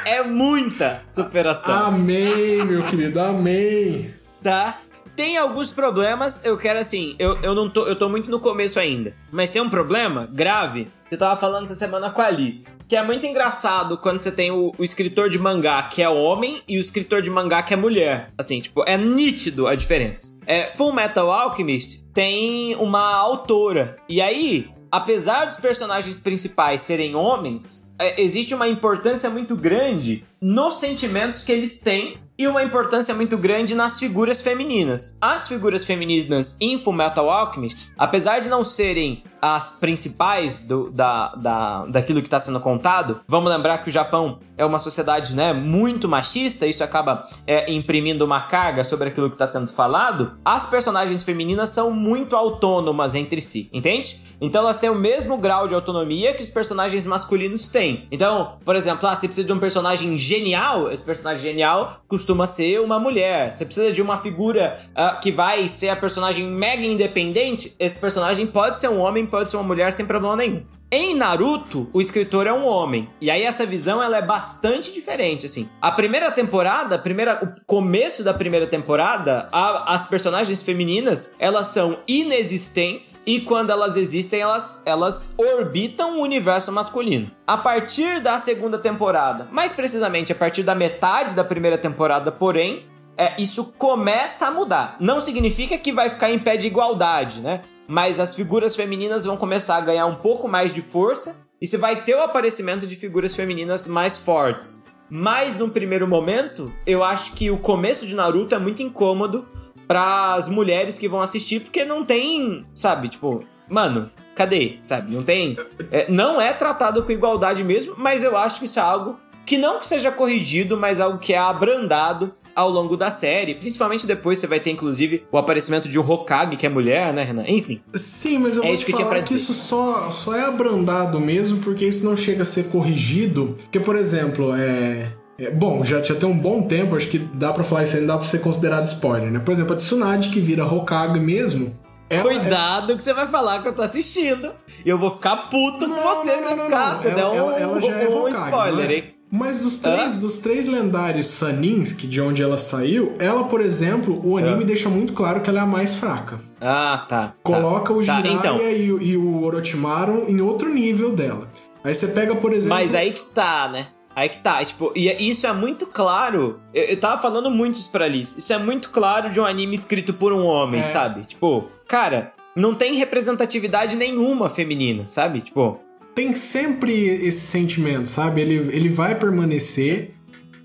É 0.06 0.24
muita 0.24 1.02
superação. 1.06 1.88
Amém, 1.88 2.65
meu 2.65 2.86
querido, 2.88 3.19
amém. 3.19 4.13
Tá? 4.41 4.78
Tem 5.15 5.38
alguns 5.38 5.71
problemas, 5.71 6.43
eu 6.43 6.58
quero 6.58 6.80
assim, 6.80 7.15
eu, 7.19 7.39
eu 7.43 7.54
não 7.54 7.69
tô, 7.69 7.86
eu 7.86 7.95
tô 7.95 8.10
muito 8.10 8.32
no 8.32 8.39
começo 8.39 8.80
ainda. 8.80 9.13
Mas 9.32 9.52
tem 9.52 9.62
um 9.62 9.69
problema 9.69 10.28
grave, 10.32 10.88
que 11.08 11.13
eu 11.13 11.19
tava 11.19 11.39
falando 11.39 11.65
essa 11.65 11.76
semana 11.76 12.10
com 12.10 12.19
a 12.19 12.26
Alice. 12.26 12.67
Que 12.88 12.95
é 12.95 13.04
muito 13.04 13.23
engraçado 13.26 13.97
quando 13.97 14.21
você 14.21 14.32
tem 14.32 14.49
o, 14.49 14.71
o 14.76 14.84
escritor 14.84 15.30
de 15.30 15.38
mangá 15.38 15.84
que 15.84 16.02
é 16.02 16.10
homem 16.10 16.63
e 16.67 16.78
o 16.78 16.82
escritor 16.82 17.21
de 17.21 17.30
mangá 17.30 17.62
que 17.62 17.73
é 17.73 17.78
mulher. 17.78 18.32
Assim, 18.38 18.60
tipo, 18.60 18.84
é 18.88 18.97
nítido 18.97 19.67
a 19.67 19.76
diferença. 19.76 20.36
É, 20.47 20.63
Full 20.63 20.93
Metal 20.93 21.32
Alchemist 21.32 22.08
tem 22.12 22.76
uma 22.76 23.15
autora. 23.15 23.97
E 24.10 24.19
aí, 24.19 24.71
apesar 24.91 25.45
dos 25.45 25.58
personagens 25.58 26.17
principais 26.17 26.82
serem 26.82 27.15
homens, 27.15 27.93
é, 27.99 28.19
existe 28.19 28.56
uma 28.56 28.67
importância 28.67 29.30
muito 29.30 29.56
grande 29.56 30.23
nos 30.41 30.80
sentimentos 30.80 31.43
que 31.43 31.52
eles 31.52 31.82
têm 31.82 32.17
e 32.38 32.48
uma 32.48 32.63
importância 32.63 33.13
muito 33.13 33.38
grande 33.38 33.76
nas 33.76 34.00
figuras 34.00 34.41
femininas. 34.41 35.17
As 35.22 35.48
figuras 35.48 35.86
femininas 35.86 36.58
em 36.60 36.80
Fullmetal 36.80 37.30
Alchemist, 37.30 37.91
apesar 37.98 38.39
de 38.39 38.50
não 38.50 38.63
serem 38.63 39.24
as 39.41 39.72
principais 39.72 40.62
do, 40.62 40.89
da, 40.89 41.36
da, 41.36 41.86
daquilo 41.86 42.22
que 42.22 42.28
está 42.28 42.39
sendo 42.39 42.60
contado, 42.60 43.19
vamos 43.28 43.52
lembrar 43.52 43.80
que 43.80 43.89
o 43.89 43.91
Japão 43.91 44.39
é 44.58 44.65
uma 44.65 44.80
sociedade 44.80 45.36
né, 45.36 45.54
muito 45.54 46.08
machista, 46.08 46.65
isso 46.65 46.84
acaba 46.84 47.28
é, 47.46 47.72
imprimindo 47.72 48.26
uma 48.26 48.41
carga 48.41 48.84
sobre 48.84 49.10
aquilo 49.10 49.30
que 49.30 49.36
está 49.36 49.46
sendo 49.46 49.67
falado. 49.67 50.38
As 50.46 50.65
personagens 50.65 51.24
femininas 51.24 51.69
são 51.69 51.91
muito 51.91 52.36
autônomas 52.36 53.15
entre 53.15 53.41
si, 53.41 53.69
entende? 53.74 54.22
Então 54.39 54.62
elas 54.62 54.80
têm 54.80 54.89
o 54.89 54.96
mesmo 54.96 55.38
grau 55.38 55.67
de 55.67 55.76
autonomia 55.76 56.34
que 56.34 56.43
os 56.43 56.50
personagens 56.50 57.06
masculinos 57.06 57.69
têm. 57.69 58.08
Então, 58.12 58.58
por 58.65 58.76
exemplo, 58.76 59.08
ah, 59.08 59.15
você 59.15 59.28
precisa 59.28 59.48
de 59.48 59.54
um 59.54 59.60
personagem 59.60 60.17
genial, 60.17 60.91
esse 60.91 61.04
personagem 61.04 61.41
genial 61.41 62.02
costuma 62.08 62.24
ser 62.48 62.80
uma 62.82 63.00
mulher. 63.00 63.52
Você 63.52 63.65
precisa 63.65 63.91
de 63.91 64.02
uma 64.02 64.17
figura 64.17 64.80
uh, 64.91 65.19
que 65.22 65.32
vai 65.32 65.67
ser 65.67 65.89
a 65.89 65.96
personagem 65.96 66.46
mega 66.46 66.86
independente, 66.86 67.76
esse 67.80 68.00
personagem 68.00 68.48
pode 68.48 68.80
ser 68.80 68.89
um 68.89 69.00
homem, 69.00 69.26
pode 69.26 69.50
ser 69.50 69.58
uma 69.58 69.63
mulher 69.63 69.91
sem 69.91 70.06
problema 70.06 70.36
nenhum. 70.36 70.63
Em 70.95 71.15
Naruto, 71.15 71.89
o 71.91 71.99
escritor 71.99 72.45
é 72.45 72.53
um 72.53 72.67
homem. 72.67 73.10
E 73.19 73.32
aí 73.32 73.41
essa 73.41 73.65
visão 73.65 74.03
ela 74.03 74.15
é 74.15 74.21
bastante 74.21 74.93
diferente, 74.93 75.47
assim. 75.47 75.67
A 75.82 75.91
primeira 75.91 76.32
temporada, 76.32 76.93
a 76.93 76.99
primeira, 76.99 77.43
o 77.43 77.65
começo 77.65 78.23
da 78.23 78.32
primeira 78.32 78.67
temporada, 78.67 79.49
a, 79.51 79.95
as 79.95 80.06
personagens 80.06 80.62
femininas, 80.62 81.36
elas 81.39 81.65
são 81.65 81.97
inexistentes 82.08 83.23
e 83.25 83.41
quando 83.41 83.71
elas 83.71 83.97
existem, 83.97 84.39
elas, 84.39 84.84
elas 84.86 85.34
orbitam 85.36 86.19
o 86.19 86.21
universo 86.21 86.71
masculino. 86.71 87.32
A 87.47 87.58
partir 87.58 88.21
da 88.21 88.38
segunda 88.38 88.77
temporada, 88.77 89.47
mais 89.51 89.73
precisamente 89.73 90.32
a 90.32 90.36
partir 90.36 90.62
da 90.62 90.75
metade 90.75 91.34
da 91.34 91.43
primeira 91.43 91.75
temporada, 91.75 92.32
porém, 92.32 92.86
é, 93.17 93.34
isso 93.39 93.73
começa 93.77 94.47
a 94.47 94.51
mudar. 94.51 94.95
Não 94.99 95.21
significa 95.21 95.77
que 95.77 95.91
vai 95.91 96.10
ficar 96.10 96.32
em 96.32 96.39
pé 96.39 96.56
de 96.56 96.67
igualdade, 96.67 97.41
né? 97.41 97.62
Mas 97.93 98.19
as 98.19 98.34
figuras 98.34 98.75
femininas 98.75 99.23
vão 99.23 99.38
começar 99.38 99.75
a 99.75 99.82
ganhar 99.82 100.08
um 100.08 100.15
pouco 100.15 100.47
mais 100.47 100.73
de 100.73 100.82
força 100.82 101.38
e 101.62 101.67
você 101.67 101.77
vai 101.77 102.03
ter 102.03 102.15
o 102.15 102.23
aparecimento 102.23 102.88
de 102.88 102.95
figuras 102.95 103.36
femininas 103.36 103.86
mais 103.86 104.17
fortes. 104.17 104.84
Mas 105.12 105.56
no 105.56 105.69
primeiro 105.69 106.08
momento, 106.08 106.73
eu 106.88 107.03
acho 107.03 107.34
que 107.34 107.51
o 107.51 107.58
começo 107.60 108.08
de 108.08 108.15
Naruto 108.15 108.56
é 108.56 108.58
muito 108.58 108.82
incômodo 108.82 109.45
para 109.88 110.34
as 110.34 110.47
mulheres 110.47 110.97
que 110.97 111.08
vão 111.08 111.21
assistir 111.21 111.60
porque 111.60 111.86
não 111.86 112.03
tem, 112.03 112.65
sabe, 112.73 113.10
tipo, 113.10 113.45
mano, 113.69 114.10
cadê, 114.34 114.79
sabe? 114.82 115.13
Não 115.13 115.21
tem, 115.21 115.56
é, 115.91 116.12
não 116.12 116.41
é 116.41 116.51
tratado 116.51 117.03
com 117.03 117.12
igualdade 117.12 117.63
mesmo, 117.63 117.93
mas 117.95 118.23
eu 118.23 118.36
acho 118.36 118.58
que 118.58 118.65
isso 118.65 118.79
é 118.79 118.82
algo 118.82 119.19
que 119.45 119.56
não 119.56 119.77
que 119.77 119.86
seja 119.86 120.12
corrigido, 120.12 120.75
mas 120.75 120.99
algo 120.99 121.19
que 121.19 121.32
é 121.32 121.38
abrandado 121.38 122.34
ao 122.56 122.70
longo 122.70 122.96
da 122.96 123.12
série. 123.12 123.56
Principalmente 123.56 124.06
depois 124.06 124.39
você 124.39 124.48
vai 124.48 124.60
ter, 124.60 124.72
inclusive, 124.72 125.24
o 125.32 125.38
aparecimento 125.38 125.88
de 125.88 126.00
um 126.00 126.10
Hokage, 126.10 126.56
que 126.56 126.66
é 126.66 126.70
mulher, 126.70 127.13
né, 127.13 127.24
Renan? 127.24 127.46
Enfim. 127.48 127.82
Sim, 127.94 128.39
mas 128.39 128.58
eu 128.58 128.63
é 128.63 128.72
isso 128.72 128.86
que 128.86 128.92
falar 128.92 129.22
que 129.22 129.36
isso 129.36 129.54
só, 129.54 130.10
só 130.12 130.36
é 130.36 130.44
abrandado 130.44 131.20
mesmo 131.20 131.60
porque 131.60 131.86
isso 131.86 132.06
não 132.06 132.16
chega 132.16 132.44
a 132.44 132.46
ser 132.46 132.66
corrigido. 132.66 133.58
Porque, 133.63 133.80
por 133.80 133.96
exemplo, 133.96 134.54
é... 134.56 135.12
É, 135.38 135.50
bom, 135.50 135.84
já, 135.84 136.02
já 136.02 136.13
tem 136.13 136.30
um 136.30 136.38
bom 136.38 136.62
tempo, 136.62 136.96
acho 136.96 137.08
que 137.08 137.18
dá 137.18 137.52
para 137.52 137.63
falar 137.63 137.84
isso 137.84 137.96
aí, 137.96 138.02
não 138.02 138.08
dá 138.08 138.18
pra 138.18 138.28
ser 138.28 138.39
considerado 138.39 138.86
spoiler, 138.86 139.32
né? 139.32 139.39
Por 139.39 139.52
exemplo, 139.52 139.74
a 139.74 139.76
Tsunade, 139.76 140.30
que 140.30 140.39
vira 140.39 140.63
Hokage 140.63 141.20
mesmo, 141.20 141.76
ela 142.10 142.22
Cuidado 142.22 142.94
é... 142.94 142.96
que 142.96 143.02
você 143.02 143.13
vai 143.13 143.28
falar 143.28 143.62
que 143.62 143.68
eu 143.68 143.74
tô 143.74 143.82
assistindo. 143.82 144.54
E 144.86 144.89
eu 144.89 144.98
vou 144.98 145.12
ficar 145.12 145.36
puto 145.50 145.88
não, 145.88 145.96
com 145.96 146.04
você 146.04 146.30
se 146.30 146.44
você 146.44 146.63
ficar. 146.63 146.96
Você 146.96 147.10
der 147.10 147.26
um, 147.26 147.34
ela, 147.34 147.60
ela 147.60 148.02
é 148.02 148.08
um, 148.08 148.24
um 148.24 148.28
spoiler, 148.28 148.92
hein? 148.92 149.12
Mas 149.36 149.58
dos 149.58 149.80
três, 149.80 150.15
dos 150.15 150.38
três 150.38 150.67
lendários 150.67 151.26
Sanins, 151.26 151.91
que 151.91 152.06
de 152.06 152.22
onde 152.22 152.43
ela 152.43 152.56
saiu, 152.56 153.15
ela, 153.17 153.46
por 153.46 153.62
exemplo, 153.62 154.22
o 154.24 154.38
anime 154.38 154.63
deixa 154.63 154.89
muito 154.89 155.14
claro 155.14 155.41
que 155.41 155.49
ela 155.49 155.57
é 155.57 155.62
a 155.64 155.66
mais 155.66 155.95
fraca. 155.95 156.39
Ah, 156.62 157.03
tá. 157.10 157.34
Coloca 157.41 157.88
tá. 157.88 157.93
o 157.93 157.97
tá, 157.97 158.03
Jiraiya 158.03 158.38
tá, 158.38 158.53
então. 158.53 158.62
e, 158.62 159.10
e, 159.10 159.18
o 159.18 159.41
Orochimaru 159.41 160.30
em 160.30 160.39
outro 160.39 160.70
nível 160.70 161.16
dela. 161.16 161.49
Aí 161.84 161.95
você 161.95 162.10
pega, 162.10 162.36
por 162.36 162.53
exemplo... 162.53 162.78
Mas 162.78 162.93
aí 162.93 163.12
que 163.12 163.24
tá, 163.24 163.68
né? 163.70 163.88
Aí 164.16 164.30
que 164.30 164.38
tá, 164.38 164.64
tipo, 164.64 164.93
e 164.95 165.10
isso 165.28 165.47
é 165.47 165.51
muito 165.51 165.88
claro. 165.88 166.60
Eu, 166.72 166.84
eu 166.84 166.97
tava 166.99 167.20
falando 167.20 167.49
muito 167.49 167.78
isso 167.78 167.91
pra 167.91 168.07
Liz. 168.07 168.38
Isso 168.38 168.53
é 168.53 168.60
muito 168.60 168.91
claro 168.91 169.32
de 169.32 169.39
um 169.39 169.45
anime 169.45 169.76
escrito 169.76 170.14
por 170.14 170.32
um 170.32 170.45
homem, 170.45 170.82
é. 170.82 170.86
sabe? 170.86 171.26
Tipo, 171.26 171.72
cara, 171.88 172.34
não 172.55 172.76
tem 172.76 172.93
representatividade 172.93 173.95
nenhuma 173.95 174.47
feminina, 174.47 175.07
sabe? 175.07 175.41
Tipo. 175.41 175.80
Tem 176.16 176.34
sempre 176.34 176.93
esse 177.26 177.47
sentimento, 177.47 178.07
sabe? 178.07 178.41
Ele, 178.41 178.55
ele 178.76 178.89
vai 178.89 179.16
permanecer. 179.16 180.14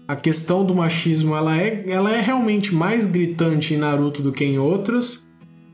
A 0.07 0.16
questão 0.16 0.64
do 0.64 0.74
machismo, 0.74 1.36
ela 1.36 1.59
é, 1.59 1.84
ela 1.86 2.11
é 2.11 2.20
realmente 2.20 2.74
mais 2.74 3.05
gritante 3.05 3.74
em 3.74 3.76
Naruto 3.76 4.22
do 4.22 4.32
que 4.32 4.42
em 4.42 4.59
outros. 4.59 5.26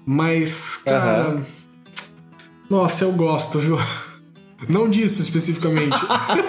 Mas, 0.04 0.76
cara. 0.84 1.36
Uhum. 1.36 1.42
Nossa, 2.68 3.04
eu 3.04 3.12
gosto, 3.12 3.60
viu? 3.60 3.78
Não 4.68 4.88
disso 4.88 5.20
especificamente. 5.20 5.96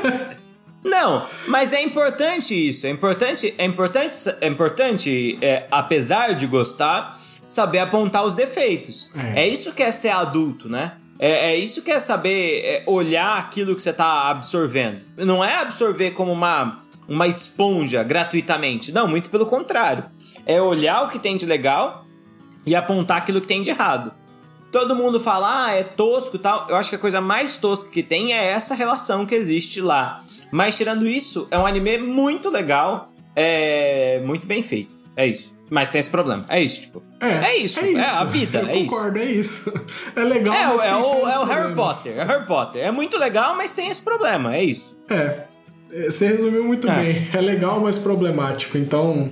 Não, 0.83 1.25
mas 1.47 1.73
é 1.73 1.81
importante 1.81 2.53
isso. 2.53 2.85
É 2.85 2.89
importante, 2.91 3.53
é 3.57 3.65
importante, 3.65 4.15
é 4.39 4.47
importante, 4.47 5.37
é, 5.41 5.67
apesar 5.71 6.33
de 6.35 6.45
gostar, 6.45 7.19
saber 7.47 7.79
apontar 7.79 8.23
os 8.23 8.35
defeitos. 8.35 9.11
É, 9.15 9.41
é 9.43 9.47
isso 9.47 9.73
que 9.73 9.81
é 9.81 9.91
ser 9.91 10.09
adulto, 10.09 10.69
né? 10.69 10.93
É, 11.17 11.51
é 11.51 11.55
isso 11.55 11.81
que 11.81 11.91
é 11.91 11.99
saber 11.99 12.61
é, 12.63 12.83
olhar 12.85 13.37
aquilo 13.37 13.75
que 13.75 13.81
você 13.81 13.91
está 13.91 14.29
absorvendo. 14.29 15.01
Não 15.17 15.43
é 15.43 15.57
absorver 15.57 16.11
como 16.11 16.31
uma, 16.31 16.81
uma 17.07 17.27
esponja 17.27 18.03
gratuitamente. 18.03 18.91
Não, 18.91 19.07
muito 19.07 19.29
pelo 19.29 19.45
contrário. 19.45 20.05
É 20.45 20.61
olhar 20.61 21.03
o 21.03 21.09
que 21.09 21.19
tem 21.19 21.37
de 21.37 21.45
legal 21.45 22.05
e 22.65 22.75
apontar 22.75 23.17
aquilo 23.17 23.41
que 23.41 23.47
tem 23.47 23.61
de 23.61 23.69
errado. 23.69 24.11
Todo 24.71 24.95
mundo 24.95 25.19
fala, 25.19 25.67
ah, 25.67 25.71
é 25.71 25.83
tosco 25.83 26.37
tal. 26.37 26.67
Eu 26.67 26.75
acho 26.75 26.89
que 26.89 26.97
a 26.97 26.99
coisa 26.99 27.21
mais 27.21 27.55
tosca 27.55 27.89
que 27.89 28.03
tem 28.03 28.33
é 28.33 28.47
essa 28.47 28.75
relação 28.75 29.25
que 29.25 29.33
existe 29.33 29.79
lá 29.79 30.21
mas 30.51 30.77
tirando 30.77 31.07
isso, 31.07 31.47
é 31.51 31.57
um 31.57 31.65
anime 31.65 31.97
muito 31.97 32.49
legal, 32.49 33.11
é 33.35 34.21
muito 34.23 34.47
bem 34.47 34.61
feito. 34.61 34.93
É 35.15 35.25
isso. 35.25 35.54
Mas 35.69 35.89
tem 35.89 35.99
esse 35.99 36.09
problema. 36.09 36.45
É 36.47 36.61
isso, 36.61 36.81
tipo. 36.81 37.01
É, 37.19 37.27
é 37.27 37.57
isso. 37.57 37.79
É, 37.79 37.89
isso. 37.89 37.99
é 37.99 38.05
a 38.05 38.23
vida. 38.23 38.59
Eu 38.59 38.69
é 38.69 38.73
concordo, 38.73 39.19
isso. 39.19 39.27
é 39.27 39.31
isso. 39.31 39.73
É 40.15 40.23
legal. 40.23 40.53
É, 40.53 40.67
mas 40.67 40.81
é, 40.83 40.95
o, 40.95 41.27
é 41.27 41.39
o 41.39 41.43
Harry 41.43 41.73
Potter. 41.73 42.17
É 42.17 42.23
Harry 42.23 42.45
Potter. 42.45 42.85
É 42.85 42.91
muito 42.91 43.17
legal, 43.17 43.55
mas 43.55 43.73
tem 43.73 43.89
esse 43.89 44.01
problema. 44.01 44.55
É 44.55 44.63
isso. 44.63 44.95
É. 45.09 45.45
Você 46.05 46.27
resumiu 46.27 46.63
muito 46.63 46.89
é. 46.89 46.95
bem. 46.95 47.29
É 47.33 47.41
legal, 47.41 47.79
mas 47.79 47.97
problemático. 47.97 48.77
Então. 48.77 49.31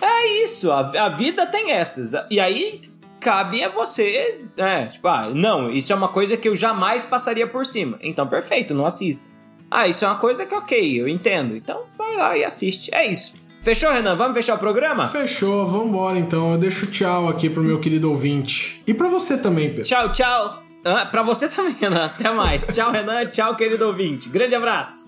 É 0.00 0.44
isso. 0.44 0.70
A, 0.70 0.80
a 1.06 1.08
vida 1.08 1.46
tem 1.46 1.72
essas. 1.72 2.12
E 2.30 2.38
aí, 2.38 2.82
cabe 3.20 3.62
a 3.62 3.68
você, 3.68 4.40
é, 4.56 4.86
tipo, 4.86 5.06
ah, 5.06 5.30
não, 5.32 5.70
isso 5.70 5.92
é 5.92 5.96
uma 5.96 6.08
coisa 6.08 6.36
que 6.36 6.48
eu 6.48 6.56
jamais 6.56 7.04
passaria 7.04 7.46
por 7.46 7.64
cima. 7.64 7.98
Então, 8.02 8.26
perfeito, 8.26 8.74
não 8.74 8.86
assista. 8.86 9.28
Ah, 9.70 9.86
isso 9.86 10.04
é 10.04 10.08
uma 10.08 10.16
coisa 10.16 10.44
que 10.44 10.54
ok, 10.54 11.00
eu 11.00 11.06
entendo. 11.06 11.54
Então 11.54 11.84
vai 11.96 12.16
lá 12.16 12.36
e 12.36 12.44
assiste. 12.44 12.92
É 12.92 13.06
isso. 13.06 13.34
Fechou, 13.62 13.92
Renan? 13.92 14.16
Vamos 14.16 14.34
fechar 14.34 14.54
o 14.54 14.58
programa? 14.58 15.08
Fechou, 15.08 15.66
vambora 15.66 16.18
então. 16.18 16.52
Eu 16.52 16.58
deixo 16.58 16.86
tchau 16.86 17.28
aqui 17.28 17.50
pro 17.50 17.62
meu 17.62 17.78
querido 17.78 18.10
ouvinte. 18.10 18.82
E 18.86 18.94
para 18.94 19.08
você 19.08 19.36
também, 19.36 19.68
Pedro. 19.68 19.84
Tchau, 19.84 20.12
tchau. 20.12 20.62
Ah, 20.84 21.04
pra 21.04 21.22
você 21.22 21.46
também, 21.46 21.76
Renan. 21.78 22.06
Até 22.06 22.30
mais. 22.30 22.66
tchau, 22.66 22.90
Renan. 22.90 23.26
Tchau, 23.26 23.54
querido 23.54 23.86
ouvinte. 23.86 24.30
Grande 24.30 24.54
abraço. 24.54 25.04